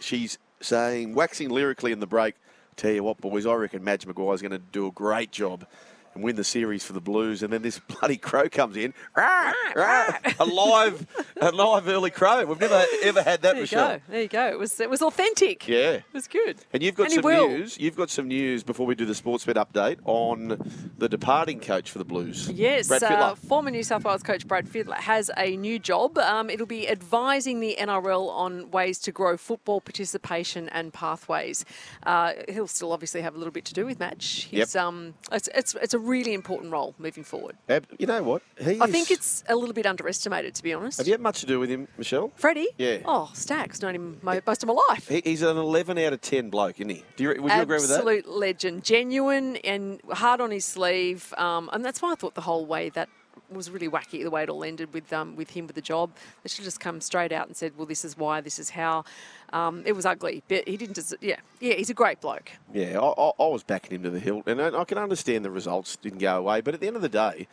she's 0.00 0.38
saying, 0.60 1.14
waxing 1.14 1.50
lyrically 1.50 1.90
in 1.90 1.98
the 1.98 2.06
break, 2.06 2.36
tell 2.76 2.92
you 2.92 3.02
what, 3.02 3.20
boys, 3.20 3.46
I 3.46 3.54
reckon 3.54 3.82
Madge 3.82 4.06
Maguire's 4.06 4.40
going 4.42 4.52
to 4.52 4.58
do 4.58 4.86
a 4.86 4.92
great 4.92 5.32
job 5.32 5.66
and 6.14 6.22
win 6.24 6.36
the 6.36 6.44
series 6.44 6.84
for 6.84 6.92
the 6.92 7.00
Blues. 7.00 7.42
And 7.42 7.52
then 7.52 7.62
this 7.62 7.78
bloody 8.00 8.16
crow 8.16 8.48
comes 8.48 8.76
in, 8.76 8.94
rah, 9.16 9.52
rah, 9.74 10.18
a 10.38 10.44
live, 10.44 11.06
a 11.40 11.50
live 11.52 11.88
early 11.88 12.10
crow. 12.10 12.44
We've 12.44 12.60
never 12.60 12.84
ever 13.02 13.22
had 13.22 13.42
that, 13.42 13.52
There 13.52 13.54
you 13.56 13.60
Michelle. 13.62 13.96
go. 13.96 14.02
There 14.08 14.22
you 14.22 14.28
go. 14.28 14.46
It 14.48 14.58
was 14.58 14.80
it 14.80 14.90
was 14.90 15.02
authentic. 15.02 15.66
Yeah. 15.68 15.92
It 15.92 16.04
was 16.12 16.28
good. 16.28 16.56
And 16.72 16.82
you've 16.82 16.94
got 16.94 17.12
And 17.12 17.22
some 17.22 17.32
news. 17.32 17.78
You've 17.78 17.96
got 17.96 18.10
some 18.10 18.28
news 18.28 18.62
before 18.62 18.86
we 18.86 18.94
do 18.94 19.04
the 19.04 19.14
sports 19.14 19.44
bet 19.44 19.56
update 19.56 19.98
on 20.04 20.58
the 20.98 21.08
departing 21.08 21.60
coach 21.60 21.90
for 21.90 21.98
the 21.98 22.04
Blues. 22.04 22.50
Yes, 22.50 22.88
Brad 22.88 23.02
uh, 23.02 23.34
former 23.34 23.70
New 23.70 23.82
South 23.82 24.04
Wales 24.04 24.22
coach 24.22 24.46
Brad 24.46 24.66
Fittler 24.66 24.96
has 24.96 25.30
a 25.36 25.56
new 25.56 25.78
job. 25.78 26.18
Um, 26.18 26.50
it'll 26.50 26.66
be 26.66 26.88
advising 26.88 27.60
the 27.60 27.76
NRL 27.80 28.28
on 28.30 28.70
ways 28.70 28.98
to 29.00 29.12
grow 29.12 29.36
football 29.36 29.80
participation 29.80 30.68
and 30.70 30.92
pathways. 30.92 31.64
Uh, 32.04 32.32
he'll 32.48 32.66
still 32.66 32.92
obviously 32.92 33.22
have 33.22 33.34
a 33.34 33.38
little 33.38 33.52
bit 33.52 33.64
to 33.66 33.74
do 33.74 33.86
with 33.86 33.98
match. 33.98 34.48
Yep. 34.50 34.74
Um, 34.76 35.14
it's, 35.32 35.48
it's, 35.54 35.74
it's 35.74 35.94
a 35.94 35.98
really 36.04 36.34
important 36.34 36.72
role 36.72 36.94
moving 36.98 37.24
forward. 37.24 37.56
You 37.98 38.06
know 38.06 38.22
what? 38.22 38.42
He 38.60 38.80
I 38.80 38.86
think 38.86 39.10
it's 39.10 39.42
a 39.48 39.56
little 39.56 39.72
bit 39.74 39.86
underestimated, 39.86 40.54
to 40.56 40.62
be 40.62 40.72
honest. 40.74 40.98
Have 40.98 41.06
you 41.06 41.12
had 41.12 41.20
much 41.20 41.40
to 41.40 41.46
do 41.46 41.58
with 41.58 41.70
him, 41.70 41.88
Michelle? 41.98 42.32
Freddie? 42.36 42.68
Yeah. 42.78 42.98
Oh, 43.04 43.30
Stacks. 43.34 43.80
Known 43.82 43.94
him 43.94 44.18
mo- 44.22 44.40
most 44.46 44.62
of 44.62 44.68
my 44.68 44.76
life. 44.90 45.08
He, 45.08 45.22
he's 45.24 45.42
an 45.42 45.56
11 45.56 45.98
out 45.98 46.12
of 46.12 46.20
10 46.20 46.50
bloke, 46.50 46.76
isn't 46.80 46.90
he? 46.90 47.04
Do 47.16 47.24
you, 47.24 47.28
would 47.42 47.52
you 47.52 47.60
agree 47.60 47.76
with 47.76 47.88
that? 47.88 47.94
Absolute 47.96 48.28
legend, 48.28 48.84
genuine 48.84 49.56
and 49.56 50.00
hard 50.12 50.40
on 50.40 50.50
his 50.50 50.64
sleeve, 50.64 51.32
um, 51.38 51.70
and 51.72 51.84
that's 51.84 52.00
why 52.02 52.12
I 52.12 52.14
thought 52.14 52.34
the 52.34 52.40
whole 52.42 52.66
way 52.66 52.88
that 52.90 53.08
was 53.50 53.70
really 53.70 53.88
wacky. 53.88 54.22
The 54.22 54.30
way 54.30 54.42
it 54.42 54.48
all 54.48 54.64
ended 54.64 54.92
with 54.92 55.12
um, 55.12 55.36
with 55.36 55.50
him 55.50 55.66
with 55.66 55.76
the 55.76 55.82
job, 55.82 56.10
they 56.42 56.48
should 56.48 56.58
have 56.58 56.64
just 56.66 56.80
come 56.80 57.00
straight 57.00 57.32
out 57.32 57.46
and 57.46 57.56
said, 57.56 57.72
"Well, 57.76 57.86
this 57.86 58.04
is 58.04 58.16
why, 58.16 58.40
this 58.40 58.58
is 58.58 58.70
how." 58.70 59.04
Um, 59.52 59.82
it 59.86 59.92
was 59.92 60.04
ugly, 60.04 60.42
but 60.48 60.66
he 60.66 60.76
didn't. 60.76 60.94
Des- 60.96 61.16
yeah, 61.20 61.36
yeah, 61.60 61.74
he's 61.74 61.90
a 61.90 61.94
great 61.94 62.20
bloke. 62.20 62.50
Yeah, 62.72 62.98
I, 62.98 63.06
I, 63.06 63.30
I 63.38 63.46
was 63.48 63.62
backing 63.62 63.96
him 63.96 64.02
to 64.04 64.10
the 64.10 64.18
hill, 64.20 64.42
and 64.46 64.60
I, 64.60 64.80
I 64.80 64.84
can 64.84 64.98
understand 64.98 65.44
the 65.44 65.50
results 65.50 65.96
didn't 65.96 66.18
go 66.18 66.36
away, 66.38 66.60
but 66.60 66.74
at 66.74 66.80
the 66.80 66.86
end 66.86 66.96
of 66.96 67.02
the 67.02 67.08
day, 67.08 67.46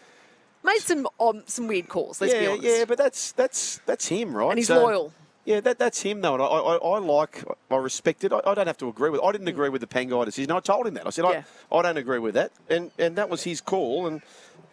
Made 0.63 0.77
some 0.77 1.07
um, 1.19 1.41
some 1.47 1.67
weird 1.67 1.87
calls. 1.89 2.21
Let's 2.21 2.33
yeah, 2.33 2.39
be 2.41 2.47
honest. 2.47 2.63
yeah, 2.65 2.85
but 2.85 2.97
that's 2.97 3.31
that's 3.31 3.81
that's 3.87 4.07
him, 4.07 4.35
right? 4.37 4.49
and 4.51 4.59
he's 4.59 4.67
So- 4.67 4.81
loyal. 4.83 5.13
Yeah, 5.43 5.59
that, 5.61 5.79
that's 5.79 5.99
him 6.03 6.21
though, 6.21 6.35
and 6.35 6.43
I, 6.43 6.45
I, 6.45 6.75
I 6.75 6.99
like, 6.99 7.43
I 7.71 7.75
respect 7.77 8.23
it. 8.23 8.31
I, 8.31 8.41
I 8.45 8.53
don't 8.53 8.67
have 8.67 8.77
to 8.77 8.87
agree 8.87 9.09
with. 9.09 9.21
I 9.23 9.31
didn't 9.31 9.47
agree 9.47 9.69
with 9.69 9.81
the 9.81 9.87
Pangai 9.87 10.23
decision. 10.23 10.51
I 10.51 10.59
told 10.59 10.85
him 10.85 10.93
that. 10.93 11.07
I 11.07 11.09
said 11.09 11.25
Yeah. 11.25 11.41
I, 11.71 11.77
I 11.77 11.81
don't 11.81 11.97
agree 11.97 12.19
with 12.19 12.35
that, 12.35 12.51
and 12.69 12.91
and 12.99 13.15
that 13.15 13.27
was 13.27 13.41
his 13.41 13.59
call. 13.59 14.05
And 14.05 14.21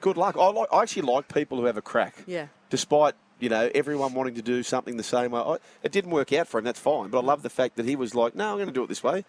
good 0.01 0.17
luck. 0.17 0.37
I 0.39 0.47
like, 0.49 0.69
I 0.73 0.83
actually 0.83 1.03
like 1.03 1.33
people 1.33 1.59
who 1.59 1.65
have 1.65 1.77
a 1.77 1.83
crack. 1.83 2.15
Yeah. 2.27 2.47
Despite 2.71 3.15
you 3.41 3.49
know 3.49 3.71
everyone 3.75 4.15
wanting 4.15 4.35
to 4.35 4.43
do 4.43 4.63
something 4.63 4.97
the 4.97 5.03
same 5.03 5.31
way, 5.33 5.41
I, 5.41 5.57
it 5.83 5.93
didn't 5.93 6.11
work 6.11 6.33
out 6.33 6.49
for 6.49 6.59
him. 6.59 6.65
That's 6.65 6.81
fine. 6.81 7.09
But 7.09 7.19
I 7.21 7.23
love 7.23 7.43
the 7.43 7.51
fact 7.51 7.77
that 7.77 7.87
he 7.87 7.97
was 7.97 8.15
like, 8.15 8.35
no, 8.35 8.51
I'm 8.51 8.57
going 8.57 8.67
to 8.69 8.73
do 8.75 8.83
it 8.85 8.89
this 8.89 9.03
way, 9.03 9.25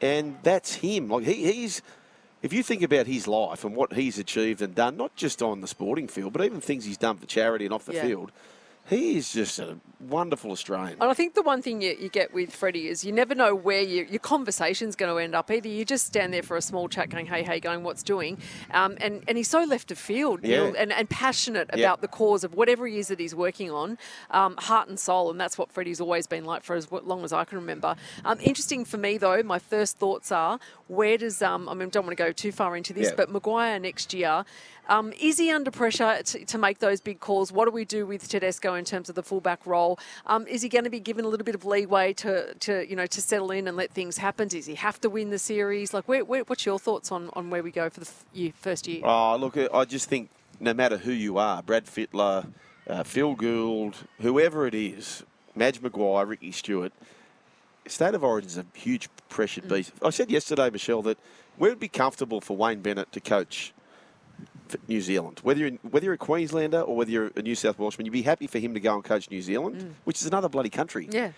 and 0.00 0.36
that's 0.42 0.74
him. 0.76 1.08
Like 1.08 1.24
he, 1.24 1.52
he's. 1.52 1.82
If 2.42 2.54
you 2.54 2.62
think 2.62 2.80
about 2.80 3.06
his 3.06 3.28
life 3.28 3.64
and 3.64 3.76
what 3.76 3.92
he's 3.92 4.18
achieved 4.18 4.62
and 4.62 4.74
done, 4.74 4.96
not 4.96 5.14
just 5.14 5.42
on 5.42 5.60
the 5.60 5.68
sporting 5.68 6.08
field, 6.08 6.32
but 6.32 6.42
even 6.42 6.62
things 6.62 6.86
he's 6.86 6.96
done 6.96 7.18
for 7.18 7.26
charity 7.26 7.66
and 7.66 7.74
off 7.74 7.84
the 7.84 7.92
Yeah. 7.92 8.02
field, 8.02 8.32
he 8.90 9.16
is 9.16 9.32
just 9.32 9.58
a 9.58 9.78
wonderful 10.00 10.50
Australian. 10.50 10.96
And 11.00 11.10
I 11.10 11.14
think 11.14 11.34
the 11.34 11.42
one 11.42 11.62
thing 11.62 11.80
you, 11.82 11.96
you 12.00 12.08
get 12.08 12.34
with 12.34 12.54
Freddie 12.54 12.88
is 12.88 13.04
you 13.04 13.12
never 13.12 13.34
know 13.34 13.54
where 13.54 13.82
you, 13.82 14.06
your 14.10 14.18
conversation's 14.18 14.96
going 14.96 15.12
to 15.14 15.22
end 15.22 15.34
up. 15.34 15.50
Either 15.50 15.68
you 15.68 15.84
just 15.84 16.06
stand 16.06 16.32
there 16.34 16.42
for 16.42 16.56
a 16.56 16.62
small 16.62 16.88
chat 16.88 17.10
going, 17.10 17.26
hey, 17.26 17.42
hey, 17.42 17.60
going, 17.60 17.82
what's 17.84 18.02
doing? 18.02 18.38
Um, 18.72 18.96
and, 19.00 19.22
and 19.28 19.36
he's 19.36 19.48
so 19.48 19.62
left 19.64 19.90
of 19.90 19.98
field 19.98 20.40
Yeah. 20.42 20.72
And, 20.76 20.92
and 20.92 21.08
passionate 21.08 21.70
Yeah. 21.74 21.80
about 21.86 22.00
the 22.00 22.08
cause 22.08 22.44
of 22.44 22.54
whatever 22.54 22.86
it 22.88 22.94
is 22.94 23.08
that 23.08 23.20
he's 23.20 23.34
working 23.34 23.70
on, 23.70 23.98
um, 24.30 24.56
heart 24.56 24.88
and 24.88 24.98
soul. 24.98 25.30
And 25.30 25.40
that's 25.40 25.56
what 25.56 25.70
Freddie's 25.70 26.00
always 26.00 26.26
been 26.26 26.44
like 26.44 26.64
for 26.64 26.74
as 26.76 26.90
long 26.90 27.22
as 27.22 27.32
I 27.32 27.44
can 27.44 27.58
remember. 27.58 27.94
Um, 28.24 28.38
interesting 28.42 28.84
for 28.84 28.96
me, 28.96 29.18
though, 29.18 29.42
my 29.42 29.58
first 29.58 29.98
thoughts 29.98 30.32
are 30.32 30.58
where 30.88 31.16
does, 31.18 31.40
um, 31.42 31.68
I 31.68 31.74
mean, 31.74 31.86
I 31.88 31.90
don't 31.90 32.04
want 32.06 32.16
to 32.16 32.22
go 32.24 32.32
too 32.32 32.52
far 32.52 32.76
into 32.76 32.92
this, 32.92 33.08
Yeah. 33.08 33.14
but 33.16 33.30
Maguire 33.30 33.78
next 33.78 34.12
year. 34.14 34.44
Um, 34.88 35.12
is 35.20 35.38
he 35.38 35.52
under 35.52 35.70
pressure 35.70 36.20
to, 36.20 36.44
to 36.46 36.58
make 36.58 36.80
those 36.80 37.00
big 37.00 37.20
calls? 37.20 37.52
What 37.52 37.66
do 37.66 37.70
we 37.70 37.84
do 37.84 38.06
with 38.06 38.28
Tedesco 38.28 38.74
in 38.80 38.84
terms 38.84 39.08
of 39.08 39.14
the 39.14 39.22
fullback 39.22 39.64
role? 39.64 40.00
Um, 40.26 40.44
is 40.48 40.62
he 40.62 40.68
going 40.68 40.82
to 40.82 40.90
be 40.90 40.98
given 40.98 41.24
a 41.24 41.28
little 41.28 41.44
bit 41.44 41.54
of 41.54 41.64
leeway 41.64 42.12
to, 42.14 42.52
to 42.54 42.90
you 42.90 42.96
know 42.96 43.06
to 43.06 43.20
settle 43.20 43.52
in 43.52 43.68
and 43.68 43.76
let 43.76 43.92
things 43.92 44.18
happen? 44.18 44.48
Does 44.48 44.66
he 44.66 44.74
have 44.74 45.00
to 45.02 45.08
win 45.08 45.30
the 45.30 45.38
series? 45.38 45.94
Like, 45.94 46.08
where, 46.08 46.24
where, 46.24 46.42
what's 46.42 46.66
your 46.66 46.80
thoughts 46.80 47.12
on, 47.12 47.30
on 47.34 47.50
where 47.50 47.62
we 47.62 47.70
go 47.70 47.88
for 47.88 48.00
the 48.00 48.06
f- 48.06 48.24
year, 48.32 48.52
first 48.56 48.88
year? 48.88 49.02
Oh, 49.04 49.36
look, 49.36 49.56
I 49.56 49.84
just 49.84 50.08
think 50.08 50.30
no 50.58 50.74
matter 50.74 50.96
who 50.96 51.12
you 51.12 51.38
are, 51.38 51.62
Brad 51.62 51.86
Fittler, 51.86 52.52
uh, 52.88 53.04
Phil 53.04 53.34
Gould, 53.34 53.94
whoever 54.20 54.66
it 54.66 54.74
is, 54.74 55.22
Madge 55.54 55.80
Maguire, 55.80 56.26
Ricky 56.26 56.50
Stuart, 56.50 56.92
State 57.86 58.14
of 58.14 58.22
Origin 58.22 58.48
is 58.48 58.58
a 58.58 58.66
huge 58.74 59.08
pressured 59.28 59.68
beast. 59.68 59.92
I 60.02 60.10
said 60.10 60.30
yesterday, 60.30 60.70
Michelle, 60.70 61.02
that 61.02 61.18
we 61.58 61.68
would 61.68 61.80
be 61.80 61.88
comfortable 61.88 62.40
for 62.40 62.56
Wayne 62.56 62.80
Bennett 62.80 63.10
to 63.12 63.20
coach 63.20 63.72
New 64.88 65.00
Zealand. 65.00 65.40
Whether 65.42 65.60
you're, 65.60 65.70
whether 65.90 66.04
you're 66.04 66.14
a 66.14 66.18
Queenslander 66.18 66.80
or 66.80 66.96
whether 66.96 67.10
you're 67.10 67.30
a 67.36 67.42
New 67.42 67.54
South 67.54 67.78
Welshman, 67.78 68.06
you'd 68.06 68.12
be 68.12 68.22
happy 68.22 68.46
for 68.46 68.58
him 68.58 68.74
to 68.74 68.80
go 68.80 68.94
and 68.94 69.04
coach 69.04 69.30
New 69.30 69.42
Zealand, 69.42 69.94
which 70.04 70.20
is 70.20 70.26
another 70.26 70.48
bloody 70.48 70.70
country. 70.70 71.08
yeah. 71.10 71.32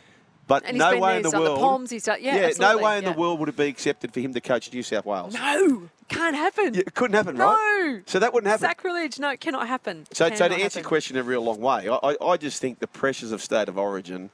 But 0.49 0.65
And 0.67 0.77
no 0.77 0.99
way 0.99 1.19
in 1.19 1.23
the 1.23 1.31
done 1.31 1.45
the 1.45 1.51
world. 1.51 1.61
Poms, 1.61 1.91
he's 1.91 2.03
done- 2.05 2.19
yeah, 2.21 2.51
no 2.59 2.77
way 2.77 2.99
in 2.99 3.05
yeah. 3.05 3.13
the 3.13 3.19
world 3.19 3.39
would 3.39 3.49
it 3.49 3.57
be 3.57 3.69
accepted 3.69 4.13
for 4.13 4.19
him 4.19 4.35
to 4.35 4.41
coach 4.41 4.73
New 4.73 4.83
South 4.83 5.07
Wales. 5.07 5.35
No, 5.35 5.89
can't 6.09 6.35
happen. 6.35 6.75
Yeah, 6.75 6.81
it 6.81 6.95
couldn't 6.95 7.15
happen, 7.15 7.37
no. 7.37 7.47
right? 7.47 8.01
So 8.07 8.19
that 8.19 8.35
wouldn't 8.35 8.51
happen. 8.51 8.67
Sacrilege. 8.67 9.21
No, 9.21 9.31
it 9.31 9.41
cannot 9.41 9.69
happen. 9.69 10.05
So, 10.11 10.25
so 10.27 10.31
to 10.31 10.37
Cannot 10.37 10.61
answer 10.61 10.81
your 10.81 10.89
question 10.89 11.17
in 11.17 11.21
a 11.25 11.25
real 11.25 11.43
long 11.43 11.61
way, 11.61 11.89
I, 11.89 11.95
I, 11.95 12.17
I 12.33 12.37
just 12.37 12.61
think 12.61 12.81
the 12.81 12.89
pressures 12.89 13.31
of 13.31 13.41
state 13.41 13.69
of 13.69 13.79
origin, 13.79 14.31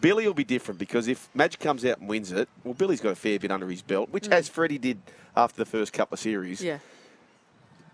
Billy 0.00 0.26
will 0.26 0.34
be 0.34 0.44
different 0.44 0.78
because 0.78 1.08
if 1.08 1.28
Madge 1.34 1.58
comes 1.58 1.86
out 1.86 1.98
and 2.00 2.08
wins 2.08 2.30
it, 2.30 2.48
well, 2.62 2.74
Billy's 2.74 3.00
got 3.00 3.12
a 3.12 3.16
fair 3.16 3.38
bit 3.38 3.50
under 3.50 3.68
his 3.68 3.80
belt, 3.80 4.10
which 4.10 4.28
as 4.28 4.48
Freddie 4.50 4.78
did 4.78 4.98
after 5.34 5.56
the 5.56 5.66
first 5.66 5.92
couple 5.94 6.16
of 6.16 6.20
series. 6.20 6.60
Mm. 6.60 6.64
Yeah. 6.64 6.78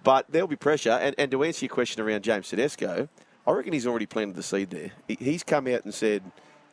But 0.03 0.27
there'll 0.31 0.49
be 0.49 0.57
pressure. 0.57 0.91
And, 0.91 1.15
and 1.19 1.31
to 1.31 1.45
answer 1.45 1.67
your 1.67 1.75
question 1.75 2.03
around 2.03 2.23
James 2.23 2.49
Tedesco, 2.49 3.09
I 3.47 3.53
reckon 3.53 3.73
he's 3.73 3.87
already 3.87 4.07
planted 4.07 4.37
the 4.37 4.43
seed 4.43 4.71
there. 4.71 4.93
He, 5.09 5.17
he's 5.21 5.43
come 5.43 5.67
out 5.67 5.85
and 5.85 5.93
said 5.93 6.23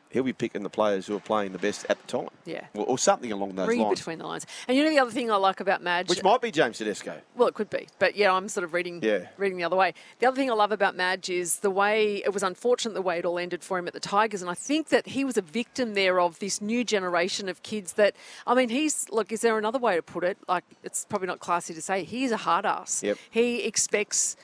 he'll 0.09 0.23
be 0.23 0.33
picking 0.33 0.63
the 0.63 0.69
players 0.69 1.07
who 1.07 1.15
are 1.15 1.19
playing 1.19 1.51
the 1.51 1.57
best 1.59 1.85
at 1.89 2.01
the 2.01 2.07
time. 2.07 2.29
Yeah. 2.45 2.65
Or, 2.73 2.85
or 2.85 2.97
something 2.97 3.31
along 3.31 3.55
those 3.55 3.67
Read 3.67 3.79
lines. 3.81 3.99
between 3.99 4.19
the 4.19 4.25
lines. 4.27 4.45
And 4.67 4.77
you 4.77 4.83
know 4.83 4.89
the 4.89 4.99
other 4.99 5.11
thing 5.11 5.29
I 5.31 5.35
like 5.35 5.59
about 5.59 5.81
Madge, 5.83 6.09
Which 6.09 6.23
might 6.23 6.41
be 6.41 6.51
James 6.51 6.77
Tedesco. 6.77 7.21
Well, 7.35 7.47
it 7.47 7.53
could 7.53 7.69
be, 7.69 7.87
but 7.99 8.15
yeah, 8.15 8.31
I'm 8.33 8.47
sort 8.49 8.63
of 8.63 8.73
reading 8.73 9.01
Yeah. 9.03 9.27
reading 9.37 9.57
the 9.57 9.63
other 9.63 9.75
way. 9.75 9.93
The 10.19 10.27
other 10.27 10.35
thing 10.37 10.49
I 10.49 10.53
love 10.53 10.71
about 10.71 10.95
Madge 10.95 11.29
is 11.29 11.59
the 11.59 11.69
way 11.71 12.17
it 12.23 12.33
was 12.33 12.43
unfortunate 12.43 12.93
the 12.93 13.01
way 13.01 13.19
it 13.19 13.25
all 13.25 13.37
ended 13.37 13.63
for 13.63 13.77
him 13.77 13.87
at 13.87 13.93
the 13.93 13.99
Tigers, 13.99 14.41
and 14.41 14.49
I 14.49 14.53
think 14.55 14.89
that 14.89 15.07
he 15.07 15.23
was 15.25 15.37
a 15.37 15.41
victim 15.41 15.93
there 15.93 16.19
of 16.19 16.39
this 16.39 16.61
new 16.61 16.83
generation 16.83 17.49
of 17.49 17.61
kids. 17.63 17.93
That 17.93 18.15
I 18.45 18.55
mean, 18.55 18.69
he's 18.69 19.09
look. 19.09 19.31
Is 19.31 19.41
there 19.41 19.57
another 19.57 19.79
way 19.79 19.95
to 19.95 20.01
put 20.01 20.23
it? 20.23 20.37
Like 20.47 20.63
it's 20.83 21.05
probably 21.05 21.27
not 21.27 21.39
classy 21.39 21.73
to 21.73 21.81
say 21.81 22.03
he's 22.03 22.31
a 22.31 22.37
hard 22.37 22.65
ass. 22.65 23.03
Yep. 23.03 23.17
He 23.29 23.63
expects, 23.63 24.35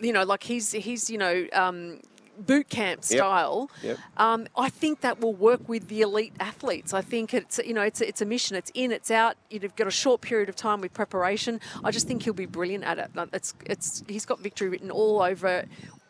you 0.00 0.12
know, 0.12 0.24
like 0.24 0.42
he's 0.42 0.72
he's 0.72 1.08
you 1.10 1.18
know. 1.18 1.46
Um, 1.52 2.00
Boot 2.38 2.68
camp 2.68 3.04
style. 3.04 3.70
Yep. 3.82 3.98
Um, 4.16 4.46
I 4.56 4.68
think 4.70 5.00
that 5.02 5.20
will 5.20 5.34
work 5.34 5.68
with 5.68 5.88
the 5.88 6.00
elite 6.00 6.34
athletes. 6.40 6.94
I 6.94 7.02
think 7.02 7.34
it's 7.34 7.58
you 7.64 7.74
know 7.74 7.82
it's 7.82 8.00
a, 8.00 8.08
it's 8.08 8.20
a 8.20 8.24
mission. 8.24 8.56
It's 8.56 8.70
in, 8.74 8.90
it's 8.92 9.10
out. 9.10 9.36
You've 9.50 9.76
got 9.76 9.86
a 9.86 9.92
short 9.92 10.20
period 10.20 10.48
of 10.48 10.56
time 10.56 10.80
with 10.80 10.92
preparation. 10.94 11.60
I 11.84 11.90
just 11.90 12.06
think 12.06 12.22
he'll 12.22 12.32
be 12.32 12.46
brilliant 12.46 12.84
at 12.84 12.98
it. 12.98 13.10
It's 13.32 13.54
it's 13.66 14.02
he's 14.08 14.24
got 14.24 14.40
victory 14.40 14.68
written 14.68 14.90
all 14.90 15.22
over 15.22 15.64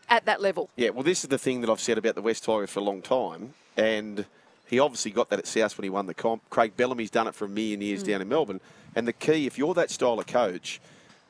at 0.08 0.24
that 0.26 0.40
level. 0.40 0.70
Yeah, 0.76 0.90
well, 0.90 1.02
this 1.02 1.24
is 1.24 1.28
the 1.28 1.38
thing 1.38 1.60
that 1.62 1.70
I've 1.70 1.80
said 1.80 1.98
about 1.98 2.14
the 2.14 2.22
West 2.22 2.44
Tiger 2.44 2.66
for 2.66 2.80
a 2.80 2.84
long 2.84 3.02
time, 3.02 3.54
and 3.76 4.26
he 4.66 4.78
obviously 4.78 5.10
got 5.10 5.30
that 5.30 5.38
at 5.38 5.46
South 5.46 5.76
when 5.76 5.84
he 5.84 5.90
won 5.90 6.06
the 6.06 6.14
comp. 6.14 6.42
Craig 6.50 6.76
Bellamy's 6.76 7.10
done 7.10 7.26
it 7.26 7.34
for 7.34 7.46
a 7.46 7.48
million 7.48 7.80
years 7.80 8.02
down 8.02 8.20
in 8.20 8.28
Melbourne, 8.28 8.60
and 8.94 9.08
the 9.08 9.12
key, 9.12 9.46
if 9.46 9.58
you're 9.58 9.74
that 9.74 9.90
style 9.90 10.18
of 10.18 10.26
coach, 10.26 10.80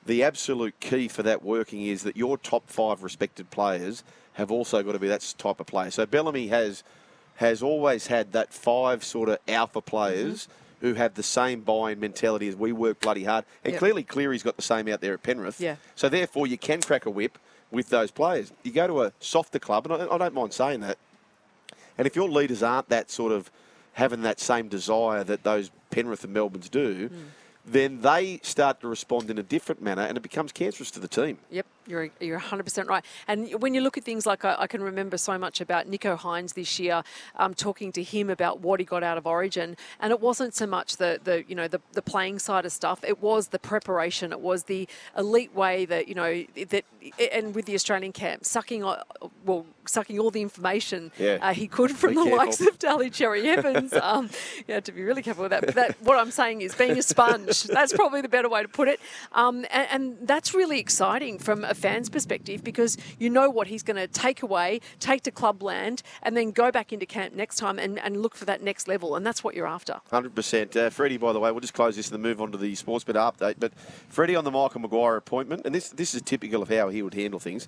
the 0.04 0.22
absolute 0.24 0.78
key 0.80 1.08
for 1.08 1.22
that 1.22 1.42
working 1.42 1.86
is 1.86 2.02
that 2.02 2.16
your 2.16 2.36
top 2.36 2.68
five 2.68 3.02
respected 3.02 3.50
players 3.50 4.02
have 4.34 4.50
also 4.50 4.82
got 4.82 4.92
to 4.92 4.98
be 4.98 5.08
that 5.08 5.34
type 5.38 5.60
of 5.60 5.66
player. 5.66 5.90
So 5.90 6.06
Bellamy 6.06 6.48
has 6.48 6.82
has 7.36 7.62
always 7.62 8.06
had 8.08 8.32
that 8.32 8.52
five 8.52 9.02
sort 9.04 9.28
of 9.28 9.38
alpha 9.48 9.80
players. 9.80 10.48
Who 10.80 10.94
have 10.94 11.14
the 11.14 11.22
same 11.22 11.60
buy-in 11.60 12.00
mentality 12.00 12.48
as 12.48 12.56
we 12.56 12.72
work 12.72 12.98
bloody 12.98 13.22
hard, 13.22 13.44
and 13.62 13.70
Yep. 13.74 13.78
clearly 13.78 14.02
Cleary's 14.02 14.42
got 14.42 14.56
the 14.56 14.62
same 14.62 14.88
out 14.88 15.00
there 15.00 15.14
at 15.14 15.22
Penrith. 15.22 15.60
Yeah. 15.60 15.76
So 15.94 16.08
therefore, 16.08 16.48
you 16.48 16.58
can 16.58 16.82
crack 16.82 17.06
a 17.06 17.10
whip 17.10 17.38
with 17.70 17.88
those 17.90 18.10
players. 18.10 18.50
You 18.64 18.72
go 18.72 18.88
to 18.88 19.02
a 19.02 19.12
softer 19.20 19.60
club, 19.60 19.86
and 19.88 19.94
I, 20.02 20.12
I 20.12 20.18
don't 20.18 20.34
mind 20.34 20.52
saying 20.52 20.80
that. 20.80 20.98
And 21.96 22.04
if 22.08 22.16
your 22.16 22.28
leaders 22.28 22.64
aren't 22.64 22.88
that 22.88 23.12
sort 23.12 23.30
of 23.30 23.48
having 23.92 24.22
that 24.22 24.40
same 24.40 24.66
desire 24.66 25.22
that 25.22 25.44
those 25.44 25.70
Penrith 25.90 26.24
and 26.24 26.32
Melbournes 26.34 26.68
do, 26.68 27.06
Hmm. 27.12 27.18
then 27.64 28.00
they 28.00 28.40
start 28.42 28.80
to 28.80 28.88
respond 28.88 29.30
in 29.30 29.38
a 29.38 29.42
different 29.44 29.80
manner, 29.82 30.02
and 30.02 30.16
it 30.16 30.20
becomes 30.22 30.50
cancerous 30.50 30.90
to 30.90 30.98
the 30.98 31.06
team. 31.06 31.38
Yep, 31.52 31.66
you're 31.86 32.10
you're 32.20 32.38
100% 32.40 32.86
right. 32.88 33.04
And 33.28 33.60
when 33.62 33.74
you 33.74 33.80
look 33.80 33.96
at 33.98 34.04
things 34.04 34.26
like 34.26 34.44
I, 34.44 34.56
I 34.58 34.66
can 34.66 34.82
remember 34.82 35.16
so 35.18 35.36
much 35.38 35.60
about 35.60 35.90
Nicho 35.90 36.18
Hynes 36.18 36.54
this 36.54 36.78
year, 36.78 37.02
um, 37.36 37.54
talking 37.54 37.92
to 37.92 38.02
him 38.02 38.30
about 38.30 38.60
what 38.60 38.80
he 38.80 38.86
got 38.86 39.02
out 39.02 39.18
of 39.18 39.26
Origin, 39.26 39.76
and 40.00 40.10
it 40.12 40.20
wasn't 40.20 40.54
so 40.54 40.66
much 40.66 40.96
the 40.96 41.20
the 41.22 41.44
you 41.48 41.54
know 41.54 41.68
the, 41.68 41.80
the 41.92 42.02
playing 42.02 42.38
side 42.38 42.64
of 42.66 42.72
stuff. 42.72 43.02
It 43.04 43.20
was 43.20 43.48
the 43.48 43.58
preparation. 43.58 44.32
It 44.32 44.40
was 44.40 44.64
the 44.64 44.88
elite 45.16 45.54
way 45.54 45.84
that 45.86 46.08
you 46.08 46.14
know 46.14 46.44
that 46.68 46.84
and 47.32 47.54
with 47.54 47.66
the 47.66 47.74
Australian 47.74 48.12
camp, 48.12 48.44
sucking 48.44 48.84
uh, 48.84 49.02
well 49.44 49.66
sucking 49.86 50.18
all 50.20 50.30
the 50.30 50.42
information 50.42 51.10
Yeah. 51.18 51.38
uh, 51.42 51.52
he 51.52 51.66
could 51.66 51.90
from 51.90 52.10
Be 52.10 52.14
the 52.16 52.22
careful. 52.22 52.38
likes 52.38 52.60
of 52.60 52.78
Daly 52.78 53.10
Cherry 53.10 53.48
Evans. 53.48 53.92
Um, 54.02 54.30
you 54.66 54.74
have 54.74 54.84
to 54.84 54.92
be 54.92 55.02
really 55.04 55.22
careful 55.22 55.42
with 55.44 55.50
that. 55.52 55.64
But 55.64 55.74
that, 55.76 55.96
what 56.02 56.18
I'm 56.18 56.30
saying 56.32 56.60
is 56.62 56.74
being 56.74 56.98
a 56.98 57.02
sponge. 57.02 57.62
That's 57.64 57.92
probably 57.92 58.20
the 58.20 58.28
better 58.28 58.48
way 58.48 58.62
to 58.62 58.68
put 58.68 58.88
it. 58.88 59.00
Um, 59.32 59.64
and, 59.70 59.88
and 59.90 60.16
that's 60.28 60.54
really 60.54 60.80
exciting 60.80 61.38
from 61.38 61.64
a 61.72 61.74
fan's 61.74 62.08
perspective 62.08 62.62
because 62.62 62.96
you 63.18 63.28
know 63.28 63.50
what 63.50 63.66
he's 63.66 63.82
going 63.82 63.96
to 63.96 64.06
take 64.06 64.42
away, 64.42 64.80
take 65.00 65.22
to 65.22 65.32
clubland, 65.32 66.02
and 66.22 66.36
then 66.36 66.52
go 66.52 66.70
back 66.70 66.92
into 66.92 67.06
camp 67.06 67.34
next 67.34 67.56
time 67.56 67.78
and, 67.80 67.98
and 67.98 68.22
look 68.22 68.36
for 68.36 68.44
that 68.44 68.62
next 68.62 68.86
level. 68.86 69.16
And 69.16 69.26
that's 69.26 69.42
what 69.42 69.56
you're 69.56 69.66
after. 69.66 70.00
Hundred 70.10 70.34
percent. 70.36 70.76
Uh, 70.76 70.90
Freddie, 70.90 71.16
by 71.16 71.32
the 71.32 71.40
way, 71.40 71.50
we'll 71.50 71.60
just 71.60 71.74
close 71.74 71.96
this 71.96 72.10
and 72.10 72.14
then 72.14 72.22
move 72.22 72.40
on 72.40 72.52
to 72.52 72.58
the 72.58 72.72
Sportsbet 72.74 73.14
update. 73.14 73.56
But 73.58 73.72
Freddie 74.08 74.36
on 74.36 74.44
the 74.44 74.52
Michael 74.52 74.80
Maguire 74.80 75.16
appointment, 75.16 75.62
and 75.64 75.74
this 75.74 75.88
this 75.88 76.14
is 76.14 76.22
typical 76.22 76.62
of 76.62 76.68
how 76.68 76.90
he 76.90 77.02
would 77.02 77.14
handle 77.14 77.40
things. 77.40 77.66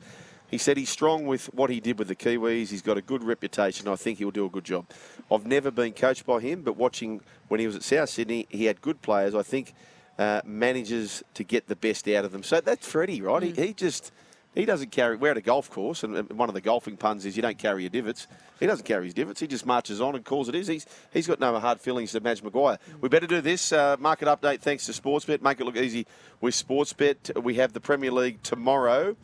He 0.51 0.59
said 0.59 0.77
he's 0.77 0.91
strong 0.91 1.27
with 1.27 1.47
what 1.55 1.71
he 1.71 1.81
did 1.81 1.99
with 1.99 2.07
the 2.07 2.15
Kiwis. 2.15 2.69
He's 2.69 2.83
got 2.83 2.97
a 2.97 3.03
good 3.03 3.25
reputation. 3.25 3.89
I 3.89 3.97
think 3.97 4.19
he'll 4.19 4.31
do 4.31 4.45
a 4.45 4.51
good 4.51 4.65
job. 4.65 4.87
I've 5.33 5.47
never 5.47 5.71
been 5.71 5.95
coached 5.95 6.27
by 6.27 6.41
him, 6.41 6.63
but 6.63 6.77
watching 6.77 7.23
when 7.49 7.59
he 7.59 7.67
was 7.67 7.75
at 7.75 7.83
South 7.83 8.11
Sydney, 8.11 8.47
he 8.51 8.67
had 8.67 8.81
good 8.81 9.03
players. 9.03 9.35
I 9.35 9.43
think 9.43 9.75
uh, 10.19 10.41
manages 10.45 11.23
to 11.35 11.45
get 11.45 11.67
the 11.67 11.77
best 11.77 12.07
out 12.09 12.25
of 12.25 12.33
them. 12.33 12.43
So 12.43 12.61
that's 12.61 12.87
Freddie, 12.87 13.21
right? 13.21 13.43
He, 13.43 13.53
he 13.53 13.73
just 13.73 14.13
he 14.55 14.65
doesn't 14.65 14.93
carry. 14.93 15.17
We're 15.17 15.33
at 15.33 15.37
a 15.37 15.43
golf 15.43 15.69
course, 15.69 16.05
and 16.05 16.17
and 16.17 16.31
one 16.31 16.49
of 16.49 16.55
the 16.55 16.61
golfing 16.61 16.97
puns 16.97 17.27
is 17.27 17.37
you 17.37 17.43
don't 17.43 17.59
carry 17.59 17.83
your 17.83 17.91
divots. 17.91 18.29
He 18.61 18.67
doesn't 18.67 18.85
carry 18.85 19.07
his 19.07 19.15
divots. 19.15 19.41
He 19.41 19.47
just 19.47 19.67
marches 19.67 20.01
on 20.01 20.15
and 20.15 20.25
calls 20.25 20.49
it 20.49 20.55
is. 20.55 20.69
He's 20.69 20.87
he's 21.13 21.27
got 21.27 21.41
no 21.41 21.59
hard 21.59 21.81
feelings 21.81 22.13
to 22.13 22.21
Madge 22.21 22.43
Maguire. 22.43 22.79
We 23.01 23.09
better 23.09 23.27
do 23.27 23.41
this 23.41 23.73
uh, 23.73 23.97
market 23.99 24.29
update 24.29 24.61
thanks 24.61 24.87
to 24.87 24.93
Sportsbet. 24.93 25.43
Make 25.43 25.61
it 25.61 25.65
look 25.65 25.77
easy 25.77 26.07
with 26.41 26.55
Sportsbet. 26.55 27.43
We 27.43 27.55
have 27.55 27.73
the 27.73 27.81
Premier 27.81 28.13
League 28.13 28.43
tomorrow, 28.43 29.17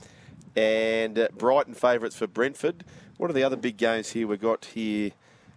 and 0.56 1.18
uh, 1.18 1.28
Brighton 1.36 1.74
favourites 1.74 2.16
for 2.16 2.26
Brentford. 2.26 2.84
What 3.16 3.30
are 3.30 3.34
the 3.34 3.44
other 3.44 3.56
big 3.56 3.76
games 3.76 4.10
here? 4.10 4.26
We've 4.26 4.40
got 4.40 4.64
here. 4.64 5.12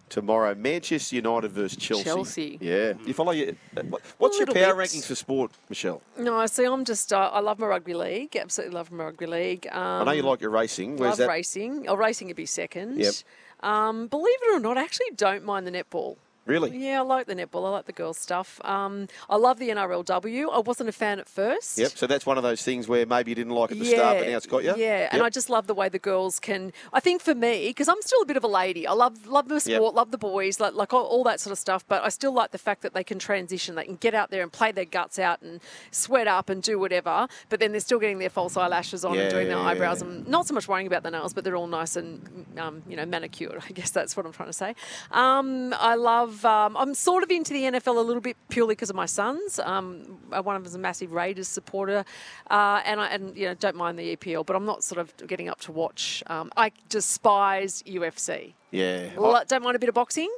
Tomorrow. 0.09 0.53
Manchester 0.55 1.15
United 1.15 1.51
versus 1.51 1.77
Chelsea. 1.77 2.03
Chelsea. 2.03 2.57
Yeah. 2.61 2.93
You 3.05 3.13
follow 3.13 3.31
your. 3.31 3.49
uh, 3.77 3.81
What's 4.17 4.37
your 4.37 4.47
power 4.47 4.75
bit. 4.75 4.75
rankings 4.75 5.05
for 5.05 5.15
sport, 5.15 5.51
Michelle? 5.69 6.01
No, 6.17 6.45
see, 6.45 6.65
I'm 6.65 6.85
just, 6.85 7.11
uh, 7.13 7.29
I 7.33 7.39
love 7.39 7.59
my 7.59 7.67
rugby 7.67 7.93
league. 7.93 8.35
Absolutely 8.35 8.75
love 8.75 8.91
my 8.91 9.05
rugby 9.05 9.25
league. 9.25 9.67
Um, 9.71 10.01
I 10.01 10.03
know 10.05 10.11
you 10.11 10.23
like 10.23 10.41
your 10.41 10.51
racing. 10.51 10.97
Where's 10.97 11.11
love 11.11 11.17
that? 11.19 11.27
racing. 11.29 11.85
Oh, 11.87 11.95
racing 11.95 12.27
would 12.27 12.35
be 12.35 12.45
second. 12.45 12.99
Yep. 12.99 13.13
Um, 13.61 14.07
believe 14.07 14.37
it 14.43 14.55
or 14.55 14.59
not, 14.59 14.77
I 14.77 14.83
actually 14.83 15.11
don't 15.15 15.43
mind 15.45 15.65
the 15.65 15.71
netball. 15.71 16.17
Really? 16.45 16.75
Yeah, 16.77 16.99
I 16.99 17.03
like 17.03 17.27
the 17.27 17.35
netball. 17.35 17.65
I 17.65 17.69
like 17.69 17.85
the 17.85 17.93
girls' 17.93 18.17
stuff. 18.17 18.59
Um, 18.65 19.07
I 19.29 19.37
love 19.37 19.59
the 19.59 19.69
NRLW. 19.69 20.47
I 20.51 20.59
wasn't 20.59 20.89
a 20.89 20.91
fan 20.91 21.19
at 21.19 21.29
first. 21.29 21.77
Yep. 21.77 21.91
So 21.95 22.07
that's 22.07 22.25
one 22.25 22.37
of 22.37 22.43
those 22.43 22.61
things 22.63 22.87
where 22.87 23.05
maybe 23.05 23.31
you 23.31 23.35
didn't 23.35 23.53
like 23.53 23.71
at 23.71 23.79
the 23.79 23.85
start, 23.85 24.17
but 24.19 24.27
now 24.27 24.37
it's 24.37 24.45
got 24.45 24.63
you. 24.63 24.73
Yeah, 24.75 25.07
and 25.11 25.21
I 25.21 25.29
just 25.29 25.49
love 25.49 25.67
the 25.67 25.73
way 25.73 25.87
the 25.89 25.99
girls 25.99 26.39
can. 26.39 26.73
I 26.91 26.99
think 26.99 27.21
for 27.21 27.33
me, 27.33 27.67
because 27.69 27.87
I'm 27.87 28.01
still 28.01 28.21
a 28.21 28.25
bit 28.25 28.35
of 28.37 28.43
a 28.43 28.47
lady, 28.47 28.85
I 28.87 28.91
love 28.93 29.25
love 29.27 29.47
the 29.47 29.59
sport, 29.59 29.95
love 29.95 30.11
the 30.11 30.17
boys, 30.17 30.59
like 30.59 30.73
like 30.73 30.93
all, 30.93 31.05
all 31.05 31.23
that 31.23 31.39
sort 31.39 31.51
of 31.53 31.59
stuff. 31.59 31.85
But 31.87 32.03
I 32.03 32.09
still 32.09 32.33
like 32.33 32.51
the 32.51 32.57
fact 32.57 32.81
that 32.81 32.93
they 32.93 33.03
can 33.03 33.19
transition. 33.19 33.75
They 33.75 33.85
can 33.85 33.95
get 33.95 34.13
out 34.13 34.29
there 34.29 34.43
and 34.43 34.51
play 34.51 34.71
their 34.71 34.85
guts 34.85 35.17
out 35.19 35.41
and 35.41 35.61
sweat 35.91 36.27
up 36.27 36.49
and 36.49 36.61
do 36.61 36.77
whatever. 36.77 37.27
But 37.49 37.59
then 37.61 37.71
they're 37.71 37.79
still 37.79 37.99
getting 37.99 38.19
their 38.19 38.29
false 38.29 38.57
eyelashes 38.57 39.05
on 39.05 39.17
and 39.17 39.29
doing 39.31 39.47
their 39.47 39.57
Yeah. 39.57 39.63
eyebrows 39.63 40.01
and 40.01 40.27
not 40.27 40.45
so 40.47 40.53
much 40.53 40.67
worrying 40.67 40.87
about 40.87 41.03
the 41.03 41.11
nails, 41.11 41.33
but 41.33 41.43
they're 41.43 41.55
all 41.55 41.67
nice 41.67 41.95
and 41.95 42.45
um, 42.57 42.83
you 42.87 42.97
know 42.97 43.05
manicured. 43.05 43.61
I 43.67 43.71
guess 43.71 43.91
that's 43.91 44.17
what 44.17 44.25
I'm 44.25 44.33
trying 44.33 44.49
to 44.49 44.53
say. 44.53 44.75
Um, 45.11 45.73
I 45.79 45.95
love. 45.95 46.32
Um, 46.43 46.75
I'm 46.77 46.93
sort 46.93 47.23
of 47.23 47.31
into 47.31 47.53
the 47.53 47.63
NFL 47.63 47.97
a 47.97 48.01
little 48.01 48.21
bit 48.21 48.37
purely 48.49 48.73
because 48.75 48.89
of 48.89 48.95
my 48.95 49.05
sons. 49.05 49.59
Um, 49.59 50.19
uh, 50.31 50.41
one 50.41 50.55
of 50.55 50.63
them 50.63 50.69
is 50.69 50.75
a 50.75 50.79
massive 50.79 51.11
Raiders 51.11 51.47
supporter, 51.47 52.05
uh, 52.49 52.81
and 52.85 52.99
I 52.99 53.07
and 53.07 53.35
you 53.37 53.47
know 53.47 53.53
don't 53.53 53.75
mind 53.75 53.99
the 53.99 54.15
EPL, 54.15 54.45
but 54.45 54.55
I'm 54.55 54.65
not 54.65 54.83
sort 54.83 54.99
of 54.99 55.15
getting 55.27 55.49
up 55.49 55.59
to 55.61 55.71
watch. 55.71 56.23
Um, 56.27 56.51
I 56.55 56.71
despise 56.89 57.83
UFC. 57.83 58.53
Yeah. 58.71 59.09
Lo- 59.17 59.41
don't 59.47 59.63
mind 59.63 59.75
a 59.75 59.79
bit 59.79 59.89
of 59.89 59.95
boxing, 59.95 60.29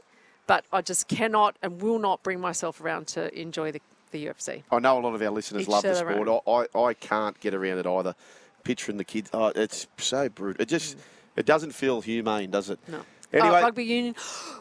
but 0.47 0.65
I 0.71 0.81
just 0.81 1.07
cannot 1.07 1.55
and 1.61 1.81
will 1.81 1.99
not 1.99 2.23
bring 2.23 2.39
myself 2.39 2.81
around 2.81 3.07
to 3.07 3.33
enjoy 3.39 3.71
the, 3.71 3.81
the 4.11 4.25
UFC. 4.25 4.63
I 4.71 4.79
know 4.79 4.99
a 4.99 5.01
lot 5.01 5.15
of 5.15 5.21
our 5.21 5.29
listeners 5.29 5.63
Each 5.63 5.67
love 5.67 5.83
the 5.83 5.95
sport. 5.95 6.43
I, 6.47 6.51
I, 6.77 6.83
I 6.89 6.93
can't 6.93 7.39
get 7.39 7.53
around 7.53 7.79
it 7.79 7.85
either. 7.85 8.15
Picturing 8.63 8.97
the 8.97 9.03
kids, 9.03 9.29
oh, 9.33 9.51
it's 9.55 9.87
so 9.97 10.27
brutal. 10.27 10.61
It 10.61 10.67
just, 10.67 10.97
it 11.35 11.45
doesn't 11.45 11.71
feel 11.71 12.01
humane, 12.01 12.49
does 12.49 12.69
it? 12.69 12.79
No. 12.87 13.01
Anyway, 13.33 13.47
Uh, 13.59 13.61
rugby 13.63 13.83
union. 13.83 14.15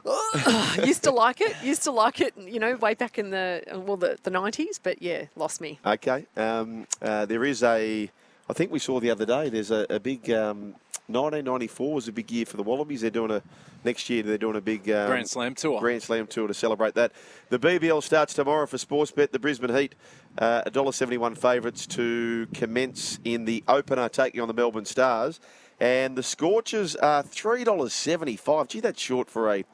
used 0.85 1.03
to 1.05 1.11
like 1.11 1.41
it. 1.41 1.55
Used 1.63 1.83
to 1.85 1.91
like 1.91 2.21
it. 2.21 2.35
You 2.37 2.59
know, 2.61 2.75
way 2.77 2.95
back 2.95 3.19
in 3.19 3.31
the 3.31 3.63
well 3.87 3.97
the 3.97 4.19
the 4.23 4.31
nineties. 4.31 4.79
But 4.83 5.03
yeah, 5.03 5.27
lost 5.37 5.61
me. 5.61 5.79
okay. 5.85 6.27
Um, 6.37 6.87
uh, 7.03 7.27
there 7.27 7.45
is 7.45 7.63
a, 7.63 8.11
I 8.49 8.53
think 8.53 8.71
we 8.73 8.79
saw 8.79 9.01
the 9.01 9.11
other 9.11 9.27
day. 9.27 9.49
There's 9.49 9.71
a, 9.71 9.87
a 9.91 10.01
big. 10.01 10.31
Um, 10.31 10.75
1994 11.07 11.93
was 11.95 12.09
a 12.09 12.13
big 12.13 12.31
year 12.31 12.47
for 12.47 12.57
the 12.57 12.63
Wallabies. 12.63 13.03
They're 13.03 13.11
doing 13.11 13.31
a 13.31 13.43
next 13.85 14.09
year. 14.09 14.23
They're 14.23 14.39
doing 14.39 14.57
a 14.57 14.61
big 14.63 14.89
um, 14.91 15.09
Grand 15.09 15.29
Slam 15.29 15.55
tour. 15.55 15.79
Grand 15.79 16.03
Slam 16.03 16.27
tour 16.27 16.49
to 16.49 16.55
celebrate 16.55 16.95
that. 16.95 17.13
The 17.51 17.59
BBL 17.59 18.03
starts 18.03 18.33
tomorrow 18.33 18.65
for 18.67 18.79
Sportsbet. 18.79 19.31
The 19.31 19.39
Brisbane 19.39 19.75
Heat, 19.77 19.95
uh, 20.39 20.63
$1.71 20.63 21.37
favourites 21.37 21.87
to 21.89 22.47
commence 22.55 23.19
in 23.23 23.45
the 23.45 23.63
opener, 23.69 24.09
taking 24.09 24.41
on 24.41 24.49
the 24.49 24.55
Melbourne 24.55 24.87
Stars. 24.87 25.41
And 25.81 26.17
the 26.17 26.23
Scorchers 26.23 26.97
are 26.97 27.23
$3.75. 27.23 28.69
Gee, 28.69 28.81
that's 28.81 29.01
short 29.01 29.29
for 29.31 29.53
a 29.53 29.65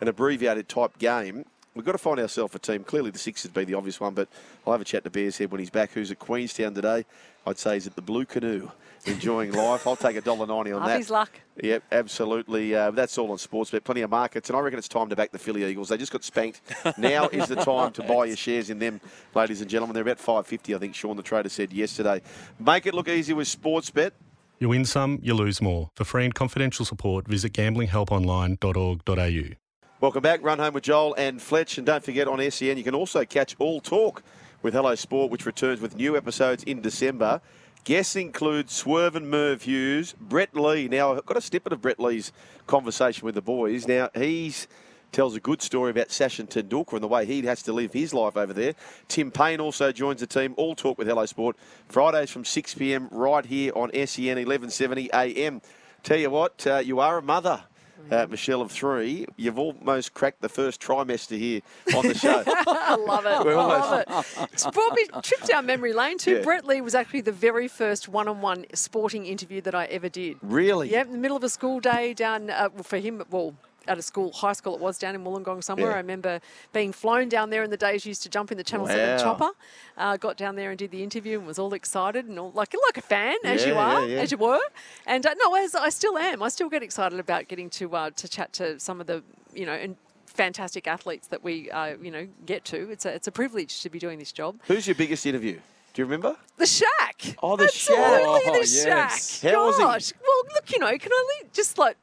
an 0.00 0.08
abbreviated 0.08 0.68
type 0.68 0.98
game. 0.98 1.44
We've 1.74 1.84
got 1.84 1.92
to 1.92 1.98
find 1.98 2.18
ourselves 2.20 2.54
a 2.54 2.58
team. 2.58 2.84
Clearly, 2.84 3.10
the 3.10 3.18
Sixers 3.18 3.50
be 3.50 3.64
the 3.64 3.74
obvious 3.74 4.00
one, 4.00 4.14
but 4.14 4.28
I'll 4.66 4.72
have 4.72 4.80
a 4.80 4.84
chat 4.84 5.04
to 5.04 5.10
Bears 5.10 5.38
Head 5.38 5.50
when 5.50 5.58
he's 5.58 5.70
back. 5.70 5.92
Who's 5.92 6.10
at 6.10 6.18
Queenstown 6.18 6.74
today? 6.74 7.04
I'd 7.46 7.58
say 7.58 7.74
he's 7.74 7.86
at 7.86 7.96
the 7.96 8.02
Blue 8.02 8.24
Canoe, 8.24 8.70
enjoying 9.04 9.52
life. 9.52 9.86
I'll 9.86 9.94
take 9.96 10.16
a 10.16 10.20
dollar 10.22 10.46
ninety 10.46 10.72
on 10.72 10.84
that. 10.86 10.98
his 10.98 11.10
luck. 11.10 11.38
Yep, 11.62 11.82
absolutely. 11.92 12.74
Uh, 12.74 12.90
that's 12.92 13.16
all 13.18 13.30
on 13.30 13.36
Sportsbet. 13.36 13.84
Plenty 13.84 14.00
of 14.00 14.10
markets, 14.10 14.48
and 14.50 14.56
I 14.56 14.60
reckon 14.60 14.78
it's 14.78 14.88
time 14.88 15.08
to 15.10 15.16
back 15.16 15.32
the 15.32 15.38
Philly 15.38 15.64
Eagles. 15.64 15.90
They 15.90 15.96
just 15.98 16.12
got 16.12 16.24
spanked. 16.24 16.60
now 16.98 17.28
is 17.28 17.48
the 17.48 17.56
time 17.56 17.92
to 17.92 18.02
buy 18.02 18.24
your 18.24 18.36
shares 18.36 18.70
in 18.70 18.78
them, 18.78 19.00
ladies 19.34 19.60
and 19.60 19.70
gentlemen. 19.70 19.94
They're 19.94 20.02
about 20.02 20.18
five 20.18 20.46
fifty, 20.46 20.74
I 20.74 20.78
think. 20.78 20.94
Sean 20.94 21.16
the 21.16 21.22
trader 21.22 21.48
said 21.50 21.72
yesterday. 21.72 22.20
Make 22.58 22.86
it 22.86 22.94
look 22.94 23.08
easy 23.08 23.32
with 23.34 23.48
Sportsbet. 23.48 24.12
You 24.58 24.70
win 24.70 24.86
some, 24.86 25.18
you 25.22 25.34
lose 25.34 25.60
more. 25.60 25.90
For 25.94 26.04
free 26.04 26.24
and 26.24 26.34
confidential 26.34 26.86
support, 26.86 27.28
visit 27.28 27.52
gamblinghelponline.org.au. 27.52 29.56
Welcome 30.00 30.22
back. 30.22 30.42
Run 30.42 30.58
home 30.58 30.74
with 30.74 30.84
Joel 30.84 31.14
and 31.18 31.42
Fletch, 31.42 31.76
and 31.76 31.86
don't 31.86 32.02
forget 32.02 32.26
on 32.26 32.50
SEN 32.50 32.78
you 32.78 32.84
can 32.84 32.94
also 32.94 33.24
catch 33.24 33.54
All 33.58 33.80
Talk 33.80 34.22
with 34.62 34.72
Hello 34.72 34.94
Sport, 34.94 35.30
which 35.30 35.44
returns 35.44 35.80
with 35.80 35.96
new 35.96 36.16
episodes 36.16 36.62
in 36.64 36.80
December. 36.80 37.42
Guests 37.84 38.16
include 38.16 38.70
Swerve 38.70 39.14
and 39.14 39.30
Merv 39.30 39.62
Hughes, 39.62 40.14
Brett 40.18 40.56
Lee. 40.56 40.88
Now 40.88 41.14
I've 41.14 41.26
got 41.26 41.36
a 41.36 41.40
snippet 41.40 41.72
of 41.72 41.82
Brett 41.82 42.00
Lee's 42.00 42.32
conversation 42.66 43.26
with 43.26 43.34
the 43.34 43.42
boys. 43.42 43.86
Now 43.86 44.08
he's 44.14 44.66
tells 45.12 45.34
a 45.34 45.40
good 45.40 45.62
story 45.62 45.90
about 45.90 46.08
Sachin 46.08 46.48
Tendulkar 46.48 46.94
and 46.94 47.02
the 47.02 47.08
way 47.08 47.24
he 47.24 47.42
has 47.42 47.62
to 47.62 47.72
live 47.72 47.92
his 47.92 48.12
life 48.12 48.36
over 48.36 48.52
there. 48.52 48.74
Tim 49.08 49.30
Paine 49.30 49.60
also 49.60 49.92
joins 49.92 50.20
the 50.20 50.26
team. 50.26 50.54
All 50.56 50.74
talk 50.74 50.98
with 50.98 51.08
Hello 51.08 51.24
Sport 51.26 51.56
Fridays 51.88 52.30
from 52.30 52.44
6 52.44 52.74
p.m. 52.74 53.08
right 53.10 53.44
here 53.46 53.72
on 53.74 53.90
SEN 53.92 54.36
1170 54.36 55.10
AM. 55.12 55.62
Tell 56.02 56.18
you 56.18 56.30
what, 56.30 56.66
uh, 56.66 56.76
you 56.78 57.00
are 57.00 57.18
a 57.18 57.22
mother. 57.22 57.64
Uh, 58.08 58.24
Michelle 58.30 58.60
of 58.60 58.70
three, 58.70 59.26
you've 59.36 59.58
almost 59.58 60.14
cracked 60.14 60.40
the 60.40 60.48
first 60.48 60.80
trimester 60.80 61.36
here 61.36 61.60
on 61.96 62.06
the 62.06 62.14
show. 62.14 62.40
I 62.46 62.94
love 62.94 63.26
it. 63.26 63.44
We're 63.44 63.56
I 63.58 63.60
almost- 63.80 64.08
love 64.08 64.26
it. 64.42 64.48
It's 64.52 64.64
brought 64.70 64.92
me 64.94 65.06
trip 65.22 65.42
down 65.42 65.66
memory 65.66 65.92
lane 65.92 66.16
too. 66.16 66.36
Yeah. 66.36 66.42
Brett 66.42 66.64
Lee 66.64 66.80
was 66.80 66.94
actually 66.94 67.22
the 67.22 67.32
very 67.32 67.66
first 67.66 68.06
one-on-one 68.08 68.66
sporting 68.74 69.26
interview 69.26 69.60
that 69.62 69.74
I 69.74 69.86
ever 69.86 70.08
did. 70.08 70.36
Really? 70.40 70.88
Yeah, 70.92 71.00
in 71.02 71.10
the 71.10 71.18
middle 71.18 71.36
of 71.36 71.42
a 71.42 71.48
school 71.48 71.80
day 71.80 72.14
down 72.14 72.48
uh, 72.50 72.68
for 72.84 72.98
him. 72.98 73.24
Well. 73.28 73.54
At 73.88 73.98
a 73.98 74.02
school, 74.02 74.32
high 74.32 74.52
school, 74.52 74.74
it 74.74 74.80
was 74.80 74.98
down 74.98 75.14
in 75.14 75.22
Wollongong 75.24 75.62
somewhere. 75.62 75.90
Yeah. 75.90 75.94
I 75.94 75.98
remember 75.98 76.40
being 76.72 76.92
flown 76.92 77.28
down 77.28 77.50
there 77.50 77.62
in 77.62 77.70
the 77.70 77.76
days 77.76 78.04
used 78.04 78.22
to 78.24 78.28
jump 78.28 78.50
in 78.50 78.58
the 78.58 78.64
Channel 78.64 78.86
Wow. 78.86 78.94
7 78.94 79.18
chopper. 79.20 79.50
Uh, 79.96 80.16
got 80.16 80.36
down 80.36 80.56
there 80.56 80.70
and 80.70 80.78
did 80.78 80.90
the 80.90 81.02
interview 81.02 81.38
and 81.38 81.46
was 81.46 81.58
all 81.58 81.72
excited 81.74 82.26
and 82.26 82.38
all 82.38 82.50
like 82.52 82.74
like 82.86 82.98
a 82.98 83.02
fan 83.02 83.36
as 83.44 83.64
you 83.64 83.74
are, 83.74 84.02
yeah, 84.02 84.16
yeah. 84.16 84.20
as 84.22 84.30
you 84.32 84.38
were. 84.38 84.58
And 85.06 85.24
uh, 85.24 85.34
no, 85.42 85.54
as 85.54 85.74
I 85.74 85.88
still 85.90 86.18
am. 86.18 86.42
I 86.42 86.48
still 86.48 86.68
get 86.68 86.82
excited 86.82 87.18
about 87.20 87.48
getting 87.48 87.70
to 87.70 87.94
uh, 87.94 88.10
to 88.10 88.28
chat 88.28 88.52
to 88.54 88.78
some 88.80 89.00
of 89.00 89.06
the 89.06 89.22
you 89.54 89.66
know 89.66 89.72
and 89.72 89.96
fantastic 90.26 90.86
athletes 90.86 91.28
that 91.28 91.42
we 91.42 91.70
uh, 91.70 91.96
you 92.02 92.10
know 92.10 92.26
get 92.44 92.64
to. 92.66 92.90
It's 92.90 93.06
a 93.06 93.14
it's 93.14 93.26
a 93.28 93.32
privilege 93.32 93.82
to 93.82 93.90
be 93.90 93.98
doing 93.98 94.18
this 94.18 94.32
job. 94.32 94.56
Who's 94.66 94.86
your 94.86 94.94
biggest 94.96 95.24
interview? 95.26 95.58
Do 95.94 96.02
you 96.02 96.06
remember? 96.06 96.36
The 96.58 96.66
Shaq. 96.66 97.36
Oh, 97.42 97.56
the 97.56 97.64
Absolutely, 97.64 98.04
Shaq. 98.04 98.44
the 98.44 98.50
Oh, 98.50 98.60
Shaq. 98.60 98.86
yes. 98.86 99.42
How 99.42 99.66
was 99.66 99.76
he? 99.78 99.82
Gosh. 99.82 100.12
Well, 100.22 100.42
look, 100.54 100.70
you 100.70 100.78
know, 100.78 100.98
can 100.98 101.10
I 101.10 101.42
just 101.54 101.78
like, 101.78 101.96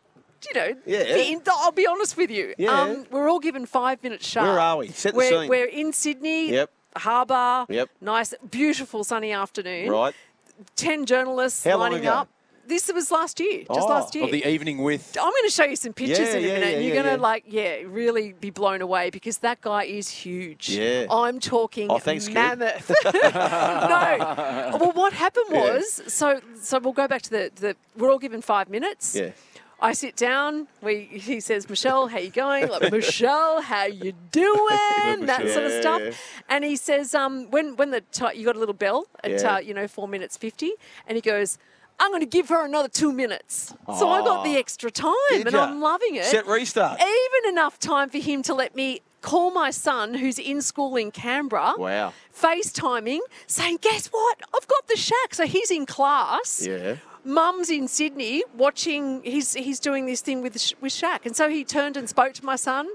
you 0.46 0.54
know, 0.60 0.76
Yeah. 0.86 1.04
be 1.16 1.32
in- 1.34 1.42
I'll 1.50 1.72
be 1.72 1.88
honest 1.88 2.18
with 2.18 2.30
you. 2.32 2.54
Yeah. 2.58 2.72
Um, 2.82 3.06
we're 3.12 3.30
all 3.30 3.40
given 3.40 3.66
five 3.66 4.02
minutes 4.04 4.28
sharp. 4.28 4.48
Where 4.48 4.60
are 4.60 4.78
we? 4.78 4.90
Set 4.90 5.14
the 5.14 5.18
we're, 5.18 5.30
scene. 5.30 5.50
We're 5.50 5.66
in 5.66 5.94
Sydney. 5.94 6.52
Yep. 6.52 6.70
Harbour. 6.98 7.66
Yep. 7.74 7.90
Nice, 8.02 8.34
beautiful 8.52 9.04
sunny 9.04 9.32
afternoon. 9.32 9.90
Right. 9.92 10.14
Ten 10.76 11.06
journalists 11.06 11.64
How 11.64 11.78
lining 11.78 12.06
up. 12.06 12.30
This 12.66 12.90
was 12.94 13.12
last 13.12 13.42
year, 13.42 13.66
just 13.68 13.88
Oh. 13.88 13.88
last 13.88 14.16
year. 14.16 14.24
Of 14.24 14.32
the 14.32 14.48
evening 14.48 14.78
with. 14.84 15.18
I'm 15.20 15.32
going 15.32 15.44
to 15.44 15.52
show 15.52 15.66
you 15.66 15.76
some 15.76 15.92
pictures 15.92 16.20
Yeah, 16.20 16.36
in 16.36 16.38
a 16.38 16.48
yeah, 16.48 16.54
minute. 16.54 16.70
yeah, 16.70 16.76
and 16.76 16.86
you're 16.86 16.96
yeah, 16.96 17.02
going 17.02 17.16
to 17.16 17.20
yeah. 17.20 17.30
like, 17.30 17.44
yeah, 17.48 17.76
really 17.88 18.32
be 18.40 18.52
blown 18.52 18.82
away 18.82 19.10
because 19.10 19.40
that 19.40 19.60
guy 19.60 19.84
is 19.84 20.08
huge. 20.08 20.70
Yeah. 20.70 21.08
I'm 21.10 21.42
talking 21.42 21.92
Oh, 21.92 21.98
thanks, 22.00 22.30
mammoth. 22.30 22.90
no. 23.14 24.78
Well, 24.80 24.92
what 24.94 25.12
happened 25.12 25.48
Yeah. 25.52 25.74
was, 25.74 26.04
so 26.08 26.40
so 26.62 26.80
we'll 26.80 26.94
go 26.94 27.08
back 27.08 27.22
to 27.24 27.30
the, 27.30 27.52
the 27.56 27.76
we're 27.98 28.12
all 28.12 28.20
given 28.20 28.42
five 28.42 28.70
minutes. 28.70 29.14
Yeah. 29.16 29.32
I 29.84 29.92
sit 29.94 30.16
down. 30.16 30.68
We 30.82 31.02
he 31.02 31.40
says, 31.42 31.70
Michelle, 31.70 32.08
how 32.08 32.18
you 32.18 32.30
going? 32.32 32.70
Like, 32.70 32.90
Michelle, 32.92 33.62
how 33.62 33.84
you 33.86 34.14
doing? 34.32 35.26
that 35.32 35.44
sort 35.54 35.66
of 35.66 35.74
stuff. 35.74 36.02
And 36.48 36.64
he 36.64 36.76
says, 36.78 37.14
um, 37.14 37.52
when 37.52 37.76
when 37.76 37.92
the 37.92 38.02
ti 38.12 38.28
you 38.36 38.46
got 38.46 38.56
a 38.56 38.60
little 38.60 38.74
bell 38.86 39.06
at 39.24 39.32
Yeah. 39.32 39.56
uh, 39.56 39.58
you 39.60 39.74
know 39.74 39.88
four 39.88 40.08
minutes 40.08 40.38
fifty, 40.38 40.72
and 41.08 41.16
he 41.18 41.22
goes. 41.22 41.58
I'm 42.00 42.10
going 42.10 42.22
to 42.22 42.26
give 42.40 42.50
her 42.50 42.66
another 42.66 42.90
two 42.90 43.14
minutes. 43.14 43.72
So 44.00 44.10
I 44.10 44.22
got 44.22 44.44
the 44.44 44.58
extra 44.58 44.90
time 44.90 45.14
and 45.32 45.52
ya? 45.52 45.64
I'm 45.64 45.80
loving 45.80 46.16
it. 46.16 46.26
Set 46.26 46.48
restart. 46.48 47.00
Even 47.00 47.52
enough 47.54 47.78
time 47.78 48.10
for 48.10 48.18
him 48.18 48.42
to 48.44 48.54
let 48.56 48.76
me 48.76 49.02
call 49.22 49.52
my 49.52 49.70
son, 49.70 50.16
who's 50.16 50.40
in 50.40 50.64
school 50.64 50.96
in 50.96 51.12
Canberra, 51.12 51.76
Wow. 51.78 52.12
FaceTiming, 52.36 53.20
saying, 53.46 53.78
Guess 53.82 54.08
what? 54.08 54.40
I've 54.56 54.68
got 54.68 54.88
the 54.88 54.96
Shaq. 54.96 55.34
So 55.34 55.46
he's 55.46 55.70
in 55.70 55.86
class. 55.86 56.66
Yeah. 56.66 56.96
Mum's 57.26 57.70
in 57.70 57.88
Sydney 57.88 58.44
watching, 58.56 59.22
he's, 59.24 59.54
he's 59.54 59.80
doing 59.80 60.06
this 60.06 60.22
thing 60.22 60.42
with, 60.42 60.60
Sh- 60.60 60.74
with 60.82 60.92
Shaq. 60.94 61.26
And 61.26 61.36
so 61.36 61.50
he 61.50 61.64
turned 61.64 61.98
and 61.98 62.08
spoke 62.10 62.34
to 62.34 62.46
my 62.46 62.56
son 62.56 62.88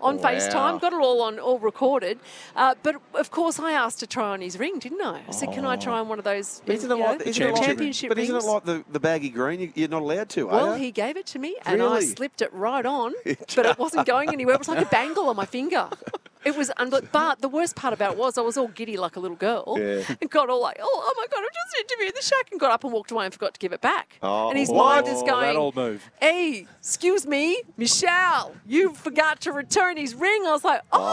on 0.00 0.16
Wow. 0.18 0.22
FaceTime, 0.30 0.80
got 0.80 0.92
it 0.92 0.98
all 1.00 1.22
on, 1.22 1.38
all 1.38 1.58
recorded. 1.58 2.18
Uh, 2.56 2.74
but 2.82 2.96
of 3.14 3.30
course, 3.30 3.58
I 3.60 3.72
asked 3.72 4.00
to 4.00 4.06
try 4.06 4.28
on 4.30 4.40
his 4.40 4.58
ring, 4.58 4.78
didn't 4.78 5.00
I? 5.00 5.22
I 5.28 5.30
said, 5.32 5.52
Can 5.52 5.64
I 5.64 5.76
try 5.76 5.98
on 6.00 6.08
one 6.08 6.18
of 6.18 6.24
those? 6.24 6.60
Isn't 6.66 6.88
you 6.90 6.94
it 6.94 6.98
know, 6.98 7.04
like, 7.06 7.20
isn't 7.26 7.42
it 7.42 7.52
like 7.54 7.62
championship 7.64 8.08
But 8.08 8.18
isn't 8.18 8.36
it 8.36 8.42
like 8.44 8.64
the, 8.64 8.84
the 8.90 9.00
baggy 9.00 9.30
green? 9.30 9.60
You- 9.60 9.72
You're 9.74 9.88
not 9.88 10.02
allowed 10.02 10.28
to, 10.30 10.46
Well, 10.48 10.70
are 10.70 10.76
you? 10.76 10.84
he 10.84 10.90
gave 10.90 11.16
it 11.16 11.26
to 11.26 11.38
me 11.38 11.56
and 11.64 11.80
I 11.82 12.00
slipped 12.00 12.42
it 12.42 12.52
right 12.52 12.84
on, 12.84 13.14
but 13.24 13.66
it 13.66 13.78
wasn't 13.78 14.06
going 14.06 14.30
anywhere. 14.30 14.54
It 14.56 14.58
was 14.58 14.68
like 14.68 14.84
a 14.84 14.90
bangle 14.90 15.28
on 15.28 15.36
my 15.36 15.46
finger. 15.46 15.88
It 16.44 16.56
was 16.56 16.70
unbelievable. 16.70 17.08
But 17.12 17.40
the 17.40 17.48
worst 17.48 17.76
part 17.76 17.94
about 17.94 18.12
it 18.12 18.18
was 18.18 18.36
I 18.38 18.42
was 18.42 18.56
all 18.56 18.68
giddy 18.68 18.96
like 18.96 19.16
a 19.16 19.20
little 19.20 19.36
girl 19.36 19.76
Yeah. 19.78 20.02
and 20.20 20.30
got 20.30 20.50
all 20.50 20.60
like, 20.60 20.78
oh, 20.80 21.02
oh 21.06 21.14
my 21.16 21.26
God, 21.30 21.38
I'm 21.42 21.48
just 21.52 21.76
interviewing 21.90 22.12
the 22.14 22.20
Shaq 22.22 22.50
and 22.52 22.60
got 22.60 22.70
up 22.70 22.84
and 22.84 22.92
walked 22.92 23.10
away 23.10 23.24
and 23.24 23.32
forgot 23.34 23.54
to 23.54 23.60
give 23.60 23.72
it 23.72 23.80
back. 23.80 24.18
Oh, 24.22 24.50
and 24.50 24.58
his 24.58 24.68
what? 24.68 25.04
mind 25.04 25.08
is 25.08 25.22
Oh, 25.22 25.26
going, 25.26 25.54
that 25.54 25.56
old 25.56 25.76
move. 25.76 26.08
hey, 26.20 26.66
excuse 26.78 27.26
me, 27.26 27.62
Michelle, 27.76 28.54
you 28.66 28.92
forgot 28.94 29.40
to 29.42 29.52
return 29.52 29.96
his 29.96 30.14
ring. 30.14 30.42
I 30.46 30.50
was 30.52 30.64
like, 30.64 30.80
oh. 30.92 31.04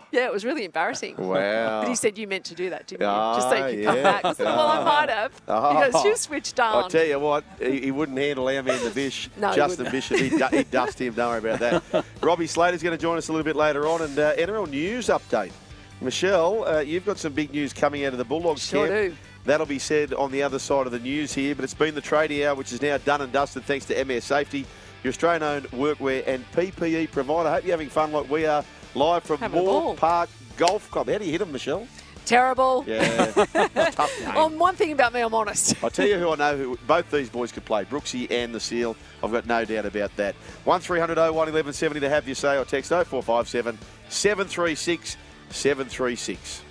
Oh. 0.00 0.04
Yeah, 0.12 0.26
it 0.26 0.32
was 0.32 0.44
really 0.44 0.64
embarrassing. 0.64 1.16
Wow. 1.16 1.80
But 1.82 1.88
he 1.88 1.94
said 1.94 2.16
you 2.18 2.26
meant 2.28 2.44
to 2.46 2.54
do 2.54 2.70
that, 2.70 2.86
didn't 2.86 3.02
you? 3.02 3.06
Ah, 3.06 3.34
Just 3.36 3.48
so 3.50 3.66
you 3.66 3.76
could 3.76 3.84
come 3.86 4.02
back. 4.02 4.24
I 4.24 4.32
said, 4.32 4.44
well, 4.46 4.66
I 4.68 4.84
might 4.84 5.10
have. 5.10 5.32
He 5.78 5.90
goes, 5.92 6.04
you 6.04 6.16
switched 6.16 6.58
on. 6.60 6.84
I 6.84 6.88
tell 6.88 7.04
you 7.04 7.18
what, 7.18 7.44
he, 7.60 7.80
he 7.80 7.90
wouldn't 7.90 8.18
handle 8.18 8.46
our 8.48 8.62
man, 8.62 8.82
the 8.84 8.90
Bish. 8.90 9.28
No, 9.38 9.52
Justin. 9.54 9.90
Bishop. 9.90 10.18
He'd, 10.18 10.32
he'd 10.50 10.70
dust 10.70 11.00
him. 11.00 11.14
Don't 11.14 11.28
worry 11.42 11.50
about 11.54 11.82
that. 11.92 12.04
Robbie 12.22 12.46
Slater's 12.46 12.82
going 12.82 12.96
to 12.96 13.00
join 13.00 13.16
us 13.18 13.28
a 13.28 13.32
little 13.32 13.44
bit 13.44 13.56
later 13.56 13.86
on. 13.86 14.02
And 14.02 14.18
uh, 14.18 14.34
NRL 14.36 14.68
news 14.68 14.77
update. 15.08 15.52
Michelle, 16.00 16.64
uh, 16.64 16.80
you've 16.80 17.04
got 17.04 17.18
some 17.18 17.32
big 17.32 17.52
news 17.52 17.72
coming 17.72 18.04
out 18.04 18.12
of 18.12 18.18
the 18.18 18.24
Bulldogs 18.24 18.66
Sure 18.66 18.86
camp. 18.86 19.14
do. 19.14 19.16
That'll 19.44 19.66
be 19.66 19.78
said 19.78 20.12
on 20.14 20.30
the 20.30 20.42
other 20.42 20.58
side 20.58 20.86
of 20.86 20.92
the 20.92 20.98
news 20.98 21.32
here, 21.32 21.54
but 21.54 21.64
it's 21.64 21.74
been 21.74 21.94
the 21.94 22.02
tradie 22.02 22.46
hour, 22.46 22.54
which 22.54 22.72
is 22.72 22.82
now 22.82 22.98
done 22.98 23.20
and 23.20 23.32
dusted 23.32 23.64
thanks 23.64 23.86
to 23.86 24.04
MS 24.04 24.24
Safety, 24.24 24.66
your 25.02 25.10
Australian-owned 25.10 25.70
workwear 25.70 26.22
and 26.26 26.44
PPE 26.52 27.10
provider. 27.10 27.48
I 27.48 27.54
hope 27.54 27.64
you're 27.64 27.72
having 27.72 27.88
fun 27.88 28.12
like 28.12 28.30
we 28.30 28.46
are, 28.46 28.64
live 28.94 29.24
from 29.24 29.40
Moore. 29.50 29.94
Park 29.96 30.28
Golf 30.56 30.90
Club. 30.90 31.08
How 31.08 31.18
do 31.18 31.24
you 31.24 31.32
hit 31.32 31.38
them, 31.38 31.52
Michelle? 31.52 31.86
Terrible. 32.28 32.84
Yeah, 32.86 33.24
tough 33.92 34.18
game. 34.18 34.32
Oh, 34.36 34.48
one 34.48 34.76
thing 34.76 34.92
about 34.92 35.14
me, 35.14 35.20
I'm 35.20 35.32
honest. 35.32 35.82
I'll 35.82 35.88
tell 35.88 36.06
you 36.06 36.18
who 36.18 36.30
I 36.30 36.36
know 36.36 36.56
who 36.58 36.78
both 36.86 37.10
these 37.10 37.30
boys 37.30 37.52
could 37.52 37.64
play, 37.64 37.86
Brooksy 37.86 38.30
and 38.30 38.54
the 38.54 38.60
Seal. 38.60 38.96
I've 39.22 39.32
got 39.32 39.46
no 39.46 39.64
doubt 39.64 39.86
about 39.86 40.14
that. 40.16 40.34
1300 40.64 41.16
01 41.16 41.34
1170 41.34 42.00
to 42.00 42.08
have 42.10 42.28
you 42.28 42.34
say 42.34 42.58
or 42.58 42.66
text 42.66 42.90
0457 42.90 43.78
736 44.10 45.16
736. 45.48 46.62